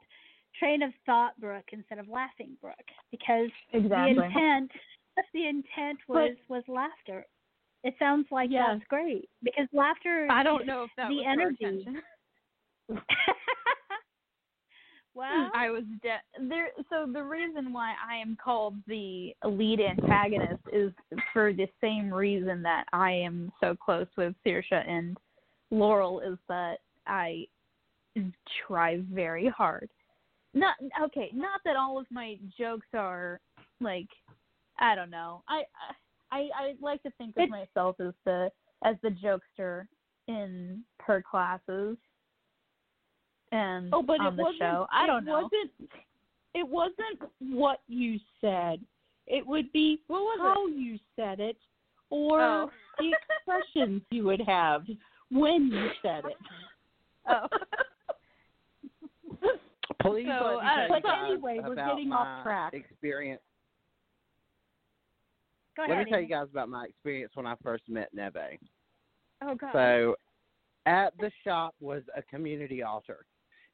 Train 0.57 0.82
of 0.82 0.91
Thought 1.05 1.39
Brook 1.39 1.65
instead 1.71 1.99
of 1.99 2.07
Laughingbrook 2.07 2.88
because 3.11 3.49
exactly. 3.71 4.15
the 4.15 4.23
intent 4.23 4.71
the 5.34 5.47
intent 5.47 5.99
was 6.07 6.36
was 6.49 6.63
laughter. 6.67 7.25
It 7.84 7.93
sounds 7.99 8.25
like 8.32 8.49
Yes. 8.51 8.65
that's 8.71 8.88
great 8.89 9.30
because 9.43 9.67
laughter. 9.73 10.28
I 10.32 10.41
don't 10.41 10.65
know 10.65 10.84
if 10.84 10.89
that 10.97 11.09
the 11.09 11.17
was 11.17 11.25
energy. 11.28 11.88
I 15.53 15.70
was 15.70 15.84
de- 16.01 16.47
there. 16.47 16.70
So 16.89 17.07
the 17.11 17.24
reason 17.24 17.74
why 17.74 17.93
I 18.07 18.15
am 18.18 18.38
called 18.43 18.76
the 18.88 19.34
lead 19.43 19.80
antagonist 19.80 20.61
is 20.72 20.91
for 21.34 21.53
the 21.53 21.68
same 21.82 22.13
reason 22.13 22.61
that 22.63 22.86
I 22.93 23.11
am 23.11 23.51
so 23.59 23.76
close 23.76 24.07
with 24.18 24.36
Saoirse 24.45 24.72
and 24.72 25.18
Laurel 25.72 26.20
is 26.20 26.38
that 26.47 26.78
I 27.05 27.45
try 28.68 29.01
very 29.11 29.47
hard. 29.49 29.89
Not 30.53 30.76
okay. 31.03 31.30
Not 31.34 31.61
that 31.65 31.76
all 31.76 31.99
of 31.99 32.05
my 32.09 32.38
jokes 32.57 32.88
are 32.93 33.39
like 33.80 34.07
I 34.80 34.95
don't 34.95 35.09
know. 35.09 35.43
I 35.47 35.63
I 36.32 36.49
I 36.55 36.74
like 36.82 37.03
to 37.03 37.11
think 37.18 37.36
of 37.38 37.49
myself 37.49 37.95
as 37.99 38.13
the 38.26 38.51
as 38.84 38.95
the 39.03 39.09
jokester 39.09 39.88
in 40.28 40.84
her 40.99 41.24
classes 41.30 41.97
and 43.52 43.89
oh, 43.93 44.02
but 44.04 44.20
on 44.20 44.34
it 44.34 44.38
the 44.38 44.43
wasn't 44.43 44.60
show. 44.60 44.88
I 44.91 45.08
don't 45.08 45.24
it 45.24 45.26
know. 45.26 45.50
Wasn't, 45.52 45.91
it 46.54 46.68
wasn't 46.68 47.22
what 47.39 47.80
you 47.88 48.20
said. 48.41 48.80
It 49.28 49.45
would 49.45 49.72
be 49.74 50.00
What 50.08 50.22
was 50.22 50.39
how 50.41 50.68
you 50.68 50.98
said 51.16 51.39
it 51.39 51.58
or 52.10 52.41
Oh. 52.41 52.70
the 52.98 53.12
expressions 53.14 54.02
you 54.12 54.24
would 54.24 54.41
have 54.48 54.84
when 55.30 55.68
you 55.68 55.89
said 56.02 56.24
it. 56.26 56.38
Oh. 57.30 57.48
Please 60.02 60.28
So, 60.28 60.60
let 60.62 60.64
me 60.64 60.70
uh, 60.70 60.82
you 60.84 60.88
but 60.89 61.04
guys 61.04 61.24
anyway, 61.32 61.60
we're 61.64 61.74
about 61.74 61.95
getting 61.95 62.12
off 62.14 62.43
track. 62.43 62.74
Experience. 62.74 63.41
go 65.76 65.82
Let 65.84 65.91
ahead. 65.91 66.06
me 66.06 66.12
tell 66.12 66.22
you 66.22 66.28
guys 66.30 66.48
about 66.52 66.70
my 66.70 66.86
experience 66.86 67.32
when 67.36 67.45
I 67.45 67.56
first 67.64 67.84
met 67.89 68.10
Neve. 68.14 68.60
oh 69.41 69.56
God. 69.56 69.70
So, 69.74 70.16
at 70.86 71.14
the 71.20 71.30
shop 71.43 71.76
was 71.82 72.04
a 72.16 72.22
community 72.22 72.84
altar, 72.84 73.26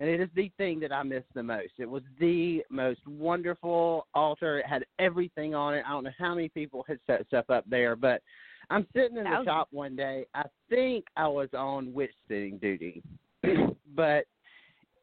and 0.04 0.12
it 0.12 0.20
is 0.20 0.28
the 0.36 0.52
thing 0.58 0.82
that 0.82 0.92
I 0.92 1.02
miss 1.02 1.24
the 1.34 1.42
most. 1.42 1.72
It 1.80 1.90
was 1.90 2.04
the 2.20 2.62
most 2.70 3.00
wonderful 3.08 4.06
altar. 4.14 4.60
It 4.60 4.66
had 4.66 4.84
everything 5.00 5.56
on 5.56 5.74
it. 5.74 5.86
I 5.88 5.92
don't 5.92 6.04
know 6.04 6.12
how 6.20 6.36
many 6.36 6.50
people 6.50 6.84
had 6.90 7.00
set 7.08 7.26
stuff 7.28 7.50
up 7.50 7.64
there, 7.70 7.96
but 7.96 8.22
I'm 8.70 8.86
sitting 8.94 9.16
in 9.16 9.24
the 9.24 9.30
Thousands. 9.30 9.46
shop 9.46 9.68
one 9.72 9.96
day. 9.96 10.26
I 10.36 10.44
think 10.70 11.06
I 11.16 11.30
was 11.30 11.48
on 11.58 11.94
witch 11.94 12.12
sitting 12.28 12.58
duty, 12.58 13.02
but 13.96 14.26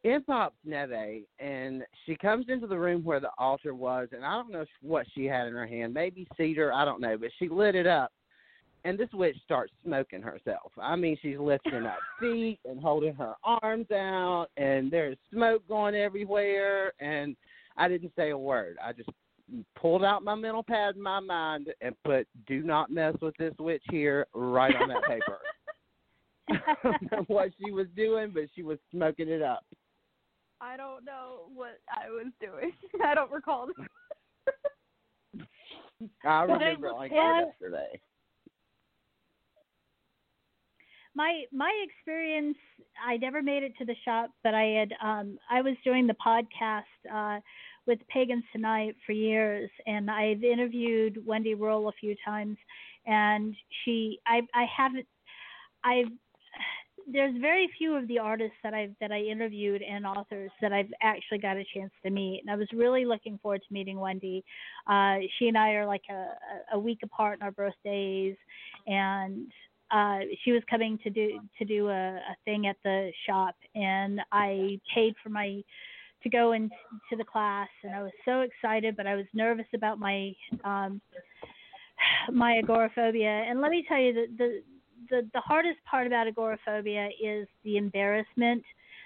in 0.05 0.23
pops 0.23 0.57
Neve, 0.67 1.25
and 1.39 1.83
she 2.05 2.15
comes 2.15 2.51
into 2.51 2.67
the 2.67 2.79
room 2.79 3.03
where 3.03 3.21
the 3.21 3.31
altar 3.39 3.75
was, 3.75 4.09
and 4.13 4.23
I 4.23 4.33
don't 4.33 4.53
know 4.53 4.67
what 4.83 5.07
she 5.15 5.25
had 5.25 5.47
in 5.47 5.55
her 5.55 5.67
hand, 5.67 5.95
maybe 5.95 6.29
cedar, 6.37 6.75
I 6.75 6.85
don't 6.85 7.01
know, 7.01 7.17
but 7.17 7.31
she 7.39 7.49
lit 7.49 7.75
it 7.75 7.87
up, 7.87 8.13
and 8.85 8.99
this 8.99 9.09
witch 9.13 9.37
starts 9.45 9.73
smoking 9.85 10.23
herself. 10.23 10.73
I 10.81 10.97
mean, 10.97 11.17
she's 11.21 11.39
lifting 11.39 11.87
up 11.87 11.99
feet 12.21 12.59
and 12.65 12.81
holding 12.81 13.15
her 13.15 13.35
arms 13.45 13.91
out, 13.91 14.47
and 14.57 14.91
there's 14.91 15.17
smoke 15.33 15.67
going 15.69 15.95
everywhere, 15.95 16.93
and 17.01 17.37
I 17.77 17.89
didn't 17.89 18.13
say 18.17 18.31
a 18.31 18.39
word. 18.39 18.77
I 18.83 18.93
just 18.93 19.11
pulled 19.75 20.05
out 20.05 20.23
my 20.23 20.35
mental 20.35 20.63
pad 20.63 20.97
in 20.97 21.03
my 21.03 21.21
mind 21.21 21.69
and 21.81 21.95
put 22.05 22.27
"Do 22.47 22.63
not 22.63 22.91
mess 22.91 23.15
with 23.21 23.35
this 23.39 23.55
witch 23.59 23.83
here" 23.91 24.27
right 24.35 24.75
on 24.77 24.89
that 24.89 25.05
paper. 25.05 25.39
I 26.51 26.75
don't 26.83 27.13
know 27.13 27.25
what 27.29 27.51
she 27.63 27.71
was 27.71 27.87
doing, 27.97 28.33
but 28.35 28.45
she 28.55 28.63
was 28.63 28.79
smoking 28.91 29.29
it 29.29 29.43
up. 29.43 29.65
I 30.61 30.77
don't 30.77 31.05
know 31.05 31.43
what 31.55 31.79
I 31.89 32.11
was 32.11 32.27
doing. 32.41 32.73
I 33.05 33.15
don't 33.15 33.31
recall. 33.31 33.69
I 36.25 36.43
remember 36.43 36.89
was- 36.93 36.97
like 36.97 37.13
yesterday. 37.13 38.01
My 41.15 41.43
my 41.53 41.73
experience 41.85 42.57
i 43.05 43.17
never 43.17 43.43
made 43.43 43.63
it 43.63 43.73
to 43.79 43.85
the 43.85 43.95
shop 44.05 44.31
but 44.45 44.55
i 44.55 44.65
had 44.65 44.93
um 45.03 45.39
i 45.51 45.61
was 45.61 45.75
doing 45.85 46.07
the 46.07 46.15
podcast 46.15 46.83
uh 47.13 47.41
with 47.87 47.99
pagans 48.09 48.45
tonight 48.53 48.95
for 49.07 49.13
years 49.13 49.71
and 49.87 50.11
i've 50.11 50.45
interviewed 50.45 51.19
wendy 51.27 51.55
Rule 51.55 51.89
a 51.89 51.93
few 51.93 52.15
times 52.25 52.57
and 53.07 53.55
she 53.85 54.19
i 54.27 54.41
i 54.55 54.67
haven't 54.77 55.07
i've 55.85 56.09
there's 57.13 57.35
very 57.41 57.69
few 57.77 57.95
of 57.95 58.07
the 58.09 58.19
artists 58.19 58.57
that 58.63 58.75
I've 58.75 58.95
that 59.01 59.11
I 59.11 59.21
interviewed 59.21 59.83
and 59.83 60.07
authors 60.07 60.51
that 60.61 60.73
I've 60.73 60.93
actually 61.03 61.39
got 61.39 61.57
a 61.57 61.65
chance 61.75 61.91
to 62.05 62.11
meet, 62.11 62.41
and 62.41 62.51
I 62.51 62.57
was 62.57 62.69
really 62.73 63.05
looking 63.05 63.39
forward 63.43 63.63
to 63.67 63.75
meeting 63.75 63.99
Wendy. 63.99 64.45
Uh, 64.87 65.17
she 65.39 65.49
and 65.49 65.57
I 65.57 65.71
are 65.73 65.87
like 65.87 66.05
a, 66.11 66.27
a 66.75 66.79
week 66.79 67.01
apart 67.03 67.39
in 67.39 67.43
our 67.43 67.51
birthdays, 67.51 68.37
and 68.87 69.51
uh, 69.91 70.21
she 70.45 70.53
was 70.53 70.63
coming 70.71 70.99
to 71.03 71.11
do 71.11 71.41
to 71.59 71.65
do 71.65 71.89
a, 71.89 72.17
a 72.17 72.37
thing 72.45 72.67
at 72.67 72.77
the 72.85 73.11
shop, 73.27 73.55
and 73.75 74.21
I 74.33 74.81
paid 74.95 75.15
for 75.23 75.31
my 75.31 75.63
to 76.23 76.29
go 76.29 76.53
into 76.53 76.71
the 77.17 77.25
class, 77.25 77.69
and 77.83 77.95
I 77.95 78.03
was 78.03 78.13
so 78.25 78.41
excited, 78.41 78.97
but 78.97 79.07
I 79.07 79.17
was 79.17 79.27
nervous 79.33 79.67
about 79.75 79.99
my 79.99 80.33
um, 80.65 81.01
my 82.33 82.59
agoraphobia. 82.59 83.45
And 83.49 83.61
let 83.61 83.71
me 83.71 83.85
tell 83.89 83.99
you, 83.99 84.13
the, 84.13 84.27
the 84.39 84.63
the 85.11 85.31
the 85.35 85.41
hardest 85.41 85.79
part 85.91 86.07
about 86.07 86.27
agoraphobia 86.27 87.09
is 87.23 87.49
the 87.65 87.77
embarrassment 87.77 88.63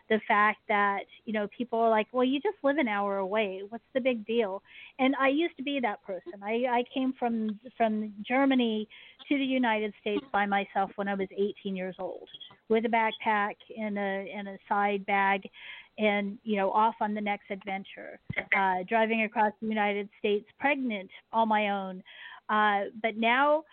the 0.09 0.21
fact 0.29 0.59
that 0.69 1.01
you 1.25 1.33
know 1.33 1.49
people 1.57 1.79
are 1.79 1.91
like, 1.91 2.07
well, 2.13 2.25
you 2.25 2.41
just 2.41 2.57
live 2.63 2.77
an 2.79 2.89
hour 2.89 3.19
away. 3.19 3.63
What's 3.69 3.85
the 3.95 4.01
big 4.01 4.27
deal? 4.27 4.63
And 4.99 5.15
I 5.19 5.29
used 5.29 5.57
to 5.57 5.63
be 5.63 5.81
that 5.81 6.03
person. 6.05 6.43
I 6.43 6.65
I 6.69 6.85
came 6.93 7.15
from 7.19 7.59
from 7.77 8.13
Germany 8.27 8.89
to 9.29 9.39
the 9.39 9.45
United 9.45 9.95
States 10.01 10.25
by 10.33 10.47
myself 10.47 10.91
when 10.97 11.09
I 11.09 11.15
was 11.15 11.29
18 11.33 11.75
years 11.77 11.97
old, 11.99 12.29
with 12.69 12.85
a 12.85 12.89
backpack 12.89 13.55
and 13.77 13.99
a 13.99 14.33
and 14.35 14.49
a 14.49 14.59
side 14.69 15.07
bag, 15.07 15.43
and 15.99 16.39
you 16.43 16.57
know 16.57 16.71
off 16.71 16.95
on 17.01 17.15
the 17.15 17.21
next 17.21 17.51
adventure, 17.51 18.19
uh, 18.57 18.85
driving 18.89 19.23
across 19.23 19.53
the 19.61 19.69
United 19.69 20.09
States 20.19 20.47
pregnant 20.59 21.11
on 21.33 21.49
my 21.49 21.71
own. 21.71 22.03
Uh, 22.51 22.91
but 23.03 23.17
now 23.17 23.65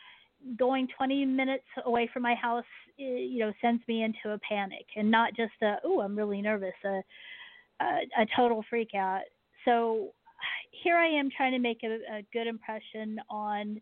going 0.58 0.88
20 0.98 1.26
minutes 1.26 1.64
away 1.86 2.10
from 2.14 2.24
my 2.24 2.36
house, 2.36 2.66
eh, 3.00 3.04
you 3.04 3.39
know, 3.39 3.52
sends 3.62 3.82
me 3.88 4.04
into 4.04 4.34
a 4.34 4.39
panic 4.39 4.86
and 4.96 5.10
not 5.10 5.36
just 5.36 5.54
a, 5.62 5.76
oh, 5.84 6.02
I'm 6.02 6.16
really 6.16 6.42
nervous, 6.42 6.74
a, 6.84 7.02
a, 7.82 8.00
a 8.20 8.26
total 8.36 8.64
freak 8.70 8.94
out. 8.96 9.22
So 9.66 10.10
here 10.72 10.98
I 10.98 11.08
am 11.08 11.30
trying 11.36 11.54
to 11.54 11.60
make 11.60 11.84
a, 11.84 12.18
a 12.18 12.26
good 12.34 12.48
impression 12.48 13.20
on 13.30 13.80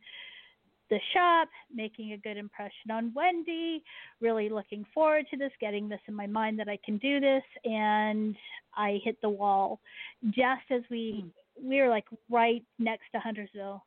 the 0.90 1.00
shop, 1.14 1.48
making 1.74 2.14
a 2.14 2.18
good 2.18 2.38
impression 2.38 2.92
on 2.92 3.14
Wendy, 3.16 3.84
really 4.22 4.50
looking 4.50 4.86
forward 4.94 5.26
to 5.30 5.38
this, 5.38 5.52
getting 5.62 5.88
this 5.88 6.00
in 6.08 6.16
my 6.16 6.26
mind 6.26 6.58
that 6.60 6.68
I 6.68 6.80
can 6.84 6.98
do 6.98 7.20
this, 7.20 7.44
and 7.64 8.36
I 8.76 9.00
hit 9.04 9.22
the 9.22 9.30
wall. 9.30 9.80
Just 10.26 10.66
as 10.72 10.82
we 10.90 11.26
we 11.62 11.82
were 11.82 11.90
like 11.90 12.06
right 12.30 12.64
next 12.80 13.06
to 13.14 13.20
Huntersville 13.20 13.84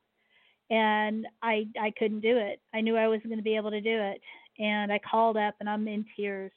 and 0.70 1.26
I 1.42 1.66
I 1.80 1.92
couldn't 1.98 2.20
do 2.20 2.36
it. 2.36 2.60
I 2.74 2.80
knew 2.80 2.96
I 2.96 3.08
wasn't 3.08 3.28
going 3.28 3.38
to 3.38 3.42
be 3.42 3.56
able 3.56 3.70
to 3.70 3.80
do 3.80 4.00
it, 4.00 4.20
and 4.58 4.92
I 4.92 4.98
called 4.98 5.36
up, 5.36 5.54
and 5.60 5.68
I'm 5.68 5.86
in 5.88 6.04
tears, 6.16 6.52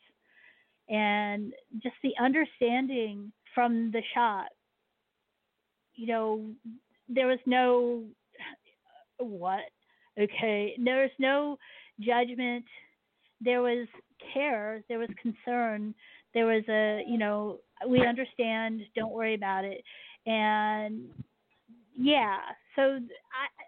and 0.89 1.53
just 1.81 1.95
the 2.03 2.13
understanding 2.21 3.31
from 3.53 3.91
the 3.91 4.01
shot. 4.13 4.47
You 5.95 6.07
know, 6.07 6.45
there 7.07 7.27
was 7.27 7.39
no 7.45 8.03
what 9.19 9.63
okay. 10.19 10.75
There 10.83 11.01
was 11.01 11.11
no 11.19 11.57
judgment. 11.99 12.65
There 13.41 13.61
was 13.61 13.87
care. 14.33 14.83
There 14.89 14.99
was 14.99 15.09
concern. 15.21 15.93
There 16.33 16.45
was 16.45 16.63
a 16.69 17.03
you 17.07 17.17
know 17.17 17.59
we 17.87 18.05
understand. 18.05 18.81
Don't 18.95 19.13
worry 19.13 19.35
about 19.35 19.65
it, 19.65 19.83
and 20.25 21.05
yeah. 21.97 22.37
So 22.75 22.99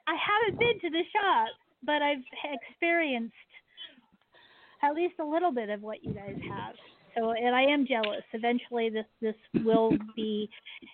I 0.08 0.16
haven't 0.16 0.60
been 0.60 0.80
to 0.82 0.89
the 0.89 1.03
shop, 1.12 1.49
but 1.84 2.01
I've 2.01 2.24
experienced 2.70 3.34
at 4.84 4.93
least 4.93 5.16
a 5.20 5.26
little 5.26 5.51
bit 5.51 5.70
of 5.70 5.82
what 5.82 6.03
you 6.03 6.14
guys 6.14 6.38
have. 6.49 6.76
So 7.16 7.32
and 7.32 7.55
I 7.55 7.64
am 7.64 7.86
jealous. 7.88 8.24
Eventually 8.34 8.89
this 8.89 9.05
this 9.22 9.36
will 9.66 9.91
be 10.16 10.49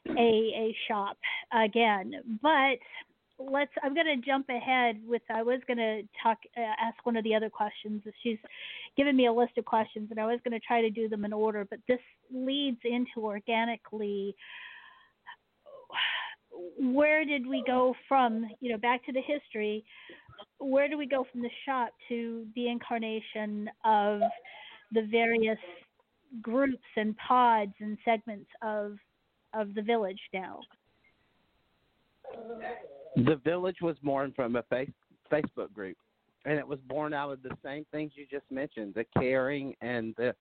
a 0.07 0.11
a 0.11 0.75
shop 0.87 1.17
again. 1.51 2.39
But 2.41 2.79
let's 3.39 3.71
I'm 3.83 3.93
going 3.93 4.07
to 4.07 4.25
jump 4.25 4.47
ahead 4.49 5.01
with 5.05 5.21
I 5.29 5.43
was 5.43 5.59
going 5.67 5.77
to 5.77 6.01
talk 6.21 6.37
uh, 6.57 6.61
ask 6.61 7.05
one 7.05 7.17
of 7.17 7.23
the 7.23 7.35
other 7.35 7.49
questions. 7.49 8.01
She's 8.21 8.37
given 8.95 9.17
me 9.17 9.27
a 9.27 9.33
list 9.33 9.57
of 9.57 9.65
questions 9.65 10.09
and 10.11 10.19
I 10.19 10.25
was 10.25 10.39
going 10.43 10.59
to 10.59 10.65
try 10.65 10.81
to 10.81 10.89
do 10.89 11.09
them 11.09 11.25
in 11.25 11.33
order, 11.33 11.65
but 11.69 11.79
this 11.87 11.99
leads 12.33 12.79
into 12.85 13.25
organically 13.25 14.35
where 16.79 17.25
did 17.25 17.45
we 17.47 17.63
go 17.65 17.95
from 18.07 18.45
you 18.59 18.71
know 18.71 18.77
back 18.77 19.05
to 19.05 19.11
the 19.11 19.21
history 19.21 19.83
where 20.59 20.87
do 20.87 20.97
we 20.97 21.05
go 21.05 21.25
from 21.31 21.41
the 21.41 21.49
shop 21.65 21.89
to 22.09 22.45
the 22.55 22.67
incarnation 22.67 23.69
of 23.83 24.21
the 24.91 25.07
various 25.09 25.57
groups 26.41 26.83
and 26.95 27.15
pods 27.17 27.73
and 27.79 27.97
segments 28.05 28.49
of 28.61 28.97
of 29.53 29.73
the 29.75 29.81
village 29.81 30.19
now? 30.33 30.59
The 33.15 33.39
village 33.43 33.77
was 33.81 33.95
born 34.01 34.33
from 34.35 34.55
a 34.55 34.63
face, 34.63 34.89
facebook 35.31 35.71
group 35.73 35.97
and 36.45 36.57
it 36.57 36.67
was 36.67 36.79
born 36.87 37.13
out 37.13 37.31
of 37.31 37.41
the 37.43 37.55
same 37.63 37.85
things 37.91 38.11
you 38.15 38.25
just 38.29 38.49
mentioned 38.51 38.93
the 38.95 39.05
caring 39.17 39.75
and 39.81 40.13
the 40.17 40.35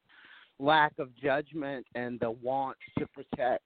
lack 0.58 0.92
of 0.98 1.14
judgment 1.16 1.86
and 1.94 2.18
the 2.20 2.30
want 2.30 2.76
to 2.98 3.06
protect 3.08 3.64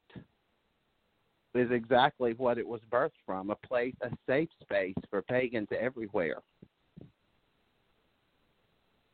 is 1.59 1.71
exactly 1.71 2.35
what 2.35 2.59
it 2.59 2.67
was 2.67 2.81
birthed 2.91 3.11
from 3.25 3.51
a 3.51 3.57
place, 3.57 3.95
a 4.03 4.11
safe 4.27 4.49
space 4.61 4.95
for 5.11 5.23
pagans 5.23 5.69
everywhere. 5.79 6.43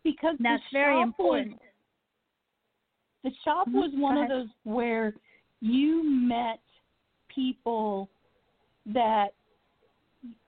Because 0.05 0.37
that's 0.41 0.63
very 0.73 1.01
important. 1.01 1.53
Was, 1.53 1.61
the 3.25 3.31
shop 3.45 3.69
Mhm, 3.69 3.75
was 3.75 3.91
one 3.95 4.19
of 4.19 4.29
those 4.29 4.49
where 4.65 5.15
you 5.61 6.03
met 6.03 6.61
people 7.29 8.11
that 8.87 9.35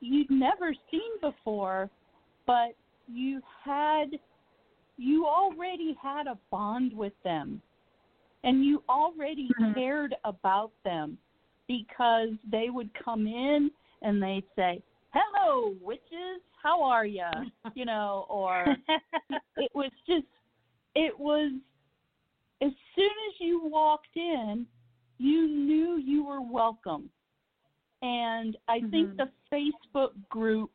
you'd 0.00 0.30
never 0.30 0.74
seen 0.90 1.20
before, 1.20 1.88
but 2.46 2.74
you 3.06 3.40
had 3.62 4.18
you 4.96 5.26
already 5.26 5.96
had 6.00 6.26
a 6.26 6.38
bond 6.50 6.92
with 6.92 7.12
them 7.24 7.60
and 8.44 8.64
you 8.64 8.84
already 8.88 9.52
Mhm. 9.58 9.74
cared 9.74 10.14
about 10.24 10.70
them 10.84 11.18
because 11.68 12.30
they 12.50 12.70
would 12.70 12.90
come 13.02 13.26
in 13.26 13.70
and 14.02 14.22
they'd 14.22 14.44
say, 14.56 14.82
"Hello, 15.12 15.74
witches, 15.80 16.40
how 16.62 16.82
are 16.82 17.06
you?" 17.06 17.24
you 17.74 17.84
know, 17.84 18.26
or 18.28 18.76
it 19.56 19.70
was 19.74 19.90
just 20.06 20.26
it 20.94 21.18
was 21.18 21.52
as 22.62 22.72
soon 22.94 23.10
as 23.28 23.40
you 23.40 23.62
walked 23.64 24.16
in, 24.16 24.66
you 25.18 25.48
knew 25.48 25.96
you 25.96 26.24
were 26.24 26.40
welcome. 26.40 27.10
And 28.02 28.56
I 28.68 28.80
think 28.90 29.10
Mhm. 29.10 29.16
the 29.16 29.30
Facebook 29.52 30.12
group 30.28 30.70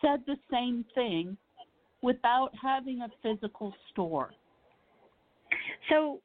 said 0.00 0.24
the 0.26 0.38
same 0.50 0.84
thing 0.94 1.36
without 2.02 2.54
having 2.60 3.02
a 3.02 3.08
physical 3.22 3.74
store. 3.90 4.32
so 5.88 6.20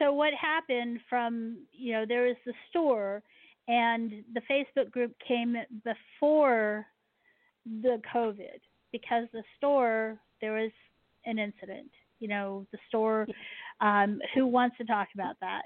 so 0.00 0.12
what 0.12 0.32
happened 0.34 0.98
from 1.08 1.58
you 1.72 1.92
know 1.92 2.04
there 2.06 2.22
was 2.26 2.36
the 2.46 2.54
store 2.70 3.22
and 3.68 4.24
the 4.34 4.40
facebook 4.50 4.90
group 4.90 5.12
came 5.26 5.54
before 5.84 6.86
the 7.82 8.00
covid 8.12 8.58
because 8.90 9.26
the 9.32 9.42
store 9.56 10.18
there 10.40 10.52
was 10.54 10.72
an 11.26 11.38
incident 11.38 11.90
you 12.18 12.26
know 12.28 12.66
the 12.72 12.78
store 12.88 13.26
um 13.80 14.20
who 14.34 14.46
wants 14.46 14.76
to 14.78 14.84
talk 14.84 15.08
about 15.14 15.36
that 15.40 15.62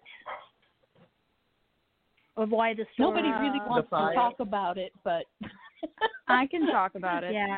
of 2.37 2.51
why 2.51 2.74
the 2.74 2.85
store 2.95 3.14
Nobody 3.14 3.28
really 3.28 3.61
Uh, 3.61 3.68
wants 3.68 3.89
to 3.91 4.12
talk 4.14 4.41
about 4.41 4.76
it, 4.76 4.93
but 5.05 5.24
I 6.26 6.49
can 6.49 6.66
talk 6.66 6.97
about 6.97 7.22
it. 7.22 7.32
yeah 7.32 7.57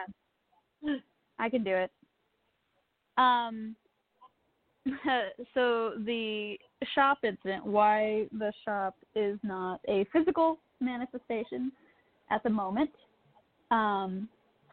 I 1.38 1.48
can 1.48 1.64
do 1.64 1.74
it. 1.74 1.90
Um, 3.16 3.74
so 5.54 5.92
the 6.04 6.56
shop 6.94 7.18
incident, 7.24 7.64
why 7.64 8.26
the 8.32 8.52
shop 8.64 8.94
is 9.14 9.38
not 9.42 9.80
a 9.88 10.06
physical 10.12 10.58
manifestation 10.80 11.72
at 12.30 12.42
the 12.42 12.50
moment, 12.50 12.90
um, 13.70 14.28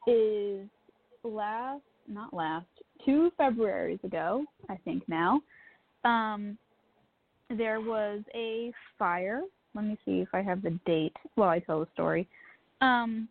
is 0.07 0.67
last, 1.23 1.81
not 2.07 2.33
last, 2.33 2.65
two 3.05 3.31
Februarys 3.39 4.03
ago, 4.03 4.45
I 4.69 4.77
think 4.83 5.03
now, 5.07 5.41
um, 6.03 6.57
there 7.49 7.81
was 7.81 8.21
a 8.35 8.71
fire. 8.97 9.41
Let 9.75 9.85
me 9.85 9.97
see 10.05 10.19
if 10.21 10.29
I 10.33 10.41
have 10.41 10.61
the 10.61 10.77
date 10.85 11.15
while 11.35 11.49
I 11.49 11.59
tell 11.59 11.79
the 11.79 11.87
story. 11.93 12.27
Um, 12.81 13.27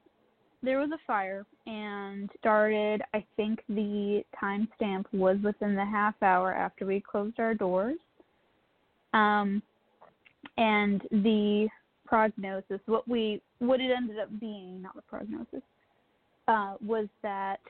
there 0.62 0.78
was 0.78 0.90
a 0.92 0.98
fire 1.06 1.44
and 1.66 2.30
started 2.38 3.02
i 3.14 3.24
think 3.36 3.62
the 3.68 4.22
timestamp 4.40 5.04
was 5.12 5.36
within 5.42 5.74
the 5.74 5.84
half 5.84 6.14
hour 6.22 6.52
after 6.54 6.86
we 6.86 7.00
closed 7.00 7.38
our 7.38 7.54
doors 7.54 7.96
um 9.14 9.62
and 10.56 11.02
the 11.10 11.68
prognosis 12.06 12.80
what 12.86 13.06
we 13.08 13.40
what 13.58 13.80
it 13.80 13.90
ended 13.90 14.18
up 14.18 14.28
being 14.40 14.80
not 14.80 14.94
the 14.94 15.02
prognosis 15.02 15.62
uh 16.48 16.74
was 16.84 17.06
that 17.22 17.60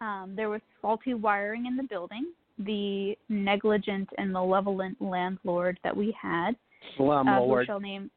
um 0.00 0.34
there 0.36 0.48
was 0.48 0.60
faulty 0.80 1.14
wiring 1.14 1.66
in 1.66 1.76
the 1.76 1.84
building 1.84 2.26
the 2.58 3.16
negligent 3.28 4.08
and 4.18 4.32
malevolent 4.32 5.00
landlord 5.00 5.78
that 5.82 5.96
we 5.96 6.14
had 6.20 6.52
Slum 6.96 7.28
uh, 7.28 7.40
who 7.40 7.64
shall 7.64 7.80
name 7.80 8.10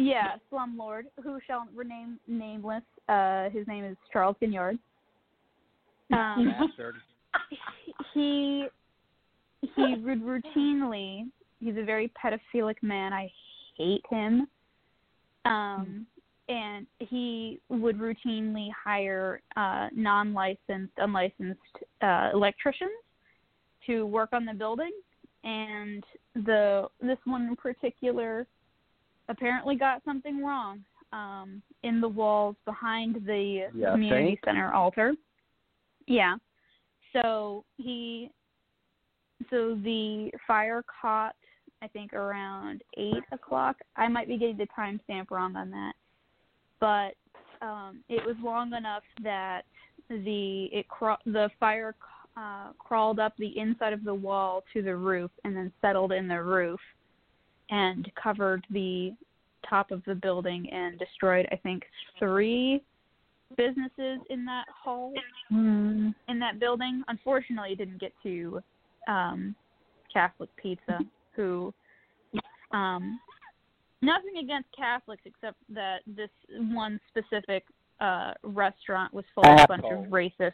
yeah, 0.00 0.36
slumlord, 0.50 1.02
who 1.22 1.38
shall 1.46 1.66
rename 1.74 2.18
nameless. 2.26 2.82
Uh, 3.10 3.50
his 3.50 3.66
name 3.66 3.84
is 3.84 3.96
Charles 4.12 4.36
Gignard. 4.40 4.78
Um, 6.12 6.52
he 8.14 8.66
he 9.60 9.94
would 10.02 10.24
routinely. 10.24 11.28
He's 11.60 11.76
a 11.76 11.84
very 11.84 12.10
pedophilic 12.20 12.82
man. 12.82 13.12
I 13.12 13.30
hate 13.78 14.02
him. 14.10 14.48
Um, 15.44 16.04
and 16.48 16.88
he 16.98 17.60
would 17.68 17.96
routinely 17.96 18.70
hire 18.84 19.40
uh, 19.56 19.86
non-licensed, 19.94 20.94
unlicensed 20.96 21.60
uh, 22.02 22.30
electricians 22.34 22.90
to 23.86 24.04
work 24.04 24.30
on 24.32 24.44
the 24.44 24.54
building, 24.54 24.90
and 25.44 26.02
the 26.34 26.88
this 27.00 27.18
one 27.24 27.42
in 27.42 27.54
particular 27.54 28.48
apparently 29.28 29.76
got 29.76 30.02
something 30.04 30.44
wrong 30.44 30.80
um, 31.12 31.62
in 31.82 32.00
the 32.00 32.08
walls 32.08 32.56
behind 32.64 33.16
the 33.26 33.68
Yeah, 33.74 33.92
community 33.92 34.30
think? 34.30 34.40
center 34.44 34.72
altar. 34.72 35.14
Yeah. 36.06 36.36
So 37.12 37.64
he, 37.76 38.30
so 39.50 39.78
the 39.82 40.30
fire 40.46 40.84
caught, 41.00 41.34
I 41.82 41.88
think 41.88 42.12
around 42.12 42.82
eight 42.96 43.24
o'clock. 43.32 43.76
I 43.96 44.06
might 44.08 44.28
be 44.28 44.36
getting 44.36 44.58
the 44.58 44.68
timestamp 44.78 45.30
wrong 45.30 45.56
on 45.56 45.70
that, 45.70 45.94
but 46.78 47.14
um, 47.66 48.04
it 48.08 48.24
was 48.24 48.36
long 48.42 48.74
enough 48.74 49.02
that 49.22 49.62
the 50.08 50.68
it 50.72 50.88
craw- 50.88 51.16
the 51.24 51.50
fire 51.58 51.94
uh, 52.36 52.72
crawled 52.78 53.18
up 53.18 53.32
the 53.38 53.58
inside 53.58 53.92
of 53.92 54.04
the 54.04 54.14
wall 54.14 54.62
to 54.72 54.82
the 54.82 54.94
roof 54.94 55.30
and 55.44 55.56
then 55.56 55.72
settled 55.80 56.12
in 56.12 56.28
the 56.28 56.42
roof 56.42 56.80
and 57.70 58.10
covered 58.20 58.66
the 58.70 59.12
top 59.68 59.90
of 59.90 60.02
the 60.06 60.14
building 60.14 60.68
and 60.70 60.98
destroyed 60.98 61.46
I 61.52 61.56
think 61.56 61.84
three 62.18 62.82
businesses 63.56 64.20
in 64.30 64.44
that 64.44 64.66
hall 64.68 65.12
Mm. 65.52 66.14
in 66.28 66.38
that 66.38 66.60
building. 66.60 67.02
Unfortunately, 67.08 67.72
it 67.72 67.78
didn't 67.78 67.98
get 68.00 68.12
to 68.22 68.62
um, 69.08 69.54
Catholic 70.12 70.48
Pizza, 70.56 71.00
who 71.34 71.74
um, 72.70 73.18
nothing 74.02 74.38
against 74.38 74.68
Catholics 74.76 75.22
except 75.24 75.56
that 75.68 76.02
this 76.06 76.30
one 76.56 77.00
specific 77.08 77.64
uh, 78.00 78.34
restaurant 78.44 79.12
was 79.12 79.24
full 79.34 79.44
of 79.44 79.60
a 79.60 79.66
bunch 79.66 79.84
of 79.84 80.04
racists. 80.06 80.52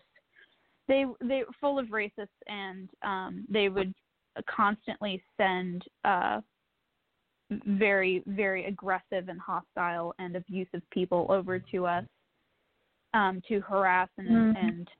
They 0.88 1.04
they 1.20 1.42
were 1.46 1.54
full 1.60 1.78
of 1.78 1.88
racists, 1.88 2.28
and 2.46 2.88
um, 3.02 3.44
they 3.50 3.68
would 3.68 3.92
constantly 4.48 5.22
send 5.36 5.84
uh, 6.04 6.40
very 7.50 8.22
very 8.26 8.64
aggressive 8.66 9.28
and 9.28 9.40
hostile 9.40 10.14
and 10.18 10.36
abusive 10.36 10.82
people 10.90 11.26
over 11.28 11.58
to 11.58 11.86
us 11.86 12.04
um, 13.14 13.40
to 13.48 13.60
harass 13.60 14.08
and 14.18 14.28
Mhm. 14.28 14.56
and 14.56 14.90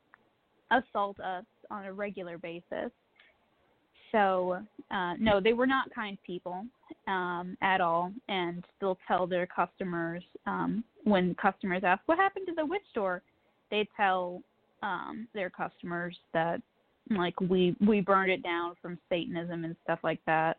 assault 0.71 1.19
us 1.21 1.45
on 1.71 1.85
a 1.85 1.93
regular 1.93 2.39
basis. 2.39 2.91
So 4.13 4.65
uh, 4.91 5.15
no, 5.19 5.41
they 5.41 5.53
were 5.53 5.67
not 5.67 5.91
kind 5.91 6.17
people 6.23 6.65
um, 7.07 7.57
at 7.61 7.81
all, 7.81 8.13
and 8.29 8.65
they'll 8.81 8.99
tell 9.07 9.27
their 9.27 9.47
customers 9.47 10.23
um, 10.47 10.85
when 11.05 11.35
customers 11.35 11.83
ask 11.85 12.03
what 12.07 12.19
happened 12.19 12.47
to 12.47 12.55
the 12.55 12.65
witch 12.65 12.83
store, 12.91 13.23
they 13.71 13.89
tell 13.97 14.43
um, 14.83 15.29
their 15.35 15.51
customers 15.51 16.17
that 16.33 16.63
like 17.11 17.39
we 17.41 17.77
we 17.87 18.01
burned 18.01 18.31
it 18.31 18.43
down 18.43 18.75
from 18.81 18.99
Satanism 19.09 19.65
and 19.65 19.77
stuff 19.85 19.99
like 20.03 20.21
that. 20.27 20.59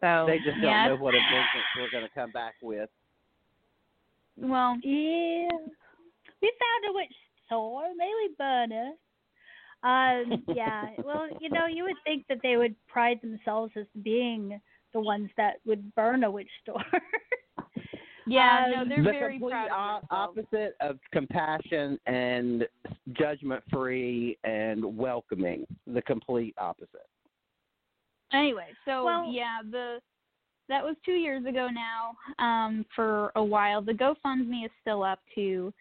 So 0.00 0.24
They 0.26 0.38
just 0.38 0.60
don't 0.60 0.70
yeah, 0.70 0.88
know 0.88 0.96
what 0.96 1.14
a 1.14 1.18
vengeance 1.18 1.66
we're 1.76 1.90
going 1.90 2.04
to 2.04 2.14
come 2.14 2.30
back 2.30 2.54
with. 2.62 2.88
Well, 4.36 4.76
Yeah. 4.82 5.48
We 6.40 6.52
found 6.60 6.90
a 6.90 6.92
witch 6.94 7.14
store. 7.46 7.82
Maybe 7.96 8.34
burn 8.38 8.70
her. 8.70 8.92
Um, 9.82 10.44
yeah. 10.54 10.90
Well, 11.04 11.28
you 11.40 11.50
know, 11.50 11.66
you 11.66 11.84
would 11.84 11.96
think 12.04 12.26
that 12.28 12.38
they 12.42 12.56
would 12.56 12.74
pride 12.86 13.18
themselves 13.22 13.72
as 13.76 13.86
being 14.02 14.60
the 14.92 15.00
ones 15.00 15.30
that 15.36 15.54
would 15.66 15.94
burn 15.94 16.24
a 16.24 16.30
witch 16.30 16.50
store. 16.62 16.84
yeah, 18.26 18.66
Um, 18.66 18.70
no, 18.70 18.88
they're 18.88 19.04
the 19.04 19.10
very 19.10 19.38
complete 19.38 19.52
proud 19.52 20.00
of 20.02 20.04
opposite 20.10 20.76
of 20.80 20.98
compassion 21.12 21.98
and 22.06 22.66
judgment 23.12 23.64
free 23.72 24.38
and 24.44 24.96
welcoming. 24.96 25.66
The 25.86 26.02
complete 26.02 26.54
opposite. 26.58 27.08
Anyway, 28.32 28.68
so 28.84 29.04
Well- 29.04 29.30
yeah, 29.30 29.60
the 29.62 30.00
that 30.68 30.84
was 30.84 30.96
two 31.04 31.12
years 31.12 31.46
ago 31.46 31.68
now. 31.68 32.14
Um, 32.38 32.84
for 32.94 33.32
a 33.36 33.42
while, 33.42 33.80
the 33.80 33.94
GoFundMe 33.94 34.66
is 34.66 34.70
still 34.82 35.02
up 35.02 35.20
to 35.34 35.72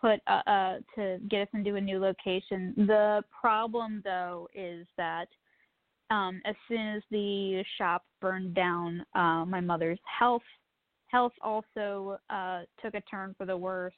put 0.00 0.20
uh, 0.26 0.42
uh 0.46 0.78
to 0.94 1.18
get 1.28 1.42
us 1.42 1.48
into 1.52 1.76
a 1.76 1.80
new 1.80 1.98
location. 1.98 2.72
The 2.76 3.22
problem 3.30 4.00
though 4.04 4.48
is 4.54 4.86
that 4.96 5.28
um, 6.10 6.40
as 6.44 6.54
soon 6.68 6.96
as 6.96 7.02
the 7.10 7.64
shop 7.78 8.04
burned 8.20 8.54
down, 8.54 9.04
uh, 9.14 9.44
my 9.44 9.60
mother's 9.60 9.98
health 10.04 10.42
health 11.08 11.32
also 11.42 12.18
uh, 12.30 12.62
took 12.82 12.94
a 12.94 13.00
turn 13.02 13.34
for 13.36 13.46
the 13.46 13.56
worse, 13.56 13.94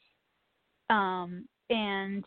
um, 0.90 1.46
and 1.70 2.24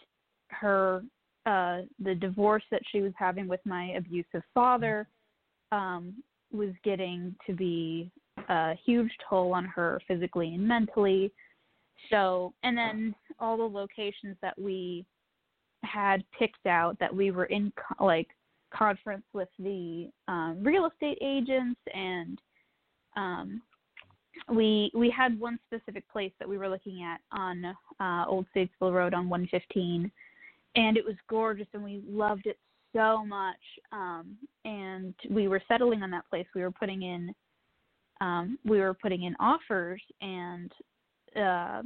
her 0.50 1.04
uh, 1.46 1.82
the 2.00 2.16
divorce 2.16 2.64
that 2.72 2.82
she 2.92 3.02
was 3.02 3.14
having 3.18 3.48
with 3.48 3.62
my 3.66 3.92
abusive 3.92 4.44
father 4.54 5.08
um, 5.72 6.16
was 6.52 6.70
getting 6.84 7.36
to 7.48 7.54
be 7.54 8.12
a 8.50 8.76
huge 8.86 9.12
toll 9.30 9.54
on 9.54 9.66
her 9.66 10.00
physically 10.08 10.56
and 10.56 10.68
mentally. 10.68 11.32
So, 12.10 12.54
and 12.64 12.78
then 12.78 13.16
all 13.40 13.58
the 13.58 13.64
locations 13.64 14.36
that 14.42 14.60
we 14.60 15.06
had 15.84 16.24
picked 16.38 16.66
out 16.66 16.98
that 17.00 17.14
we 17.16 17.32
were 17.32 17.46
in 17.46 17.72
like 18.00 18.28
conference 18.74 19.26
with 19.34 19.50
the 19.60 20.10
um, 20.28 20.58
real 20.62 20.86
estate 20.86 21.18
agents 21.22 21.80
and 21.94 22.40
um, 23.18 23.62
we 24.54 24.92
we 24.94 25.10
had 25.10 25.40
one 25.40 25.60
specific 25.68 26.08
place 26.10 26.32
that 26.40 26.48
we 26.48 26.58
were 26.58 26.70
looking 26.70 27.04
at 27.04 27.20
on 27.32 27.66
uh, 28.00 28.26
Old 28.28 28.46
Statesville 28.56 28.94
Road 28.94 29.14
on 29.14 29.30
115 29.30 30.12
and 30.76 30.98
it 30.98 31.04
was 31.04 31.16
gorgeous 31.30 31.68
and 31.74 31.84
we 31.84 32.02
loved 32.08 32.46
it 32.46 32.58
so 32.96 33.26
much 33.26 33.56
um 33.92 34.38
and 34.66 35.14
we 35.30 35.48
were 35.48 35.62
settling 35.68 36.04
on 36.04 36.12
that 36.12 36.30
place. 36.30 36.48
We 36.56 36.62
were 36.62 36.72
putting 36.72 37.04
in 37.04 37.34
um 38.20 38.58
we 38.66 38.80
were 38.80 38.94
putting 38.94 39.24
in 39.24 39.36
offers 39.40 40.02
and 40.22 40.72
uh 41.36 41.82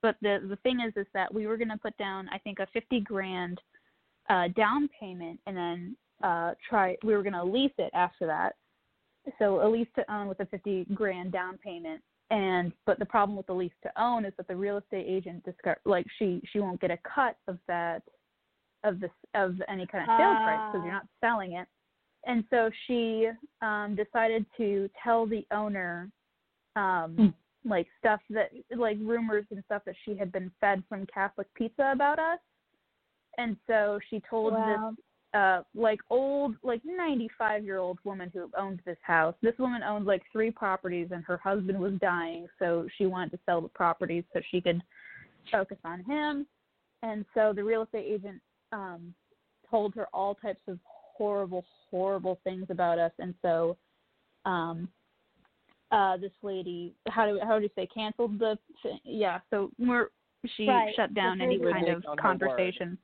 but 0.00 0.16
the 0.22 0.38
the 0.48 0.56
thing 0.62 0.80
is 0.80 0.92
is 0.96 1.06
that 1.14 1.32
we 1.32 1.46
were 1.46 1.56
going 1.56 1.68
to 1.68 1.78
put 1.78 1.96
down 1.96 2.28
i 2.32 2.38
think 2.38 2.58
a 2.58 2.66
50 2.72 3.00
grand 3.00 3.60
uh 4.30 4.48
down 4.56 4.88
payment 4.98 5.38
and 5.46 5.56
then 5.56 5.96
uh 6.22 6.52
try 6.68 6.96
we 7.04 7.14
were 7.14 7.22
going 7.22 7.32
to 7.32 7.44
lease 7.44 7.74
it 7.78 7.90
after 7.94 8.26
that. 8.26 8.54
So 9.38 9.64
a 9.64 9.68
lease 9.68 9.88
to 9.94 10.12
own 10.12 10.26
with 10.26 10.40
a 10.40 10.46
50 10.46 10.86
grand 10.94 11.30
down 11.32 11.58
payment 11.58 12.02
and 12.30 12.72
but 12.86 12.98
the 12.98 13.06
problem 13.06 13.36
with 13.36 13.46
the 13.46 13.52
lease 13.52 13.72
to 13.82 14.02
own 14.02 14.24
is 14.24 14.32
that 14.36 14.48
the 14.48 14.56
real 14.56 14.78
estate 14.78 15.06
agent 15.06 15.44
discover 15.44 15.78
like 15.84 16.06
she 16.18 16.42
she 16.50 16.58
won't 16.58 16.80
get 16.80 16.90
a 16.90 16.98
cut 17.14 17.36
of 17.46 17.58
that 17.68 18.02
of 18.84 19.00
this 19.00 19.10
of 19.34 19.54
any 19.68 19.86
kind 19.86 20.04
of 20.08 20.16
sales 20.18 20.36
price 20.44 20.60
because 20.72 20.84
you're 20.84 20.94
Ah. 20.94 20.98
not 20.98 21.06
selling 21.20 21.52
it. 21.52 21.68
And 22.26 22.44
so 22.50 22.70
she 22.86 23.30
um 23.60 23.94
decided 23.94 24.46
to 24.56 24.88
tell 25.02 25.26
the 25.26 25.46
owner 25.50 26.10
um 26.76 27.14
Hmm. 27.16 27.28
like 27.68 27.86
stuff 27.98 28.20
that 28.30 28.50
like 28.76 28.98
rumors 29.00 29.46
and 29.50 29.62
stuff 29.64 29.82
that 29.86 29.96
she 30.04 30.16
had 30.16 30.30
been 30.32 30.50
fed 30.60 30.82
from 30.88 31.06
catholic 31.06 31.52
pizza 31.54 31.90
about 31.92 32.18
us. 32.18 32.38
And 33.38 33.56
so 33.66 33.98
she 34.08 34.20
told 34.28 34.54
this 34.54 34.80
uh 35.34 35.62
like 35.74 36.00
old 36.10 36.56
like 36.62 36.82
95 36.84 37.64
year 37.64 37.78
old 37.78 37.98
woman 38.04 38.30
who 38.34 38.50
owned 38.58 38.82
this 38.84 38.98
house. 39.02 39.34
This 39.42 39.58
woman 39.58 39.82
owned 39.82 40.04
like 40.06 40.22
three 40.30 40.50
properties 40.50 41.08
and 41.12 41.24
her 41.24 41.38
husband 41.38 41.78
was 41.80 41.94
dying 42.00 42.46
so 42.58 42.86
she 42.98 43.06
wanted 43.06 43.30
to 43.32 43.38
sell 43.46 43.60
the 43.60 43.68
properties 43.68 44.24
so 44.32 44.40
she 44.50 44.60
could 44.60 44.82
focus 45.50 45.78
on 45.84 46.04
him. 46.04 46.46
And 47.02 47.24
so 47.34 47.52
the 47.54 47.64
real 47.64 47.82
estate 47.82 48.06
agent 48.06 48.40
um 48.72 49.14
told 49.70 49.94
her 49.94 50.06
all 50.12 50.34
types 50.34 50.60
of 50.68 50.78
horrible 50.84 51.64
horrible 51.90 52.38
things 52.44 52.66
about 52.70 52.98
us 52.98 53.12
and 53.18 53.34
so 53.42 53.76
um 54.44 54.88
uh 55.92 56.16
this 56.16 56.32
lady 56.42 56.94
how 57.08 57.26
do 57.26 57.38
how 57.42 57.56
do 57.58 57.64
you 57.64 57.70
say 57.74 57.86
canceled 57.86 58.38
the 58.38 58.58
yeah 59.04 59.38
so 59.50 59.70
we're 59.78 60.08
she 60.56 60.66
Right. 60.66 60.94
shut 60.96 61.14
down 61.14 61.40
any 61.40 61.58
kind 61.58 61.88
of 61.88 62.04
On 62.06 62.16
her 62.18 62.22
word. 62.24 62.40
conversation 62.40 62.98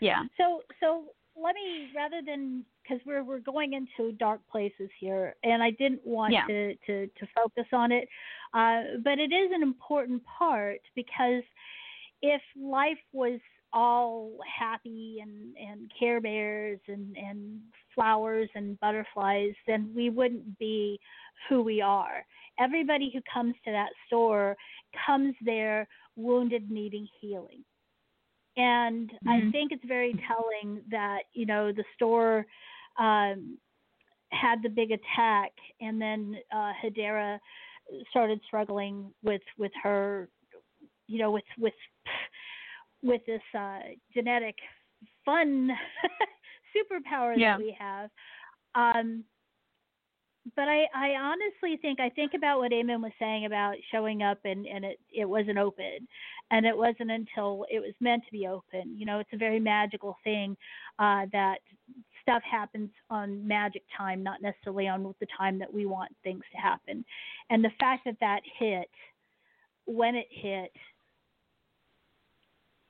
yeah 0.00 0.22
So 0.36 0.62
so 0.80 1.04
let 1.40 1.54
me 1.54 1.88
rather 1.94 2.20
than 2.24 2.64
because 2.82 3.04
we're 3.06 3.24
we're 3.24 3.38
going 3.40 3.72
into 3.72 4.12
dark 4.12 4.40
places 4.50 4.90
here, 4.98 5.34
and 5.44 5.62
I 5.62 5.70
didn't 5.70 6.04
want 6.04 6.32
Yeah. 6.32 6.46
to, 6.46 6.74
to 6.86 7.06
to 7.06 7.26
focus 7.34 7.66
on 7.72 7.92
it, 7.92 8.08
uh, 8.54 8.98
but 9.04 9.18
it 9.18 9.32
is 9.32 9.50
an 9.52 9.62
important 9.62 10.22
part 10.24 10.80
because 10.94 11.42
if 12.22 12.42
life 12.60 12.98
was 13.12 13.40
all 13.72 14.32
happy 14.58 15.18
and 15.22 15.56
and 15.56 15.90
care 15.98 16.20
bears 16.20 16.80
and 16.88 17.16
and 17.16 17.60
flowers 17.94 18.48
and 18.54 18.78
butterflies, 18.80 19.54
then 19.66 19.92
we 19.94 20.10
wouldn't 20.10 20.58
be 20.58 20.98
who 21.48 21.62
we 21.62 21.80
are. 21.80 22.24
Everybody 22.58 23.10
who 23.12 23.20
comes 23.32 23.54
to 23.64 23.70
that 23.72 23.90
store 24.06 24.56
comes 25.06 25.34
there 25.44 25.88
wounded, 26.16 26.70
needing 26.70 27.08
healing. 27.20 27.64
And 28.56 29.10
I 29.26 29.40
Mhm. 29.40 29.52
think 29.52 29.72
it's 29.72 29.84
very 29.84 30.14
telling 30.26 30.82
that, 30.90 31.20
you 31.32 31.46
know, 31.46 31.72
the 31.72 31.84
store 31.94 32.44
um, 32.98 33.58
had 34.32 34.62
the 34.62 34.68
big 34.68 34.90
attack 34.90 35.52
and 35.80 36.00
then 36.00 36.36
uh, 36.52 36.72
Hedera 36.82 37.38
started 38.10 38.40
struggling 38.46 39.12
with, 39.22 39.42
with 39.58 39.72
her, 39.82 40.28
you 41.06 41.18
know, 41.18 41.30
with, 41.30 41.44
with, 41.58 41.74
with 43.02 43.22
this 43.26 43.42
uh, 43.58 43.80
genetic 44.14 44.56
fun 45.24 45.70
superpower 46.76 47.34
Yeah. 47.36 47.56
that 47.56 47.58
we 47.58 47.76
have. 47.78 48.10
Um, 48.74 49.24
but 50.56 50.68
I, 50.68 50.86
I 50.94 51.10
honestly 51.16 51.78
think 51.82 52.00
I 52.00 52.08
think 52.08 52.32
about 52.34 52.58
what 52.58 52.72
Eamon 52.72 53.02
was 53.02 53.12
saying 53.18 53.44
about 53.44 53.74
showing 53.92 54.22
up 54.22 54.38
and, 54.44 54.66
and 54.66 54.84
it, 54.84 54.98
it 55.12 55.26
wasn't 55.26 55.58
open 55.58 56.08
and 56.50 56.66
it 56.66 56.76
wasn't 56.76 57.10
until 57.10 57.66
it 57.70 57.78
was 57.78 57.92
meant 58.00 58.24
to 58.24 58.32
be 58.32 58.46
open. 58.46 58.96
You 58.96 59.06
know, 59.06 59.18
it's 59.18 59.32
a 59.32 59.38
very 59.38 59.60
magical 59.60 60.16
thing 60.24 60.56
uh, 60.98 61.26
that 61.32 61.58
stuff 62.22 62.42
happens 62.50 62.90
on 63.10 63.46
magic 63.46 63.82
time, 63.96 64.22
not 64.22 64.42
necessarily 64.42 64.88
on 64.88 65.14
the 65.20 65.26
time 65.36 65.58
that 65.58 65.72
we 65.72 65.86
want 65.86 66.10
things 66.22 66.42
to 66.52 66.58
happen. 66.58 67.04
And 67.50 67.62
the 67.62 67.70
fact 67.78 68.02
that 68.06 68.16
that 68.20 68.40
hit 68.58 68.88
when 69.86 70.14
it 70.14 70.28
hit, 70.30 70.72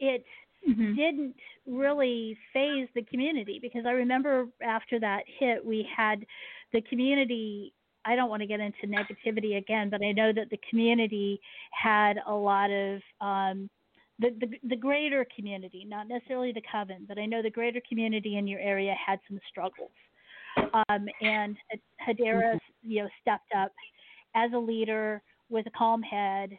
it 0.00 0.24
Mhm. 0.66 0.96
didn't 0.96 1.36
really 1.66 2.36
faze 2.52 2.88
the 2.94 3.02
community 3.02 3.58
because 3.60 3.86
I 3.86 3.92
remember 3.92 4.48
after 4.62 4.98
that 5.00 5.24
hit, 5.26 5.64
we 5.64 5.82
had 5.84 6.26
the 6.72 6.80
community. 6.82 7.72
I 8.04 8.16
don't 8.16 8.30
want 8.30 8.40
to 8.40 8.46
get 8.46 8.60
into 8.60 8.86
negativity 8.86 9.56
again, 9.56 9.90
but 9.90 10.02
I 10.02 10.12
know 10.12 10.32
that 10.32 10.50
the 10.50 10.58
community 10.68 11.40
had 11.72 12.18
a 12.26 12.34
lot 12.34 12.70
of 12.70 13.02
um, 13.20 13.70
the, 14.18 14.30
the 14.40 14.58
the 14.68 14.76
greater 14.76 15.24
community, 15.34 15.84
not 15.84 16.08
necessarily 16.08 16.52
the 16.52 16.62
coven, 16.70 17.04
but 17.06 17.18
I 17.18 17.26
know 17.26 17.42
the 17.42 17.50
greater 17.50 17.80
community 17.88 18.36
in 18.36 18.46
your 18.46 18.60
area 18.60 18.94
had 18.94 19.18
some 19.28 19.38
struggles. 19.48 19.92
Um, 20.56 21.08
and 21.20 21.56
Hadera, 22.06 22.58
you 22.82 23.02
know, 23.02 23.08
stepped 23.20 23.52
up 23.56 23.72
as 24.34 24.52
a 24.52 24.58
leader 24.58 25.22
with 25.48 25.66
a 25.66 25.70
calm 25.70 26.02
head, 26.02 26.58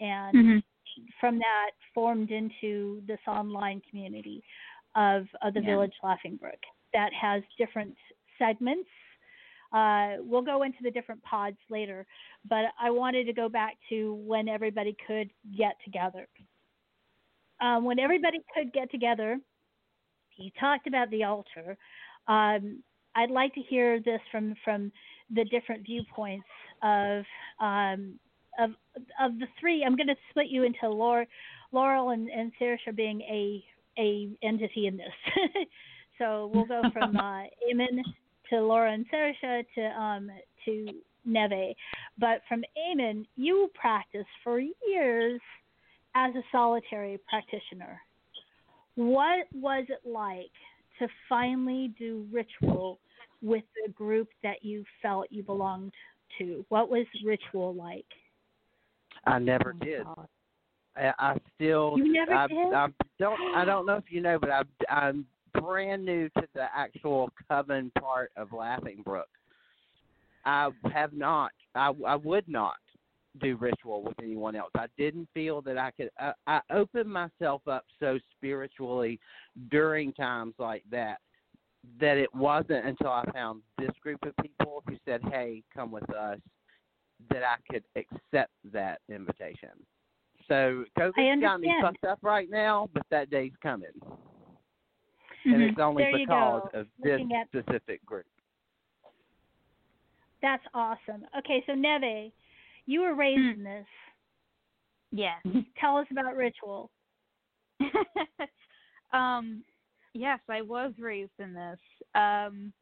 and 0.00 0.36
Mhm. 0.36 0.62
From 1.20 1.38
that 1.38 1.70
formed 1.94 2.30
into 2.30 3.02
this 3.06 3.20
online 3.26 3.82
community 3.88 4.42
of, 4.94 5.26
of 5.42 5.54
the 5.54 5.60
Yeah. 5.60 5.66
Village 5.66 5.94
Laughingbrook 6.02 6.60
that 6.92 7.12
has 7.12 7.42
different 7.58 7.94
segments. 8.38 8.88
Uh, 9.72 10.16
we'll 10.18 10.42
go 10.42 10.62
into 10.64 10.78
the 10.82 10.90
different 10.90 11.22
pods 11.22 11.56
later, 11.68 12.04
but 12.48 12.66
I 12.80 12.90
wanted 12.90 13.24
to 13.26 13.32
go 13.32 13.48
back 13.48 13.76
to 13.88 14.14
when 14.14 14.48
everybody 14.48 14.96
could 15.06 15.30
get 15.56 15.76
together. 15.84 16.26
Um, 17.60 17.84
when 17.84 18.00
everybody 18.00 18.38
could 18.54 18.72
get 18.72 18.90
together, 18.90 19.38
you 20.36 20.50
talked 20.58 20.86
about 20.86 21.10
the 21.10 21.24
altar. 21.24 21.76
Um, 22.26 22.82
I'd 23.14 23.30
like 23.30 23.54
to 23.54 23.60
hear 23.60 24.00
this 24.00 24.20
from 24.32 24.54
from 24.64 24.90
the 25.30 25.44
different 25.44 25.84
viewpoints 25.84 26.46
of 26.82 27.24
um, 27.60 28.18
of 28.60 28.70
of 29.20 29.38
the 29.38 29.46
three. 29.58 29.84
I'm 29.84 29.96
going 29.96 30.08
to 30.08 30.16
split 30.30 30.48
you 30.48 30.64
into 30.64 30.88
Laura, 30.88 31.26
Laurel 31.72 32.10
and, 32.10 32.28
and 32.28 32.52
Saoirse 32.60 32.94
being 32.94 33.20
a 33.22 33.64
a 33.98 34.28
entity 34.42 34.86
in 34.86 34.96
this. 34.96 35.34
so 36.18 36.50
we'll 36.52 36.66
go 36.66 36.82
from 36.92 37.16
uh, 37.16 37.44
Eamon 37.68 38.02
to 38.50 38.60
Laura 38.60 38.92
and 38.92 39.06
Saoirse 39.10 39.64
to 39.74 39.82
um 40.00 40.30
to 40.64 40.88
Neve. 41.24 41.74
But 42.18 42.42
from 42.48 42.62
Eamon, 42.78 43.26
you 43.36 43.70
practiced 43.74 44.28
for 44.44 44.60
years 44.60 45.40
as 46.14 46.34
a 46.34 46.42
solitary 46.50 47.18
practitioner. 47.28 48.00
What 48.96 49.46
was 49.54 49.86
it 49.88 50.08
like 50.08 50.50
to 50.98 51.08
finally 51.28 51.94
do 51.98 52.26
ritual 52.32 52.98
with 53.42 53.64
the 53.86 53.92
group 53.92 54.28
that 54.42 54.62
you 54.64 54.84
felt 55.00 55.28
you 55.30 55.42
belonged 55.42 55.92
to? 56.38 56.64
What 56.68 56.90
was 56.90 57.06
ritual 57.24 57.74
like? 57.74 58.04
I 59.26 59.38
never 59.38 59.74
Oh 59.80 59.84
did. 59.84 60.04
God. 60.04 60.28
I, 60.96 61.12
I 61.18 61.36
still 61.54 61.94
You 61.96 62.12
never 62.12 62.32
I, 62.34 62.46
did? 62.48 62.72
I 62.72 62.88
don't 63.18 63.56
I 63.56 63.64
don't 63.64 63.86
know 63.86 63.96
if 63.96 64.10
you 64.10 64.20
know, 64.20 64.38
but 64.38 64.50
I 64.50 64.62
I'm 64.88 65.26
brand 65.54 66.04
new 66.04 66.28
to 66.30 66.46
the 66.54 66.66
actual 66.74 67.30
coven 67.48 67.90
part 67.98 68.32
of 68.36 68.50
Laughingbrook. 68.50 69.24
I 70.44 70.70
have 70.92 71.12
not. 71.12 71.52
I 71.74 71.92
I 72.06 72.16
would 72.16 72.48
not 72.48 72.76
do 73.40 73.56
ritual 73.56 74.02
with 74.02 74.18
anyone 74.20 74.56
else. 74.56 74.70
I 74.76 74.86
didn't 74.98 75.28
feel 75.32 75.62
that 75.62 75.78
I 75.78 75.92
could. 75.92 76.10
I, 76.18 76.32
I 76.46 76.60
opened 76.72 77.10
myself 77.10 77.62
up 77.68 77.84
so 78.00 78.18
spiritually 78.36 79.20
during 79.70 80.12
times 80.12 80.54
like 80.58 80.82
that 80.90 81.18
that 82.00 82.18
it 82.18 82.34
wasn't 82.34 82.84
until 82.84 83.08
I 83.08 83.24
found 83.32 83.62
this 83.78 83.90
group 84.02 84.24
of 84.24 84.34
people 84.42 84.82
who 84.86 84.96
said, 85.04 85.20
"Hey, 85.30 85.62
come 85.74 85.90
with 85.90 86.08
us," 86.10 86.38
that 87.30 87.42
I 87.42 87.56
could 87.70 87.84
accept 87.96 88.52
that 88.72 89.00
invitation. 89.08 89.70
So 90.48 90.84
COVID's 90.98 91.40
got 91.42 91.60
me 91.60 91.68
understand. 91.70 91.82
fucked 91.82 92.04
up 92.04 92.18
right 92.22 92.50
now, 92.50 92.88
but 92.92 93.02
that 93.10 93.30
day's 93.30 93.52
coming, 93.62 93.88
and 95.44 95.54
Mhm. 95.54 95.70
it's 95.70 95.78
only 95.78 96.02
There 96.04 96.18
because 96.18 96.68
go. 96.72 96.78
of 96.80 96.88
this 96.98 97.20
at- 97.32 97.48
specific 97.48 98.04
group. 98.04 98.26
That's 100.42 100.66
awesome. 100.74 101.26
Okay, 101.38 101.62
so 101.66 101.74
Neve, 101.74 102.32
you 102.86 103.00
were 103.02 103.14
raised 103.14 103.40
Hmm. 103.40 103.48
in 103.60 103.62
this. 103.64 103.86
Yes. 105.12 105.40
Tell 105.76 105.98
us 105.98 106.06
about 106.10 106.34
ritual. 106.36 106.90
um, 109.12 109.64
yes, 110.14 110.40
I 110.48 110.62
was 110.62 110.92
raised 110.98 111.38
in 111.38 111.52
this. 111.52 111.78
Um, 112.14 112.72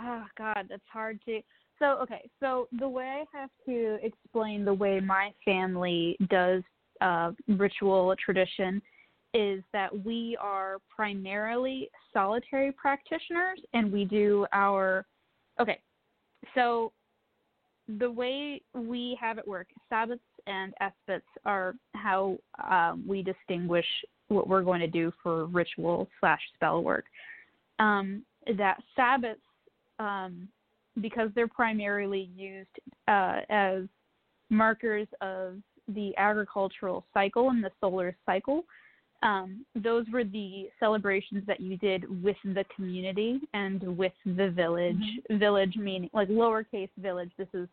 oh 0.00 0.26
God, 0.36 0.66
that's 0.68 0.86
hard 0.88 1.20
to. 1.26 1.40
So 1.78 1.98
okay, 2.02 2.28
so 2.40 2.68
the 2.78 2.88
way 2.88 3.24
I 3.24 3.38
have 3.38 3.50
to 3.66 3.98
explain 4.02 4.64
the 4.64 4.74
way 4.74 5.00
my 5.00 5.32
family 5.44 6.16
does 6.28 6.62
uh, 7.00 7.32
ritual 7.48 8.14
tradition 8.24 8.80
is 9.32 9.62
that 9.72 10.04
we 10.04 10.36
are 10.40 10.78
primarily 10.94 11.90
solitary 12.12 12.70
practitioners, 12.72 13.60
and 13.72 13.92
we 13.92 14.04
do 14.04 14.46
our. 14.52 15.04
Okay, 15.60 15.80
so 16.54 16.92
the 17.98 18.10
way 18.10 18.62
we 18.74 19.18
have 19.20 19.38
it 19.38 19.46
work, 19.46 19.66
Sabbats 19.92 20.20
and 20.46 20.72
Esbats 20.80 21.22
are 21.44 21.74
how 21.94 22.38
um, 22.70 23.04
we 23.06 23.22
distinguish 23.22 23.86
what 24.28 24.48
we're 24.48 24.62
going 24.62 24.80
to 24.80 24.86
do 24.86 25.12
for 25.22 25.46
ritual 25.46 26.08
slash 26.20 26.40
spell 26.54 26.82
work. 26.82 27.04
Um, 27.78 28.22
that 28.56 28.78
Sabbats, 28.96 29.36
um, 29.98 30.48
because 31.00 31.30
they're 31.34 31.48
primarily 31.48 32.30
used 32.36 32.68
uh, 33.08 33.40
as 33.50 33.82
markers 34.50 35.08
of 35.20 35.56
the 35.88 36.12
agricultural 36.16 37.04
cycle 37.12 37.50
and 37.50 37.62
the 37.62 37.70
solar 37.80 38.16
cycle, 38.24 38.64
um, 39.22 39.64
those 39.74 40.04
were 40.12 40.24
the 40.24 40.68
celebrations 40.78 41.44
that 41.46 41.60
you 41.60 41.76
did 41.78 42.22
with 42.22 42.36
the 42.44 42.64
community 42.74 43.40
and 43.54 43.82
with 43.96 44.12
the 44.26 44.50
village. 44.50 44.96
Village 45.30 45.76
meaning 45.76 46.10
like 46.12 46.28
lowercase 46.28 46.90
village. 46.98 47.30
This 47.38 47.48
is 47.54 47.68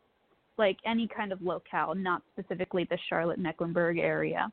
like 0.58 0.78
any 0.86 1.08
kind 1.08 1.32
of 1.32 1.42
locale, 1.42 1.94
not 1.94 2.22
specifically 2.32 2.86
the 2.90 2.98
Charlotte 3.10 3.40
Mecklenburg 3.40 3.98
area. 3.98 4.52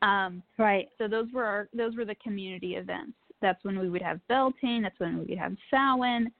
Um, 0.00 0.42
Right. 0.58 0.88
so 0.96 1.08
those 1.08 1.26
were 1.32 1.44
our 1.44 1.68
those 1.74 1.96
were 1.96 2.04
the 2.04 2.14
community 2.16 2.76
events. 2.76 3.12
That's 3.42 3.62
when 3.64 3.78
we 3.78 3.88
would 3.88 4.02
have 4.02 4.20
Beltane. 4.28 4.82
That's 4.82 4.98
when 4.98 5.18
we 5.18 5.24
would 5.26 5.38
have 5.38 5.56
Samhain. 5.70 6.30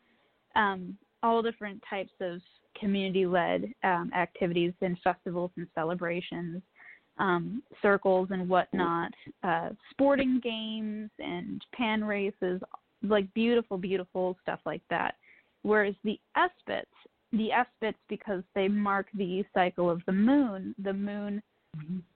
Um, 0.57 0.97
all 1.23 1.43
different 1.43 1.83
types 1.89 2.13
of 2.21 2.41
community-led 2.79 3.73
um, 3.85 4.11
activities 4.17 4.73
and 4.81 4.97
festivals 5.03 5.51
and 5.57 5.67
celebrations, 5.75 6.63
um, 7.19 7.63
circles 7.83 8.29
and 8.31 8.49
whatnot, 8.49 9.13
uh, 9.43 9.71
sporting 9.91 10.41
games 10.43 11.11
and 11.19 11.65
pan 11.75 12.05
races, 12.05 12.61
like 13.03 13.33
beautiful, 13.35 13.77
beautiful 13.77 14.37
stuff 14.43 14.61
like 14.65 14.83
that. 14.91 15.17
Whereas 15.63 15.95
the 16.05 16.19
Esbats, 16.37 16.87
the 17.33 17.51
Esbats, 17.51 17.99
because 18.09 18.43
they 18.55 18.69
mark 18.69 19.07
the 19.15 19.45
cycle 19.53 19.91
of 19.91 20.01
the 20.07 20.13
moon, 20.13 20.75
the 20.83 20.93
moon, 20.93 21.43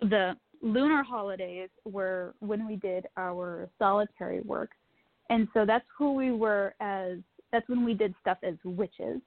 the 0.01 0.37
lunar 0.63 1.03
holidays 1.03 1.69
were 1.85 2.35
when 2.39 2.67
we 2.67 2.77
did 2.77 3.07
our 3.17 3.69
solitary 3.79 4.41
work. 4.43 4.71
And 5.29 5.49
so 5.55 5.65
that's 5.67 5.85
who 5.97 6.15
we 6.15 6.31
were 6.31 6.75
as 6.81 7.19
that's 7.53 7.69
when 7.69 7.85
we 7.85 7.95
did 7.95 8.15
stuff 8.21 8.39
as 8.43 8.55
witches. 8.65 9.21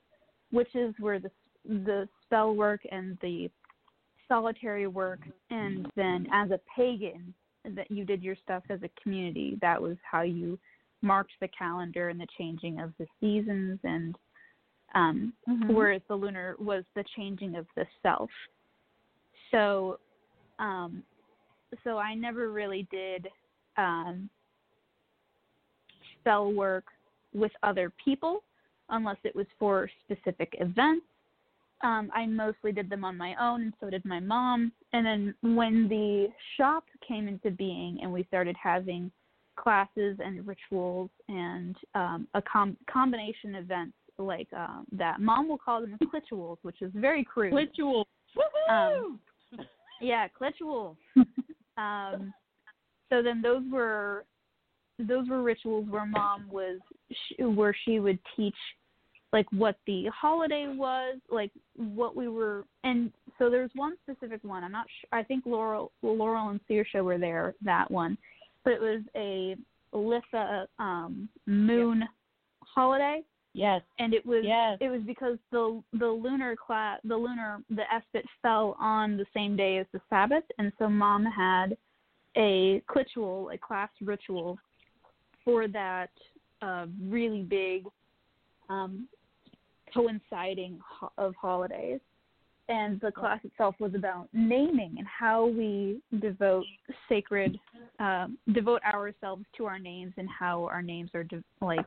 Witches 0.52 0.94
were 1.00 1.20
the 1.20 1.32
the 1.68 2.08
spell 2.26 2.56
work 2.56 2.82
and 2.92 3.18
the 3.22 3.50
solitary 4.28 4.88
work 4.88 5.20
and 5.50 5.88
then 5.96 6.28
as 6.32 6.52
a 6.52 6.60
pagan 6.76 7.34
that 7.76 7.90
you 7.90 8.06
did 8.06 8.22
your 8.22 8.36
stuff 8.44 8.64
as 8.70 8.80
a 8.84 9.02
community. 9.02 9.58
That 9.62 9.82
was 9.82 9.98
how 10.10 10.22
you 10.22 10.60
marked 11.02 11.34
the 11.42 11.48
calendar 11.48 12.10
and 12.10 12.20
the 12.20 12.28
changing 12.38 12.80
of 12.80 12.94
the 13.00 13.08
seasons 13.20 13.80
and 13.84 14.16
um 14.94 15.34
whereas 15.68 16.02
the 16.08 16.16
lunar 16.16 16.56
was 16.60 16.84
the 16.96 17.04
changing 17.16 17.56
of 17.56 17.66
the 17.76 17.86
self. 18.02 18.30
So 19.52 20.00
um 20.60 21.04
so 21.84 21.98
I 21.98 22.14
never 22.14 22.52
really 22.52 22.88
did 22.92 23.28
um 23.78 24.30
spell 26.20 26.52
work 26.52 26.86
with 27.36 27.52
other 27.64 27.92
people 28.04 28.44
unless 28.90 29.18
it 29.24 29.36
was 29.36 29.48
for 29.60 29.90
specific 30.04 30.56
events. 30.60 31.06
Um, 31.84 32.10
I 32.16 32.26
mostly 32.26 32.72
did 32.72 32.90
them 32.90 33.04
on 33.04 33.18
my 33.18 33.36
own, 33.40 33.62
and 33.62 33.74
so 33.80 33.90
did 33.90 34.06
my 34.06 34.20
mom. 34.20 34.72
And 34.94 35.06
then 35.06 35.36
when 35.56 35.88
the 35.90 36.28
shop 36.58 36.86
came 37.06 37.28
into 37.28 37.52
being 37.52 38.00
and 38.02 38.12
we 38.12 38.24
started 38.24 38.56
having 38.62 39.12
classes 39.56 40.18
and 40.24 40.46
rituals 40.48 41.10
and 41.28 41.76
um, 41.94 42.28
a 42.34 42.42
com- 42.42 42.78
combination 42.92 43.56
events 43.56 43.96
like 44.18 44.48
um, 44.54 44.86
that. 44.92 45.20
Mom 45.20 45.48
will 45.48 45.58
call 45.58 45.82
them 45.82 45.98
clituals, 46.04 46.58
which 46.62 46.82
is 46.82 46.92
very 46.96 47.24
crude. 47.24 47.54
Ritual. 47.54 48.08
Um, 48.70 49.20
yeah, 50.02 50.28
clituals. 50.40 50.96
um, 51.78 52.34
so 53.10 53.22
then 53.22 53.42
those 53.42 53.62
were 53.72 54.26
those 55.00 55.28
were 55.30 55.44
rituals 55.44 55.86
where 55.90 56.06
mom 56.06 56.50
was 56.50 56.80
where 57.40 57.76
she 57.86 58.00
would 58.00 58.20
teach 58.36 58.56
like 59.34 59.52
what 59.52 59.78
the 59.86 60.06
holiday 60.16 60.68
was, 60.74 61.18
like 61.30 61.52
what 61.76 62.16
we 62.16 62.30
were, 62.30 62.64
and 62.86 63.12
so 63.38 63.50
there's 63.50 63.72
one 63.76 63.96
specific 64.04 64.42
one. 64.44 64.64
I'm 64.64 64.72
not 64.72 64.86
sure. 65.02 65.20
I 65.20 65.24
think 65.24 65.46
Laurel, 65.46 65.92
Laurel 66.02 66.50
and 66.50 66.60
Saoirse 66.70 67.04
were 67.04 67.18
there 67.18 67.54
that 67.64 67.92
one, 67.92 68.18
but 68.64 68.74
it 68.74 68.82
was 68.82 69.02
a 69.16 69.58
Litha 69.94 70.68
um, 70.80 71.28
moon 71.48 72.08
holiday, 72.62 73.24
Yes. 73.54 73.82
and 74.00 74.14
it 74.14 74.26
was 74.26 74.44
Yes. 74.46 74.78
it 74.80 74.90
was 74.90 75.02
because 75.06 75.38
the 75.52 75.84
the 75.94 76.08
lunar 76.08 76.56
class 76.56 77.00
the 77.04 77.18
lunar 77.18 77.60
the 77.70 77.84
Esbat 77.94 78.24
fell 78.42 78.78
on 78.80 79.18
the 79.18 79.26
same 79.34 79.58
day 79.58 79.80
as 79.80 79.88
the 79.92 80.00
Sabbat, 80.10 80.44
and 80.60 80.72
so 80.80 80.88
mom 80.88 81.26
had 81.26 81.76
a 82.38 82.82
ritual, 82.94 83.50
a 83.50 83.58
class 83.58 83.90
ritual 84.02 84.58
for 85.46 85.68
that 85.70 86.10
uh, 86.62 86.88
really 87.02 87.44
big 87.44 87.86
um, 88.70 89.08
coinciding 89.94 90.80
ho- 90.84 91.12
of 91.18 91.34
holidays. 91.36 92.00
And 92.68 93.00
the 93.00 93.12
class 93.12 93.40
itself 93.44 93.76
was 93.80 93.94
about 93.94 94.28
naming 94.34 94.96
and 94.98 95.06
how 95.08 95.46
we 95.46 96.02
devote 96.20 96.66
sacred, 97.08 97.60
um, 98.00 98.40
devote 98.54 98.82
ourselves 98.84 99.46
to 99.58 99.66
our 99.66 99.78
names 99.78 100.14
and 100.18 100.28
how 100.28 100.64
our 100.64 100.82
names 100.82 101.12
are 101.14 101.24
de- 101.24 101.44
like 101.62 101.86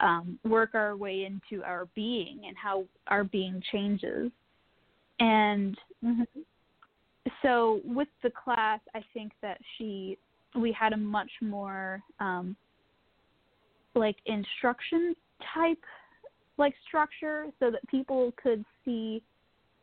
um, 0.00 0.40
work 0.44 0.70
our 0.74 0.96
way 0.96 1.24
into 1.24 1.62
our 1.62 1.86
being 1.94 2.40
and 2.48 2.56
how 2.60 2.84
our 3.06 3.22
being 3.22 3.62
changes. 3.70 4.32
And 5.20 5.78
so 7.42 7.80
with 7.84 8.08
the 8.24 8.30
class, 8.30 8.80
I 8.96 9.04
think 9.14 9.32
that 9.40 9.58
she, 9.78 10.18
we 10.56 10.72
had 10.72 10.92
a 10.92 10.96
much 10.96 11.30
more 11.40 12.02
um, 12.18 12.56
like 13.94 14.16
instruction 14.26 15.14
type 15.54 15.78
like 16.58 16.74
structure 16.86 17.46
so 17.58 17.70
that 17.70 17.86
people 17.88 18.32
could 18.42 18.64
see 18.84 19.22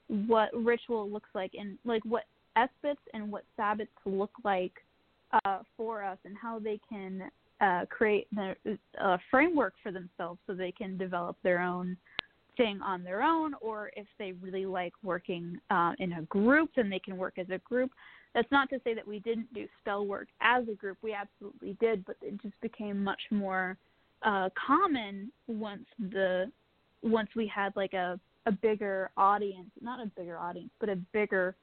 what 0.08 0.50
ritual 0.54 1.10
looks 1.10 1.30
like 1.34 1.52
and 1.58 1.78
like 1.86 2.04
what 2.04 2.24
esbats 2.56 3.00
and 3.14 3.32
what 3.32 3.44
sabbats 3.58 3.88
look 4.06 4.32
like 4.44 4.74
uh, 5.46 5.60
for 5.78 6.04
us 6.04 6.18
and 6.26 6.36
how 6.38 6.60
they 6.60 6.80
can 6.90 7.24
uh, 7.62 7.86
create 7.90 8.28
the, 8.34 8.56
a 9.00 9.20
framework 9.30 9.74
for 9.84 9.92
themselves 9.92 10.40
so 10.48 10.54
they 10.54 10.72
can 10.72 10.98
develop 10.98 11.36
their 11.44 11.60
own 11.60 11.98
thing 12.58 12.82
on 12.82 13.04
their 13.04 13.22
own 13.22 13.54
or 13.62 13.92
if 13.96 14.08
they 14.18 14.34
really 14.42 14.66
like 14.66 14.94
working 15.04 15.58
uh, 15.70 15.94
in 16.00 16.14
a 16.14 16.22
group 16.24 16.70
then 16.76 16.90
they 16.90 17.00
can 17.00 17.18
work 17.18 17.38
as 17.38 17.48
a 17.52 17.60
group. 17.60 17.92
That's 18.34 18.52
not 18.52 18.70
to 18.70 18.80
say 18.84 18.94
that 18.94 19.08
we 19.08 19.20
didn't 19.20 19.52
do 19.54 19.66
spell 19.82 20.06
work 20.06 20.28
as 20.42 20.64
a 20.72 20.76
group. 20.76 20.98
We 21.02 21.14
absolutely 21.14 21.78
did 21.80 22.06
but 22.06 22.18
it 22.22 22.42
just 22.42 22.60
became 22.62 23.04
much 23.04 23.22
more 23.32 23.78
uh, 24.24 24.50
common 24.68 25.32
once 25.48 25.86
the 26.00 26.52
once 27.02 27.30
we 27.36 27.48
had 27.48 27.74
like 27.76 27.94
a 27.94 28.20
a 28.46 28.52
bigger 28.52 29.12
audience, 29.18 29.70
not 29.82 30.00
a 30.00 30.10
bigger 30.18 30.38
audience, 30.38 30.72
but 30.80 30.90
a 30.90 30.96
bigger 31.14 31.56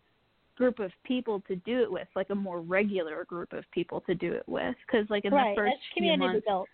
group 0.56 0.78
of 0.78 0.90
people 1.04 1.42
to 1.48 1.56
do 1.56 1.82
it 1.82 1.90
with, 1.90 2.08
like 2.14 2.30
a 2.30 2.34
more 2.34 2.60
regular 2.60 3.24
group 3.24 3.52
of 3.52 3.64
people 3.72 4.00
to 4.02 4.14
do 4.14 4.32
it 4.32 4.44
with. 4.46 4.74
Because 4.86 5.08
like 5.10 5.24
in 5.24 5.32
right. 5.32 5.54
the 5.54 5.60
first 5.60 5.74
As 5.74 5.80
few 5.94 6.02
community 6.02 6.32
months, 6.32 6.46
built. 6.46 6.68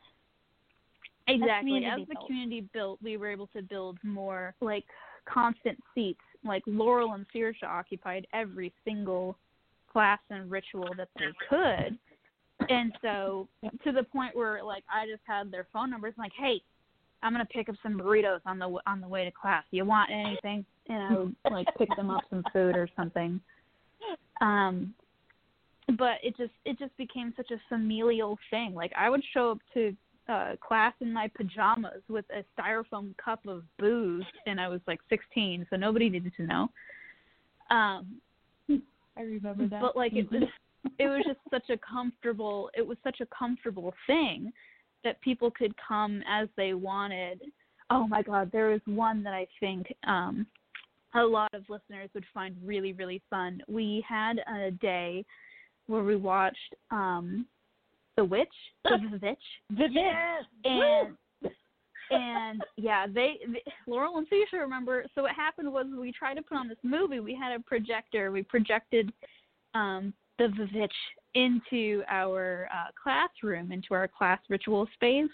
exactly 1.28 1.53
as 1.55 1.61
community 1.61 2.05
the 2.09 2.14
built. 2.14 2.26
community 2.26 2.68
built, 2.72 2.99
we 3.03 3.16
were 3.16 3.30
able 3.30 3.49
to 3.49 3.62
build 3.62 3.99
more 4.03 4.55
like 4.61 4.85
constant 5.26 5.78
seats. 5.95 6.20
Like 6.45 6.62
Laurel 6.66 7.12
and 7.14 7.24
Saoirse 7.35 7.62
occupied 7.62 8.26
every 8.33 8.72
single 8.85 9.37
class 9.93 10.18
and 10.30 10.51
ritual 10.51 10.89
that 10.97 11.09
they 11.18 11.26
could. 11.49 11.99
And 12.69 12.93
so 13.03 13.49
to 13.85 13.93
the 13.93 14.03
point 14.03 14.37
where 14.37 14.63
like 14.63 14.85
I 14.93 15.07
just 15.07 15.23
had 15.27 15.51
their 15.51 15.67
phone 15.73 15.91
numbers 15.91 16.15
like, 16.17 16.33
"Hey, 16.39 16.63
I'm 17.23 17.33
gonna 17.33 17.45
pick 17.47 17.69
up 17.69 17.77
some 17.83 17.99
burritos 17.99 18.41
on 18.47 18.59
the 18.59 18.79
on 18.87 19.01
the 19.01 19.09
way 19.09 19.25
to 19.25 19.31
class. 19.31 19.65
You 19.71 19.85
want 19.85 20.11
anything?" 20.11 20.65
And 20.89 21.03
I 21.03 21.19
would 21.19 21.37
like 21.51 21.67
pick 21.79 21.89
them 21.97 22.11
up 22.11 22.25
some 22.31 22.45
food 22.53 22.77
or 22.77 22.89
something. 22.97 23.41
Um, 24.41 24.95
but 25.99 26.17
it 26.23 26.37
just 26.37 26.53
it 26.65 26.79
just 26.79 26.97
became 26.97 27.33
such 27.37 27.51
a 27.51 27.61
familial 27.69 28.39
thing. 28.51 28.75
Like 28.75 28.93
I 28.97 29.11
would 29.11 29.23
show 29.33 29.53
up 29.53 29.59
to 29.75 29.97
uh 30.29 30.57
class 30.61 30.95
in 31.01 31.13
my 31.13 31.29
pajamas 31.29 32.03
with 32.09 32.25
a 32.31 32.45
styrofoam 32.59 33.17
cup 33.17 33.47
of 33.47 33.65
booze, 33.79 34.25
and 34.47 34.61
I 34.61 34.69
was 34.69 34.81
like 34.87 35.01
16, 35.09 35.67
so 35.71 35.77
nobody 35.77 36.09
needed 36.09 36.33
to 36.37 36.43
know. 36.45 36.71
Um, 37.71 38.21
I 39.17 39.23
remember 39.23 39.67
that. 39.69 39.81
but 39.81 39.97
like 39.97 40.13
it 40.15 40.31
was 40.31 40.43
it 40.99 41.07
was 41.07 41.22
just 41.26 41.39
such 41.51 41.70
a 41.70 41.78
comfortable 41.78 42.70
it 42.74 42.87
was 42.87 42.97
such 43.05 43.20
a 43.20 43.26
comfortable 43.26 43.95
thing 44.07 44.53
that 45.05 45.20
people 45.20 45.51
could 45.51 45.74
come 45.76 46.22
as 46.28 46.49
they 46.57 46.74
wanted 46.74 47.41
oh 47.91 48.07
my 48.07 48.22
god 48.22 48.51
there 48.53 48.70
was 48.70 48.80
one 48.87 49.22
that 49.22 49.35
i 49.35 49.47
think 49.61 49.87
um 50.07 50.47
a 51.14 51.22
lot 51.22 51.53
of 51.55 51.62
listeners 51.68 52.09
would 52.14 52.24
find 52.33 52.57
really 52.64 52.93
really 52.93 53.22
fun 53.30 53.61
we 53.68 54.05
had 54.09 54.41
a 54.64 54.70
day 54.70 55.24
where 55.87 56.03
we 56.03 56.16
watched 56.16 56.74
um 56.91 57.47
the 58.16 58.24
witch 58.24 58.49
the 58.85 59.18
witch 59.20 59.39
The 59.70 59.83
Witch. 59.83 59.93
Yes. 59.95 60.45
and 60.64 61.16
and 62.12 62.62
yeah, 62.76 63.07
they, 63.07 63.39
they 63.51 63.62
Laurel 63.87 64.18
and 64.18 64.26
Saoirse 64.28 64.61
remember. 64.61 65.05
So 65.14 65.22
what 65.22 65.35
happened 65.35 65.72
was 65.72 65.87
we 65.99 66.12
tried 66.12 66.35
to 66.35 66.43
put 66.43 66.59
on 66.59 66.68
this 66.68 66.78
movie. 66.83 67.20
We 67.20 67.35
had 67.35 67.59
a 67.59 67.62
projector. 67.62 68.30
We 68.30 68.43
projected 68.43 69.12
um, 69.74 70.12
the 70.43 70.62
Vivitch 70.62 70.90
into 71.34 72.03
our 72.09 72.68
uh, 72.74 72.90
classroom, 73.01 73.72
into 73.72 73.95
our 73.95 74.09
class 74.09 74.38
ritual 74.49 74.88
space, 74.95 75.30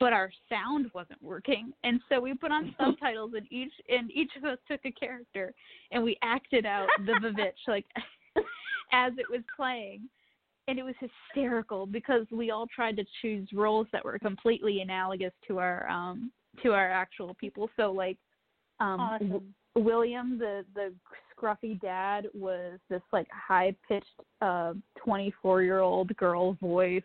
but 0.00 0.12
our 0.12 0.30
sound 0.48 0.90
wasn't 0.94 1.22
working. 1.22 1.72
And 1.84 2.00
so 2.08 2.20
we 2.20 2.34
put 2.34 2.50
on 2.50 2.74
subtitles, 2.80 3.32
and 3.36 3.46
each 3.50 3.72
and 3.88 4.10
each 4.10 4.32
of 4.36 4.44
us 4.44 4.58
took 4.68 4.80
a 4.84 4.92
character, 4.92 5.52
and 5.90 6.02
we 6.02 6.18
acted 6.22 6.66
out 6.66 6.88
the 7.06 7.12
Vivitch 7.12 7.52
like 7.68 7.86
as 8.92 9.12
it 9.18 9.26
was 9.30 9.42
playing. 9.54 10.08
And 10.68 10.78
it 10.78 10.84
was 10.84 10.94
hysterical 11.00 11.86
because 11.86 12.24
we 12.30 12.52
all 12.52 12.68
tried 12.68 12.96
to 12.96 13.04
choose 13.20 13.48
roles 13.52 13.88
that 13.92 14.04
were 14.04 14.16
completely 14.18 14.80
analogous 14.80 15.32
to 15.48 15.58
our 15.58 15.88
um 15.88 16.30
to 16.62 16.72
our 16.72 16.90
actual 16.90 17.34
people. 17.34 17.68
So 17.76 17.90
like 17.90 18.16
um 18.80 19.08
w- 19.20 19.42
William 19.74 20.38
the 20.38 20.64
the 20.74 20.92
scruffy 21.42 21.80
dad 21.80 22.26
was 22.34 22.78
this 22.88 23.02
like 23.12 23.26
high 23.30 23.74
pitched 23.88 24.06
uh 24.40 24.74
24 25.04 25.62
year 25.62 25.80
old 25.80 26.14
girl 26.16 26.54
voice 26.60 27.02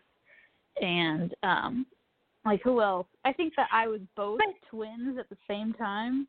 and 0.80 1.34
um 1.42 1.86
like 2.44 2.62
who 2.62 2.80
else 2.80 3.06
I 3.24 3.32
think 3.32 3.54
that 3.56 3.68
I 3.72 3.88
was 3.88 4.00
both 4.16 4.40
twins 4.70 5.18
at 5.18 5.28
the 5.28 5.36
same 5.48 5.72
time 5.74 6.26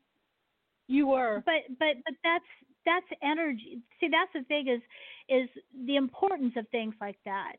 You 0.88 1.06
were. 1.06 1.42
But 1.46 1.78
but 1.78 1.96
but 2.04 2.14
that's 2.24 2.44
that's 2.84 3.06
energy. 3.22 3.80
See, 4.00 4.08
that's 4.10 4.32
the 4.34 4.42
thing 4.48 4.68
is 4.68 4.80
is 5.28 5.48
the 5.86 5.96
importance 5.96 6.54
of 6.56 6.68
things 6.70 6.94
like 7.00 7.18
that 7.24 7.56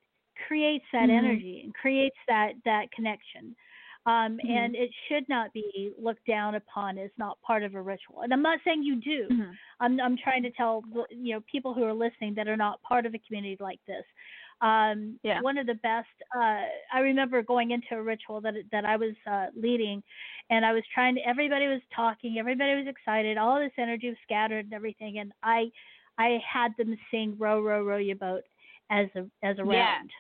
creates 0.47 0.86
that 0.91 1.08
Mhm. 1.10 1.18
energy 1.18 1.62
and 1.64 1.74
creates 1.74 2.18
that 2.28 2.54
that 2.66 2.91
connection. 2.91 3.56
Um, 4.08 4.39
Mhm. 4.39 4.49
And 4.49 4.76
it 4.76 4.91
should 5.08 5.30
not 5.30 5.54
be 5.54 5.93
looked 5.97 6.26
down 6.26 6.56
upon 6.56 6.97
as 6.97 7.12
not 7.18 7.39
part 7.41 7.62
of 7.62 7.76
a 7.76 7.82
ritual. 7.82 8.22
And 8.22 8.34
I'm 8.34 8.41
not 8.41 8.60
saying 8.64 8.82
you 8.84 8.95
do. 8.95 9.28
Mhm. 9.30 9.58
I'm 9.80 9.99
I'm 9.99 10.18
trying 10.18 10.41
to 10.43 10.49
tell 10.52 10.84
you 11.12 11.34
know 11.36 11.41
people 11.41 11.74
who 11.74 11.84
are 11.84 11.93
listening 11.93 12.34
that 12.34 12.47
are 12.47 12.58
not 12.58 12.82
part 12.82 13.06
of 13.06 13.14
a 13.14 13.20
community 13.20 13.58
like 13.60 13.80
this. 13.86 14.06
Um, 14.62 15.20
Yeah. 15.24 15.41
One 15.41 15.58
of 15.58 15.66
the 15.68 15.76
best. 15.76 16.10
Uh, 16.36 16.66
I 16.91 16.99
remember 16.99 17.41
going 17.43 17.72
into 17.72 17.95
a 17.95 18.02
ritual 18.02 18.41
that 18.41 18.56
that 18.72 18.86
I 18.86 18.95
was 18.95 19.16
uh, 19.28 19.47
leading, 19.56 20.02
and 20.49 20.66
I 20.66 20.74
was 20.74 20.84
trying 20.93 21.16
to. 21.16 21.22
Everybody 21.28 21.68
was 21.68 21.82
talking. 21.95 22.38
Everybody 22.39 22.76
was 22.76 22.88
excited. 22.88 23.38
All 23.38 23.60
this 23.60 23.72
energy 23.78 24.10
was 24.10 24.18
scattered 24.24 24.66
and 24.66 24.74
everything. 24.74 25.20
And 25.20 25.32
I, 25.43 25.72
I 26.18 26.39
had 26.43 26.76
them 26.78 26.97
sing 27.12 27.38
"Row, 27.38 27.62
row, 27.62 27.84
row 27.84 27.97
your 27.97 28.16
boat" 28.18 28.43
as 28.89 29.10
a 29.16 29.30
as 29.43 29.58
a 29.60 29.64
Yeah. 29.66 29.97
round. 29.97 30.12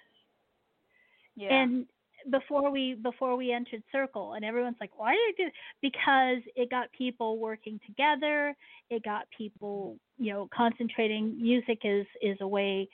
yeah 1.35 1.63
And 1.63 1.87
before 2.29 2.69
we 2.69 2.93
before 2.95 3.35
we 3.35 3.51
entered 3.51 3.81
circle 3.91 4.33
and 4.33 4.43
everyone's 4.43 4.75
like 4.79 4.91
why 4.97 5.11
did 5.13 5.35
you 5.37 5.45
do 5.45 5.51
because 5.81 6.37
it 6.55 6.69
got 6.69 6.91
people 6.91 7.37
working 7.37 7.79
together 7.85 8.55
it 8.89 9.03
got 9.03 9.25
people 9.35 9.97
you 10.17 10.31
know 10.31 10.47
concentrating. 10.55 11.39
Music 11.41 11.79
is 11.83 12.05
is 12.21 12.37
a 12.41 12.47
way 12.47 12.87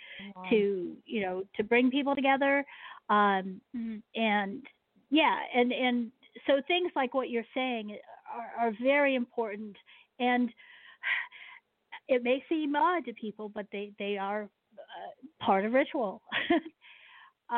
to 0.50 0.96
you 1.06 1.22
know 1.22 1.44
to 1.56 1.64
bring 1.64 1.90
people 1.90 2.16
together 2.16 2.64
um 3.10 3.60
Mhm. 3.76 4.02
and 4.16 4.64
yeah 5.10 5.40
and 5.54 5.72
and 5.72 6.12
so 6.46 6.62
things 6.68 6.92
like 6.96 7.14
what 7.14 7.30
you're 7.30 7.44
saying 7.54 7.98
are, 8.34 8.68
are 8.68 8.72
very 8.82 9.16
important 9.16 9.76
and 10.20 10.50
it 12.08 12.24
may 12.24 12.44
seem 12.50 12.76
odd 12.76 13.06
to 13.06 13.14
people 13.14 13.50
but 13.50 13.66
they 13.72 13.92
they 14.00 14.18
are 14.18 14.44
uh, 14.44 15.46
part 15.46 15.66
of 15.66 15.74
ritual. 15.74 16.22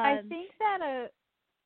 I 0.03 0.17
Um, 0.19 0.29
think 0.29 0.51
that 0.59 0.79
a 0.81 1.09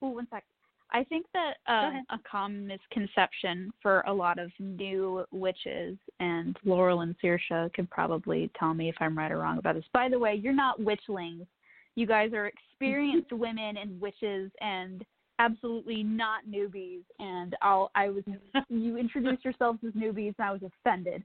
oh, 0.03 0.09
one 0.09 0.27
sec. 0.31 0.43
I 0.91 1.03
think 1.05 1.25
that 1.33 1.53
um, 1.67 2.03
a 2.11 2.19
common 2.29 2.67
misconception 2.67 3.71
for 3.81 4.01
a 4.01 4.13
lot 4.13 4.37
of 4.37 4.51
new 4.59 5.25
witches, 5.31 5.97
and 6.19 6.55
Laurel 6.63 7.01
and 7.01 7.15
Saoirse 7.19 7.73
could 7.73 7.89
probably 7.89 8.51
tell 8.59 8.75
me 8.75 8.89
if 8.89 8.95
I'm 8.99 9.17
right 9.17 9.31
or 9.31 9.39
wrong 9.39 9.57
about 9.57 9.73
this. 9.73 9.85
By 9.91 10.07
the 10.07 10.19
way, 10.19 10.35
you're 10.35 10.53
not 10.53 10.79
witchlings. 10.79 11.47
You 11.95 12.05
guys 12.05 12.31
are 12.33 12.45
experienced 12.47 13.31
women 13.31 13.77
and 13.77 13.99
witches, 13.99 14.51
and 14.61 15.03
absolutely 15.39 16.03
not 16.03 16.41
newbies. 16.47 17.01
And 17.17 17.55
I'll 17.63 17.89
I 17.95 18.09
was 18.09 18.23
you 18.69 18.97
introduced 18.97 19.43
yourselves 19.43 19.79
as 19.87 19.93
newbies, 19.93 20.35
and 20.37 20.47
I 20.47 20.51
was 20.51 20.61
offended. 20.61 21.23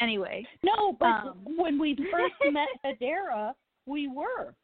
Anyway, 0.00 0.44
No, 0.64 0.96
but 0.98 1.06
Um. 1.06 1.38
when 1.56 1.78
we 1.78 1.94
first 2.10 2.34
met 2.52 2.68
Adara, 2.84 3.52
we 3.86 4.08
were. 4.08 4.54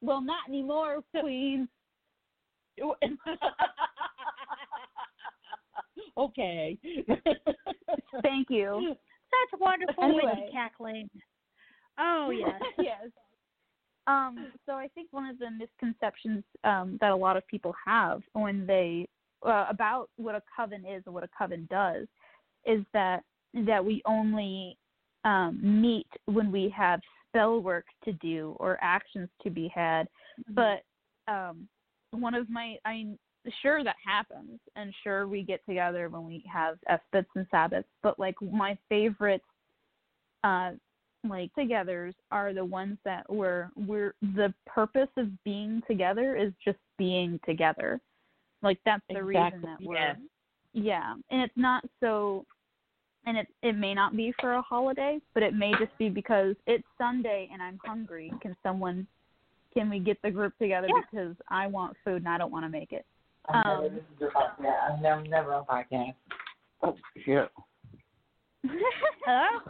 Well, 0.00 0.20
not 0.20 0.48
anymore, 0.48 1.02
Queen. 1.18 1.68
okay. 6.18 6.78
Thank 8.22 8.50
you. 8.50 8.94
That's 9.30 9.60
wonderful, 9.60 10.04
Anyway. 10.04 10.22
witchy 10.24 10.52
cackling. 10.52 11.08
Oh 11.98 12.30
yes. 12.38 12.62
yes. 12.78 13.10
Um, 14.06 14.52
so 14.66 14.72
I 14.72 14.88
think 14.88 15.08
one 15.10 15.28
of 15.28 15.38
the 15.38 15.50
misconceptions 15.50 16.44
um, 16.64 16.96
that 17.00 17.10
a 17.10 17.16
lot 17.16 17.36
of 17.36 17.46
people 17.48 17.74
have 17.84 18.22
when 18.34 18.66
they 18.66 19.08
uh, 19.44 19.66
about 19.68 20.08
what 20.16 20.34
a 20.34 20.42
coven 20.54 20.84
is 20.86 21.02
and 21.06 21.14
what 21.14 21.24
a 21.24 21.28
coven 21.36 21.66
does 21.70 22.06
is 22.64 22.84
that 22.92 23.22
that 23.66 23.84
we 23.84 24.02
only 24.06 24.76
um, 25.24 25.58
meet 25.62 26.06
when 26.26 26.52
we 26.52 26.72
have 26.76 27.00
spell 27.36 27.60
work 27.60 27.86
to 28.04 28.12
do 28.14 28.56
or 28.58 28.78
actions 28.80 29.28
to 29.42 29.50
be 29.50 29.70
had. 29.74 30.08
But 30.48 30.82
um, 31.28 31.68
one 32.10 32.34
of 32.34 32.48
my 32.48 32.76
I'm 32.84 33.18
sure 33.62 33.84
that 33.84 33.96
happens, 34.04 34.58
and 34.74 34.92
sure 35.02 35.28
we 35.28 35.42
get 35.42 35.60
together 35.68 36.08
when 36.08 36.26
we 36.26 36.44
have 36.52 36.78
Esbats 36.88 37.28
and 37.34 37.46
Sabbats. 37.50 37.84
But 38.02 38.18
like 38.18 38.36
my 38.40 38.76
favorite 38.88 39.42
uh, 40.44 40.72
like 41.28 41.50
togethers 41.58 42.14
are 42.30 42.52
the 42.52 42.64
ones 42.64 42.98
that 43.04 43.28
were 43.30 43.70
we're 43.76 44.14
the 44.20 44.52
purpose 44.66 45.08
of 45.16 45.28
being 45.44 45.82
together 45.88 46.36
is 46.36 46.52
just 46.64 46.78
being 46.98 47.40
together. 47.46 48.00
Like 48.62 48.78
that's 48.84 49.02
the 49.10 49.22
reason 49.22 49.60
that 49.62 49.78
we're 49.80 49.96
yes. 49.96 50.16
yeah. 50.72 51.14
And 51.30 51.42
it's 51.42 51.56
not 51.56 51.84
so 52.00 52.44
and 53.26 53.36
it 53.36 53.48
it 53.62 53.72
may 53.76 53.92
not 53.94 54.16
be 54.16 54.32
for 54.40 54.54
a 54.54 54.62
holiday, 54.62 55.20
but 55.34 55.42
it 55.42 55.54
may 55.54 55.72
just 55.72 55.96
be 55.98 56.08
because 56.08 56.54
it's 56.66 56.84
Sunday 56.98 57.48
and 57.52 57.60
I'm 57.62 57.78
hungry. 57.84 58.32
Can 58.40 58.56
someone 58.62 59.06
can 59.74 59.90
we 59.90 59.98
get 59.98 60.20
the 60.22 60.30
group 60.30 60.56
together 60.58 60.88
Yeah. 60.88 61.02
because 61.10 61.36
I 61.48 61.66
want 61.66 61.96
food 62.04 62.16
and 62.22 62.28
I 62.28 62.38
don't 62.38 62.50
want 62.52 62.64
to 62.64 62.70
make 62.70 62.92
it. 62.92 63.04
I've 63.48 63.64
never 63.64 63.76
Um, 63.76 63.82
listened 63.84 64.18
to. 64.20 64.30
I've 64.38 65.00
never, 65.02 65.22
never 65.22 65.54
on 65.54 65.64
podcast. 65.66 66.14
Oh 66.82 66.96
shit. 67.24 67.50
Hello? 69.24 69.60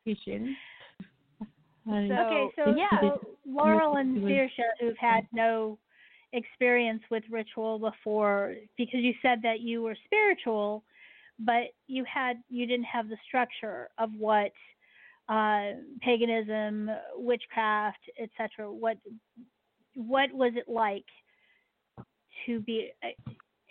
Appreciate 0.00 0.42
okay, 1.88 2.48
So, 2.56 2.64
so, 2.66 2.74
yeah. 2.76 3.00
so 3.00 3.20
Laurel 3.46 3.96
and 3.96 4.16
It 4.18 4.22
was- 4.22 4.30
Saoirse, 4.32 4.64
who've 4.80 4.96
had 4.96 5.26
no 5.32 5.78
experience 6.32 7.02
with 7.10 7.24
ritual 7.30 7.78
before, 7.78 8.54
because 8.76 9.00
you 9.00 9.14
said 9.20 9.42
that 9.42 9.60
you 9.60 9.82
were 9.82 9.96
spiritual, 10.06 10.84
but 11.44 11.72
you 11.86 12.04
had 12.12 12.36
you 12.48 12.66
didn't 12.66 12.84
have 12.84 13.08
the 13.08 13.16
structure 13.26 13.88
of 13.98 14.10
what 14.18 14.52
uh, 15.28 15.72
paganism, 16.02 16.90
witchcraft, 17.16 17.98
etc. 18.20 18.70
What 18.70 18.98
what 19.94 20.32
was 20.32 20.52
it 20.56 20.68
like 20.68 21.04
to 22.46 22.60
be 22.60 22.90
uh, 23.02 23.08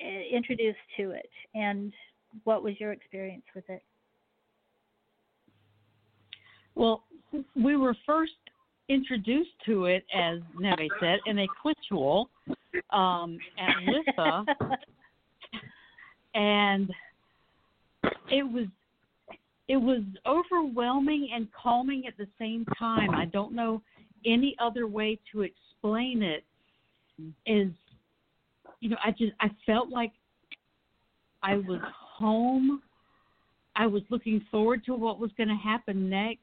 uh, 0.02 0.36
introduced 0.36 0.78
to 0.98 1.12
it, 1.12 1.30
and 1.54 1.94
what 2.44 2.64
was 2.64 2.80
your 2.80 2.92
experience 2.92 3.46
with 3.54 3.70
it? 3.70 3.84
Well, 6.76 7.04
we 7.56 7.76
were 7.76 7.96
first 8.06 8.32
introduced 8.88 9.52
to 9.66 9.86
it, 9.86 10.06
as 10.16 10.40
Neve 10.58 10.90
said, 11.00 11.20
in 11.26 11.40
a 11.40 11.48
quitual 11.62 12.30
um, 12.92 13.38
at 13.60 13.76
Litha, 14.18 14.46
and 16.34 16.90
it 18.32 18.44
was 18.44 18.68
it 19.68 19.78
was 19.78 20.02
overwhelming 20.26 21.30
and 21.34 21.48
calming 21.54 22.08
at 22.08 22.18
the 22.18 22.28
same 22.40 22.66
time. 22.78 23.12
I 23.12 23.26
don't 23.26 23.54
know 23.54 23.82
any 24.26 24.56
other 24.60 24.88
way 24.88 25.20
to 25.32 25.42
explain 25.42 26.24
it. 26.24 26.44
Is 27.46 27.72
you 28.80 28.90
know, 28.90 28.98
I 29.04 29.12
just 29.12 29.34
I 29.40 29.50
felt 29.66 29.90
like 29.90 30.12
I 31.44 31.58
was 31.58 31.82
home. 31.94 32.82
I 33.76 33.86
was 33.86 34.02
looking 34.10 34.46
forward 34.50 34.84
to 34.86 34.96
what 34.96 35.20
was 35.20 35.32
going 35.38 35.50
to 35.50 35.56
happen 35.56 36.10
next, 36.10 36.42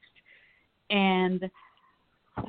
and 0.89 1.49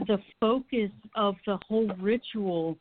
the 0.07 0.18
focus 0.39 0.91
of 1.16 1.34
the 1.47 1.59
whole 1.68 1.91
ritual. 2.01 2.78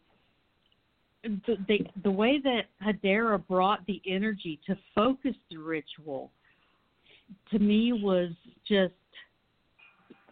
The, 1.23 1.57
the 1.67 1.79
the 2.03 2.11
way 2.11 2.39
that 2.43 2.65
Hadera 2.85 3.45
brought 3.47 3.85
the 3.87 4.01
energy 4.07 4.59
to 4.67 4.77
focus 4.93 5.33
the 5.49 5.57
ritual 5.57 6.31
to 7.51 7.59
me 7.59 7.93
was 7.93 8.29
just 8.67 8.93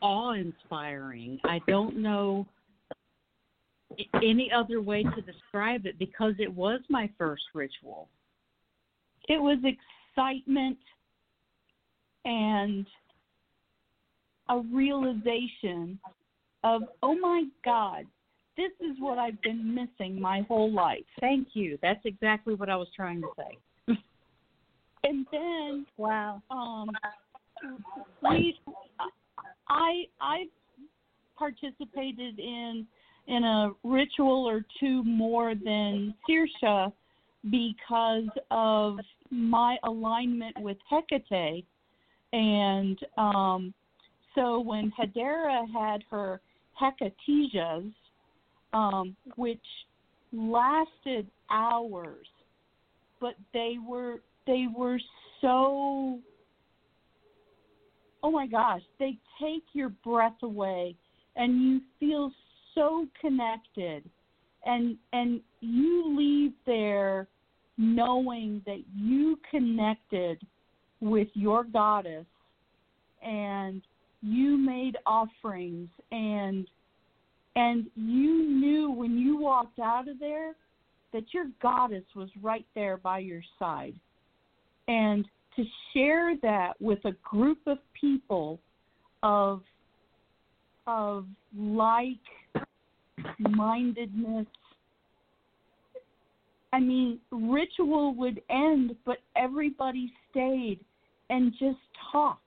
awe 0.01 0.33
inspiring. 0.33 1.39
I 1.43 1.59
don't 1.67 1.97
know 1.97 2.45
any 4.21 4.51
other 4.51 4.81
way 4.81 5.03
to 5.03 5.21
describe 5.21 5.85
it 5.85 5.97
because 5.97 6.33
it 6.39 6.53
was 6.53 6.81
my 6.89 7.09
first 7.17 7.43
ritual. 7.53 8.09
it 9.29 9.41
was 9.41 9.57
excitement 9.63 10.77
and 12.25 12.85
a 14.49 14.59
realization 14.73 15.99
of 16.63 16.83
oh 17.03 17.15
my 17.15 17.43
god 17.63 18.05
this 18.57 18.71
is 18.81 18.95
what 18.99 19.17
i've 19.17 19.41
been 19.41 19.73
missing 19.73 20.19
my 20.19 20.41
whole 20.47 20.71
life 20.71 21.05
Thank 21.19 21.49
you. 21.53 21.77
That's 21.81 22.05
exactly 22.05 22.53
what 22.53 22.69
I 22.69 22.75
was 22.75 22.87
trying 22.95 23.21
to 23.21 23.27
say. 23.37 23.57
And 25.07 25.25
then 25.31 25.85
wow. 25.97 26.41
um 26.49 26.89
we 28.23 28.57
i 29.69 30.03
i 30.19 30.45
participated 31.37 32.39
in 32.39 32.87
in 33.27 33.43
a 33.43 33.71
ritual 33.83 34.45
or 34.47 34.65
two 34.79 35.03
more 35.03 35.53
than 35.55 36.13
Saoirse 36.27 36.91
because 37.51 38.29
of 38.51 38.97
my 39.29 39.77
alignment 39.83 40.55
with 40.59 40.77
Hecate 40.89 41.65
and 42.33 42.97
um 43.17 43.73
so 44.33 44.59
when 44.59 44.91
Hedera 44.91 45.65
had 45.71 46.03
her 46.09 46.41
Hecatesias 46.81 47.93
um 48.73 49.15
which 49.35 49.59
lasted 50.33 51.27
hours 51.51 52.27
but 53.21 53.35
they 53.53 53.75
were 53.87 54.19
they 54.47 54.65
were 54.75 54.99
so 55.41 56.19
oh 58.23 58.31
my 58.31 58.47
gosh 58.47 58.81
they 58.99 59.17
take 59.41 59.63
your 59.73 59.89
breath 59.89 60.35
away 60.43 60.95
and 61.35 61.61
you 61.61 61.81
feel 61.99 62.31
so 62.75 63.07
connected. 63.19 64.03
And 64.65 64.97
and 65.13 65.41
you 65.61 66.15
leave 66.15 66.53
there 66.65 67.27
knowing 67.77 68.61
that 68.65 68.83
you 68.95 69.39
connected 69.49 70.41
with 71.01 71.27
your 71.33 71.63
goddess 71.63 72.25
and 73.21 73.81
you 74.21 74.57
made 74.57 74.97
offerings 75.05 75.89
and 76.11 76.67
and 77.55 77.85
you 77.95 78.43
knew 78.49 78.91
when 78.91 79.17
you 79.17 79.37
walked 79.37 79.79
out 79.79 80.07
of 80.07 80.19
there 80.19 80.53
that 81.13 81.33
your 81.33 81.45
goddess 81.61 82.03
was 82.15 82.29
right 82.41 82.65
there 82.75 82.97
by 82.97 83.19
your 83.19 83.41
side 83.59 83.93
and 84.87 85.25
to 85.55 85.63
share 85.93 86.35
that 86.41 86.73
with 86.79 86.99
a 87.05 87.13
group 87.23 87.59
of 87.65 87.77
people 87.99 88.59
of 89.23 89.61
of 90.87 91.25
like 91.57 92.17
mindedness. 93.39 94.45
I 96.73 96.79
mean 96.79 97.19
ritual 97.31 98.13
would 98.15 98.41
end 98.49 98.95
but 99.05 99.17
everybody 99.35 100.11
stayed 100.29 100.79
and 101.29 101.51
just 101.53 101.79
talked. 102.11 102.41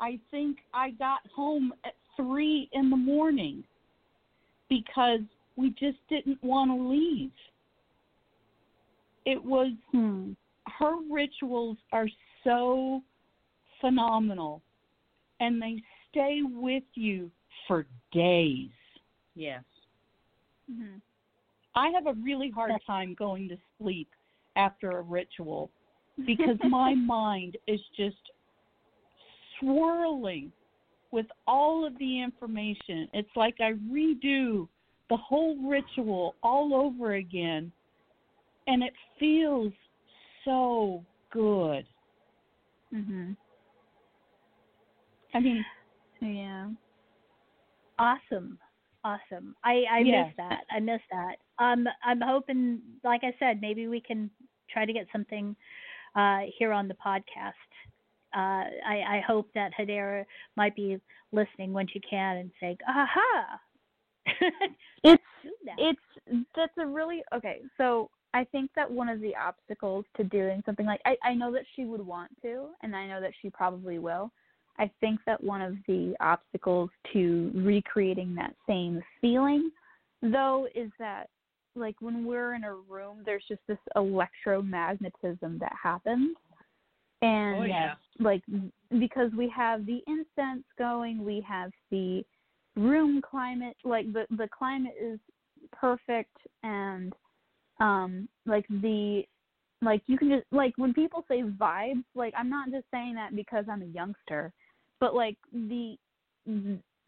I 0.00 0.18
think 0.30 0.58
i 0.72 0.90
got 0.90 1.20
home 1.34 1.72
at 1.84 1.94
3 2.16 2.68
in 2.72 2.90
the 2.90 2.96
morning 2.96 3.62
because 4.68 5.20
we 5.56 5.70
just 5.70 5.98
didn't 6.08 6.42
want 6.42 6.70
to 6.70 6.88
leave. 6.88 7.30
It 9.24 9.42
was 9.42 9.72
Hmm. 9.92 10.32
Her 10.78 10.96
rituals 11.10 11.76
are 11.92 12.08
so 12.42 13.02
phenomenal 13.80 14.62
and 15.40 15.60
they 15.60 15.82
stay 16.10 16.40
with 16.42 16.84
you 16.94 17.30
for 17.66 17.86
days. 18.12 18.70
Yes. 19.34 19.64
Mhm. 20.70 21.00
I 21.74 21.88
have 21.90 22.06
a 22.06 22.14
really 22.14 22.50
hard 22.50 22.72
time 22.86 23.14
going 23.14 23.48
to 23.48 23.58
sleep 23.78 24.08
after 24.56 24.98
a 24.98 25.02
ritual 25.02 25.70
because 26.24 26.58
my 26.62 26.94
mind 26.94 27.56
is 27.66 27.80
just 27.96 28.30
swirling 29.58 30.52
with 31.10 31.26
all 31.46 31.84
of 31.84 31.96
the 31.98 32.22
information. 32.22 33.08
It's 33.12 33.36
like 33.36 33.60
I 33.60 33.72
redo 33.72 34.68
the 35.10 35.16
whole 35.16 35.56
ritual 35.56 36.34
all 36.42 36.74
over 36.74 37.14
again, 37.14 37.70
and 38.66 38.82
it 38.82 38.94
feels 39.18 39.72
so 40.44 41.04
good. 41.30 41.86
Mhm. 42.92 43.36
I 45.34 45.40
mean, 45.40 45.64
Yeah. 46.20 46.68
Awesome. 47.98 48.58
Awesome. 49.04 49.54
I 49.64 49.84
I 49.90 49.98
Yeah. 50.00 50.24
miss 50.24 50.36
that. 50.36 50.64
I 50.70 50.80
miss 50.80 51.00
that. 51.10 51.36
Um 51.58 51.86
I'm 52.04 52.20
hoping 52.20 52.80
like 53.02 53.22
I 53.24 53.34
said 53.38 53.60
maybe 53.60 53.86
we 53.88 54.00
can 54.00 54.30
try 54.70 54.84
to 54.84 54.92
get 54.92 55.06
something 55.12 55.54
uh 56.16 56.40
here 56.58 56.72
on 56.72 56.88
the 56.88 56.94
podcast. 56.94 57.52
Uh 58.34 58.64
I 58.86 59.16
I 59.16 59.20
hope 59.26 59.52
that 59.54 59.72
Hedera 59.74 60.24
might 60.56 60.74
be 60.74 61.00
listening 61.32 61.72
when 61.72 61.86
she 61.88 62.00
can 62.00 62.36
and 62.38 62.50
saying, 62.60 62.78
"Aha." 62.88 63.60
It's 65.04 65.22
it's 65.78 66.46
that's 66.56 66.76
a 66.78 66.86
really 66.86 67.22
okay 67.34 67.60
so 67.76 68.10
i 68.34 68.44
think 68.44 68.70
that 68.76 68.90
one 68.90 69.08
of 69.08 69.20
the 69.20 69.34
obstacles 69.36 70.04
to 70.16 70.24
doing 70.24 70.62
something 70.66 70.86
like 70.86 71.00
i 71.06 71.16
i 71.24 71.32
know 71.32 71.50
that 71.52 71.64
she 71.74 71.84
would 71.84 72.04
want 72.04 72.30
to 72.42 72.68
and 72.82 72.94
i 72.94 73.06
know 73.06 73.20
that 73.20 73.32
she 73.40 73.48
probably 73.50 73.98
will 73.98 74.30
i 74.78 74.90
think 75.00 75.18
that 75.24 75.42
one 75.42 75.62
of 75.62 75.74
the 75.88 76.14
obstacles 76.20 76.90
to 77.12 77.50
recreating 77.54 78.34
that 78.34 78.54
same 78.66 79.00
feeling 79.20 79.70
though 80.22 80.66
is 80.74 80.90
that 80.98 81.28
like 81.76 81.96
when 82.00 82.24
we're 82.24 82.54
in 82.54 82.64
a 82.64 82.74
room 82.74 83.18
there's 83.24 83.44
just 83.48 83.60
this 83.66 83.78
electromagnetism 83.96 85.58
that 85.58 85.72
happens 85.80 86.36
and 87.22 87.56
Oh, 87.56 87.64
yeah. 87.64 87.94
like 88.20 88.42
because 88.98 89.30
we 89.36 89.48
have 89.54 89.86
the 89.86 90.00
incense 90.06 90.64
going 90.78 91.24
we 91.24 91.44
have 91.48 91.70
the 91.90 92.24
room 92.76 93.22
climate 93.22 93.76
like 93.84 94.12
the 94.12 94.26
the 94.36 94.48
climate 94.56 94.94
is 95.00 95.18
perfect 95.72 96.36
and 96.62 97.12
um 97.80 98.28
like 98.46 98.66
the 98.68 99.22
like 99.82 100.02
you 100.06 100.16
can 100.16 100.28
just 100.28 100.44
like 100.52 100.72
when 100.76 100.94
people 100.94 101.24
say 101.28 101.42
vibes 101.42 102.04
like 102.14 102.32
i'm 102.36 102.48
not 102.48 102.70
just 102.70 102.84
saying 102.92 103.14
that 103.14 103.34
because 103.34 103.64
i'm 103.70 103.82
a 103.82 103.86
youngster 103.86 104.52
but 105.00 105.14
like 105.14 105.36
the 105.52 105.96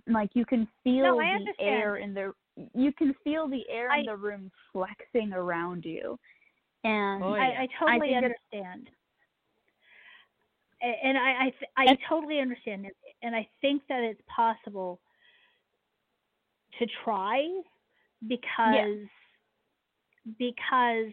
like 0.09 0.30
you 0.34 0.44
can 0.44 0.66
feel 0.82 1.05
No, 1.05 1.18
the 1.18 1.64
air 1.64 1.97
in 1.97 2.14
the 2.14 2.32
you 2.74 2.93
can 2.93 3.14
feel 3.22 3.48
the 3.48 3.62
air 3.70 3.94
in 3.98 4.06
the 4.06 4.16
room 4.16 4.51
flexing 4.72 5.32
around 5.32 5.84
you 5.84 6.18
and 6.84 7.22
Oh, 7.22 7.32
I, 7.34 7.48
yeah. 7.48 7.60
I 7.62 7.68
totally 7.78 8.10
it's- 8.14 8.24
understand. 8.24 8.90
And 10.82 11.16
I 11.16 11.30
I, 11.47 11.51
th- 11.59 11.70
I 11.76 11.97
totally 12.09 12.38
understand 12.38 12.84
it, 12.84 12.94
and 13.22 13.34
I 13.34 13.48
think 13.62 13.82
that 13.88 14.02
it's 14.02 14.20
possible 14.28 15.01
to 16.78 16.86
try 17.02 17.48
because 18.28 19.09
because 20.39 21.12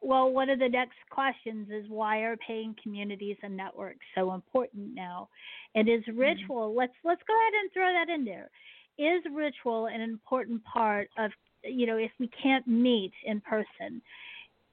well 0.00 0.30
one 0.30 0.50
of 0.50 0.58
the 0.58 0.68
next 0.68 0.96
questions 1.10 1.68
is 1.70 1.84
why 1.88 2.18
are 2.18 2.36
pagan 2.36 2.74
communities 2.82 3.36
and 3.42 3.56
networks 3.56 4.04
so 4.14 4.34
important 4.34 4.94
now? 4.94 5.28
And 5.74 5.88
is 5.88 6.02
mm-hmm. 6.02 6.18
ritual 6.18 6.74
let's 6.74 6.92
let's 7.04 7.22
go 7.26 7.34
ahead 7.34 7.52
and 7.62 7.72
throw 7.72 7.92
that 7.92 8.12
in 8.12 8.24
there. 8.24 8.50
Is 8.98 9.22
ritual 9.32 9.86
an 9.86 10.00
important 10.00 10.62
part 10.64 11.08
of 11.18 11.30
you 11.64 11.86
know 11.86 11.96
if 11.96 12.10
we 12.18 12.28
can't 12.42 12.66
meet 12.66 13.12
in 13.24 13.40
person 13.40 14.02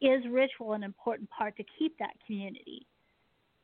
is 0.02 0.22
ritual 0.30 0.74
an 0.74 0.84
important 0.84 1.30
part 1.30 1.56
to 1.58 1.64
keep 1.80 1.98
that 2.00 2.14
community? 2.28 2.86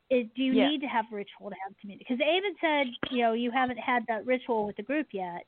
Is, 0.10 0.28
do 0.36 0.44
you 0.44 0.54
Yeah. 0.54 0.70
need 0.70 0.82
to 0.82 0.88
have 0.88 1.06
ritual 1.12 1.50
to 1.50 1.56
have 1.64 1.78
community? 1.80 2.06
Because 2.08 2.22
Aben 2.22 2.56
said 2.60 2.88
you 3.12 3.22
know 3.22 3.34
you 3.34 3.52
haven't 3.52 3.80
had 3.80 4.06
that 4.08 4.26
ritual 4.26 4.66
with 4.66 4.76
the 4.76 4.84
group 4.84 5.08
yet 5.12 5.46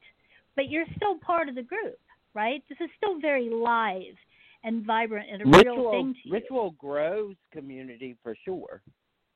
but 0.55 0.69
you're 0.69 0.85
still 0.95 1.17
part 1.17 1.49
of 1.49 1.55
the 1.55 1.63
group 1.63 1.99
right 2.33 2.63
this 2.69 2.77
is 2.81 2.89
still 2.97 3.19
very 3.19 3.49
live 3.49 4.15
and 4.63 4.85
vibrant 4.85 5.27
and 5.31 5.41
a 5.41 5.45
real 5.45 5.57
ritual 5.57 5.91
thing 5.91 6.13
to 6.23 6.29
you. 6.29 6.33
ritual 6.33 6.71
grows 6.77 7.35
community 7.51 8.15
for 8.23 8.35
sure. 8.45 8.81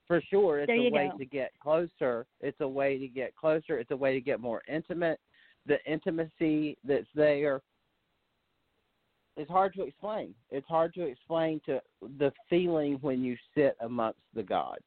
For 0.08 0.22
sure, 0.30 0.60
it's 0.60 0.72
a 0.72 0.90
way 0.90 1.10
go. 1.12 1.18
to 1.18 1.26
get 1.26 1.52
closer. 1.62 2.26
It's 2.40 2.62
a 2.62 2.68
way 2.68 2.98
to 2.98 3.10
get 3.10 3.36
closer. 3.36 3.78
It's 3.78 3.92
a 3.92 3.96
way 3.98 4.14
to 4.14 4.22
get 4.22 4.40
more 4.40 4.62
intimate. 4.66 5.20
The 5.66 5.84
intimacy 5.86 6.78
that's 6.86 7.08
there 7.14 7.62
is 9.36 9.50
hard 9.50 9.74
to 9.74 9.84
explain. 9.84 10.34
It's 10.50 10.66
hard 10.68 10.94
to 10.94 11.02
explain 11.02 11.60
to 11.66 11.82
the 12.20 12.32
feeling 12.50 13.00
when 13.02 13.22
you 13.22 13.36
sit 13.54 13.76
amongst 13.82 14.22
the 14.34 14.44
gods 14.44 14.82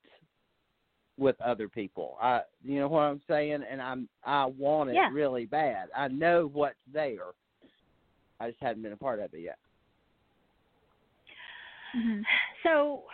with 1.18 1.38
other 1.42 1.68
people. 1.68 2.16
I, 2.20 2.40
you 2.64 2.80
know 2.80 2.88
what 2.88 3.00
I'm 3.00 3.20
saying, 3.28 3.62
and 3.70 3.82
I'm 3.82 4.08
I 4.24 4.46
want 4.46 4.88
it 4.88 4.94
Yeah. 4.94 5.10
really 5.12 5.44
bad. 5.44 5.90
I 5.94 6.08
know 6.08 6.48
what's 6.50 6.78
there. 6.90 7.32
I 8.40 8.48
just 8.48 8.62
hadn't 8.62 8.82
been 8.82 8.92
a 8.92 8.96
part 8.96 9.20
of 9.20 9.32
it 9.34 9.40
yet. 9.40 9.58
Mhm. 11.94 12.24
So, 12.62 13.04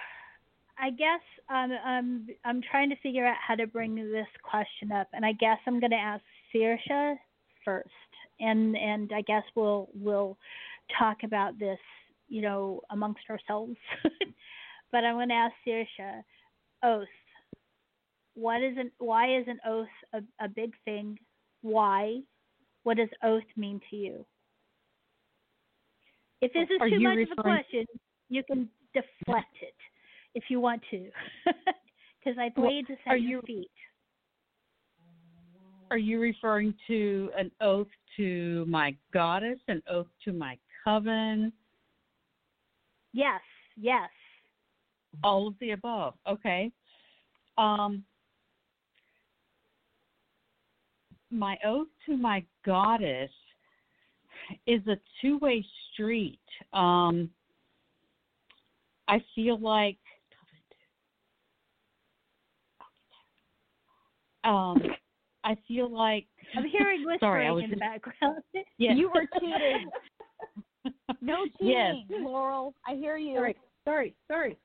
I 0.78 0.90
guess 0.90 1.20
um, 1.48 1.72
um, 1.72 2.28
I'm 2.44 2.60
trying 2.62 2.90
to 2.90 2.96
figure 2.96 3.26
out 3.26 3.36
how 3.46 3.54
to 3.54 3.66
bring 3.66 3.94
this 3.94 4.26
question 4.42 4.92
up, 4.92 5.08
and 5.12 5.24
I 5.24 5.32
guess 5.32 5.58
I'm 5.66 5.80
going 5.80 5.90
to 5.90 5.96
ask 5.96 6.22
Saoirse 6.54 7.18
first, 7.64 7.88
and 8.40 8.76
and 8.76 9.12
I 9.12 9.22
guess 9.22 9.42
we'll 9.54 9.88
we'll 9.94 10.36
talk 10.98 11.22
about 11.24 11.58
this, 11.58 11.78
you 12.28 12.42
know, 12.42 12.82
amongst 12.90 13.22
ourselves. 13.30 13.76
but 14.92 15.04
I'm 15.04 15.14
going 15.14 15.28
to 15.28 15.34
ask 15.34 15.54
Saoirse, 15.66 16.22
oath. 16.82 17.08
What 18.34 18.62
is 18.62 18.76
an 18.76 18.90
why 18.98 19.38
is 19.38 19.46
an 19.48 19.58
oath 19.66 19.88
a, 20.12 20.44
a 20.44 20.48
big 20.48 20.72
thing? 20.84 21.18
Why? 21.62 22.20
What 22.82 22.98
does 22.98 23.08
oath 23.24 23.42
mean 23.56 23.80
to 23.90 23.96
you? 23.96 24.26
If 26.46 26.52
this 26.52 26.68
is 26.76 26.80
Are 26.80 26.88
too 26.88 27.00
much 27.00 27.18
of 27.18 27.38
a 27.38 27.42
question, 27.42 27.84
you 28.28 28.42
can 28.44 28.68
deflect 28.94 29.56
it 29.62 29.74
if 30.34 30.44
you 30.48 30.60
want 30.60 30.80
to, 30.90 31.10
because 31.44 32.38
I 32.38 32.50
Well, 32.56 32.70
to 32.70 32.86
set 33.04 33.12
are 33.12 33.16
your 33.16 33.40
you- 33.40 33.46
feet. 33.46 33.70
Are 35.90 35.98
you 35.98 36.18
referring 36.20 36.74
to 36.88 37.30
an 37.38 37.50
oath 37.60 37.86
to 38.16 38.64
my 38.68 38.96
goddess, 39.12 39.58
an 39.68 39.82
oath 39.88 40.08
to 40.24 40.32
my 40.32 40.58
coven, 40.84 41.52
Yes, 43.12 43.40
yes. 43.76 44.10
all 45.22 45.46
of 45.48 45.54
the 45.60 45.70
above? 45.70 46.14
Okay. 46.28 46.72
Um, 47.56 48.04
my 51.30 51.56
oath 51.64 51.86
to 52.06 52.16
my 52.16 52.44
goddess 52.64 53.30
is 54.66 54.86
a 54.86 54.96
two-way 55.20 55.64
street. 55.92 56.40
Um, 56.72 57.30
I 59.08 59.22
feel 59.34 59.58
like 59.58 59.98
um, 64.44 64.82
I 65.44 65.56
feel 65.66 65.90
like 65.92 66.26
I'm 66.56 66.64
hearing 66.64 67.00
whispering 67.00 67.18
Sorry, 67.20 67.46
I 67.46 67.50
was 67.50 67.64
in 67.64 67.70
the 67.70 67.76
background. 67.76 68.42
yeah. 68.78 68.94
You 68.94 69.10
were 69.14 69.26
cheating. 69.40 69.88
No 71.20 71.46
Yes. 71.60 71.94
Laurel. 72.10 72.72
I 72.86 72.94
hear 72.94 73.16
you. 73.16 73.34
Sorry, 73.34 73.56
sorry, 73.84 74.14
sorry. 74.28 74.56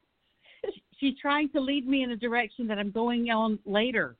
She's 0.99 1.15
trying 1.19 1.49
to 1.49 1.59
lead 1.59 1.87
me 1.87 2.03
in 2.03 2.11
a 2.11 2.15
direction 2.15 2.67
that 2.67 2.77
I'm 2.77 2.91
going 2.91 3.31
on 3.31 3.57
later. 3.65 4.17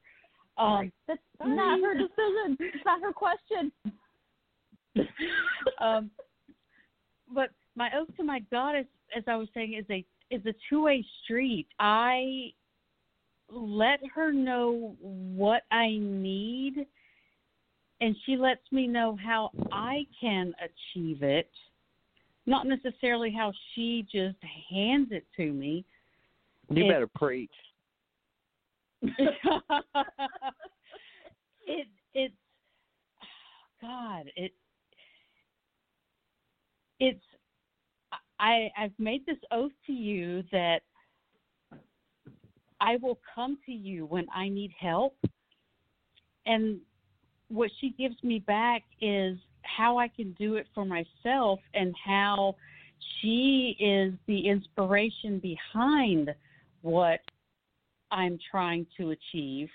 Um, 0.58 0.92
That's 1.08 1.20
not 1.46 1.80
her 1.80 1.94
decision. 1.94 2.58
It's 2.60 2.84
not 2.86 3.02
her 3.02 3.14
question. 3.14 3.72
Um, 5.80 6.12
but 7.34 7.50
my 7.76 7.90
oath 7.98 8.16
to 8.18 8.24
my 8.24 8.40
goddess, 8.52 8.86
as 9.16 9.24
I 9.28 9.36
was 9.36 9.48
saying, 9.54 9.74
is 9.74 9.86
a 9.90 10.06
is 10.34 10.46
a 10.46 10.54
two 10.70 10.84
way 10.84 11.06
street. 11.24 11.68
I 11.80 12.54
let 13.50 14.00
her 14.16 14.32
know 14.32 14.96
what 15.02 15.64
I 15.72 15.98
need, 16.00 16.86
and 18.00 18.16
she 18.26 18.38
lets 18.38 18.62
me 18.72 18.88
know 18.88 19.18
how 19.24 19.52
I 19.72 20.06
can 20.20 20.54
achieve 20.60 21.24
it. 21.24 21.50
Not 22.46 22.66
necessarily 22.66 23.32
how 23.32 23.52
she 23.74 24.06
just 24.12 24.38
hands 24.70 25.10
it 25.12 25.26
to 25.38 25.52
me. 25.52 25.86
You 26.70 26.86
It- 26.86 26.90
better 26.90 27.08
preach. 27.08 27.52
it 31.68 31.88
it's 32.14 32.36
God, 33.82 34.30
it 34.36 34.54
it's 37.02 37.20
I 38.40 38.70
I've 38.78 38.98
made 38.98 39.26
this 39.26 39.38
oath 39.52 39.72
to 39.88 39.92
you 39.92 40.44
that 40.52 40.82
I 42.80 42.98
will 43.02 43.20
come 43.36 43.58
to 43.66 43.72
you 43.72 44.06
when 44.06 44.26
I 44.34 44.48
need 44.48 44.72
help. 44.80 45.16
And 46.46 46.80
what 47.50 47.70
she 47.80 47.94
gives 47.98 48.16
me 48.24 48.40
back 48.40 48.84
is 49.02 49.38
how 49.64 49.98
I 49.98 50.08
can 50.08 50.32
do 50.34 50.56
it 50.56 50.68
for 50.74 50.86
myself 50.86 51.60
and 51.74 51.94
how 52.04 52.56
she 53.20 53.76
is 53.80 54.14
the 54.28 54.48
inspiration 54.48 55.40
behind 55.40 56.34
what 56.82 57.20
I'm 58.12 58.40
trying 58.50 58.86
to 58.98 59.12
achieve. 59.12 59.70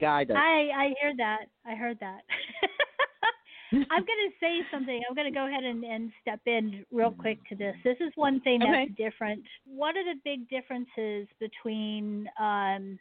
Guide 0.00 0.30
us. 0.30 0.36
I 0.38 0.68
I 0.74 0.94
heard 1.02 1.18
that. 1.18 1.46
I 1.66 1.74
heard 1.74 1.98
that. 2.00 2.20
I'm 3.72 4.04
going 4.04 4.28
to 4.28 4.32
say 4.40 4.60
something. 4.70 5.00
I'm 5.08 5.14
going 5.14 5.32
to 5.32 5.34
go 5.36 5.46
ahead 5.46 5.64
and, 5.64 5.82
and 5.84 6.12
step 6.20 6.40
in 6.46 6.84
real 6.92 7.10
quick 7.10 7.38
to 7.48 7.56
this. 7.56 7.74
This 7.84 7.96
is 8.00 8.12
one 8.16 8.40
thing 8.40 8.58
that's 8.60 8.70
Okay. 8.72 8.92
different. 8.96 9.42
One 9.64 9.96
of 9.96 10.04
the 10.04 10.20
big 10.24 10.48
differences 10.48 11.26
between 11.40 12.28
um, 12.38 12.98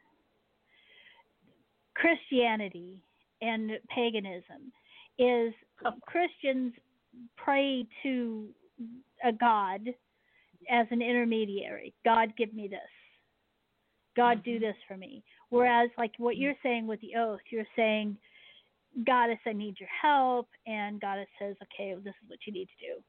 Christianity 1.96 3.02
and 3.42 3.72
paganism 3.94 4.72
is 5.20 5.54
Christians 6.06 6.74
pray 7.38 7.86
to 8.04 8.48
a 9.24 9.32
God 9.32 9.82
as 10.70 10.88
an 10.92 11.02
intermediary. 11.02 11.94
God, 12.06 12.34
give 12.38 12.54
me 12.54 12.68
this. 12.68 12.80
God, 14.16 14.44
do 14.44 14.60
this 14.60 14.76
for 14.88 14.98
me. 14.98 15.24
Whereas, 15.50 15.90
like 15.98 16.12
what 16.18 16.38
you're 16.38 16.56
saying 16.64 16.88
with 16.88 17.00
the 17.02 17.16
oath, 17.18 17.40
you're 17.50 17.66
saying, 17.76 18.18
Goddess, 19.06 19.40
I 19.46 19.54
need 19.54 19.80
your 19.80 19.90
help, 20.02 20.50
and 20.68 21.00
Goddess 21.00 21.28
says, 21.40 21.56
okay, 21.64 21.96
this 22.04 22.14
is 22.24 22.30
what 22.30 22.40
you 22.46 22.52
need 22.52 22.66
to 22.66 22.88
do. 22.88 23.04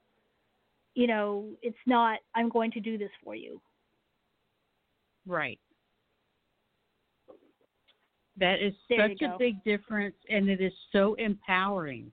You 0.94 1.08
know, 1.08 1.48
it's 1.60 1.76
not, 1.86 2.20
I'm 2.34 2.48
going 2.48 2.70
to 2.72 2.80
do 2.80 2.98
this 2.98 3.10
for 3.24 3.34
you. 3.34 3.60
Right. 5.26 5.58
That 8.36 8.62
is 8.62 8.74
There 8.88 9.08
such 9.08 9.22
a 9.22 9.36
big 9.38 9.62
difference, 9.64 10.14
and 10.28 10.48
it 10.48 10.60
is 10.60 10.72
so 10.92 11.14
empowering. 11.14 12.12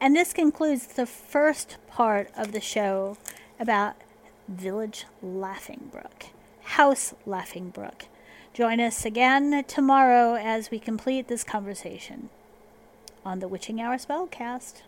And 0.00 0.14
this 0.14 0.32
concludes 0.32 0.86
the 0.86 1.06
first 1.06 1.78
part 1.88 2.30
of 2.36 2.52
the 2.52 2.60
show 2.60 3.16
about 3.58 3.96
Village 4.48 5.06
Laughingbrook, 5.24 6.30
House 6.62 7.14
Laughing 7.24 7.70
Brook. 7.70 8.04
Join 8.52 8.80
us 8.80 9.04
again 9.06 9.64
tomorrow 9.66 10.34
as 10.34 10.70
we 10.70 10.78
complete 10.78 11.28
this 11.28 11.42
conversation 11.42 12.28
on 13.24 13.38
the 13.38 13.48
Witching 13.48 13.80
Hour 13.80 13.96
Spellcast. 13.96 14.82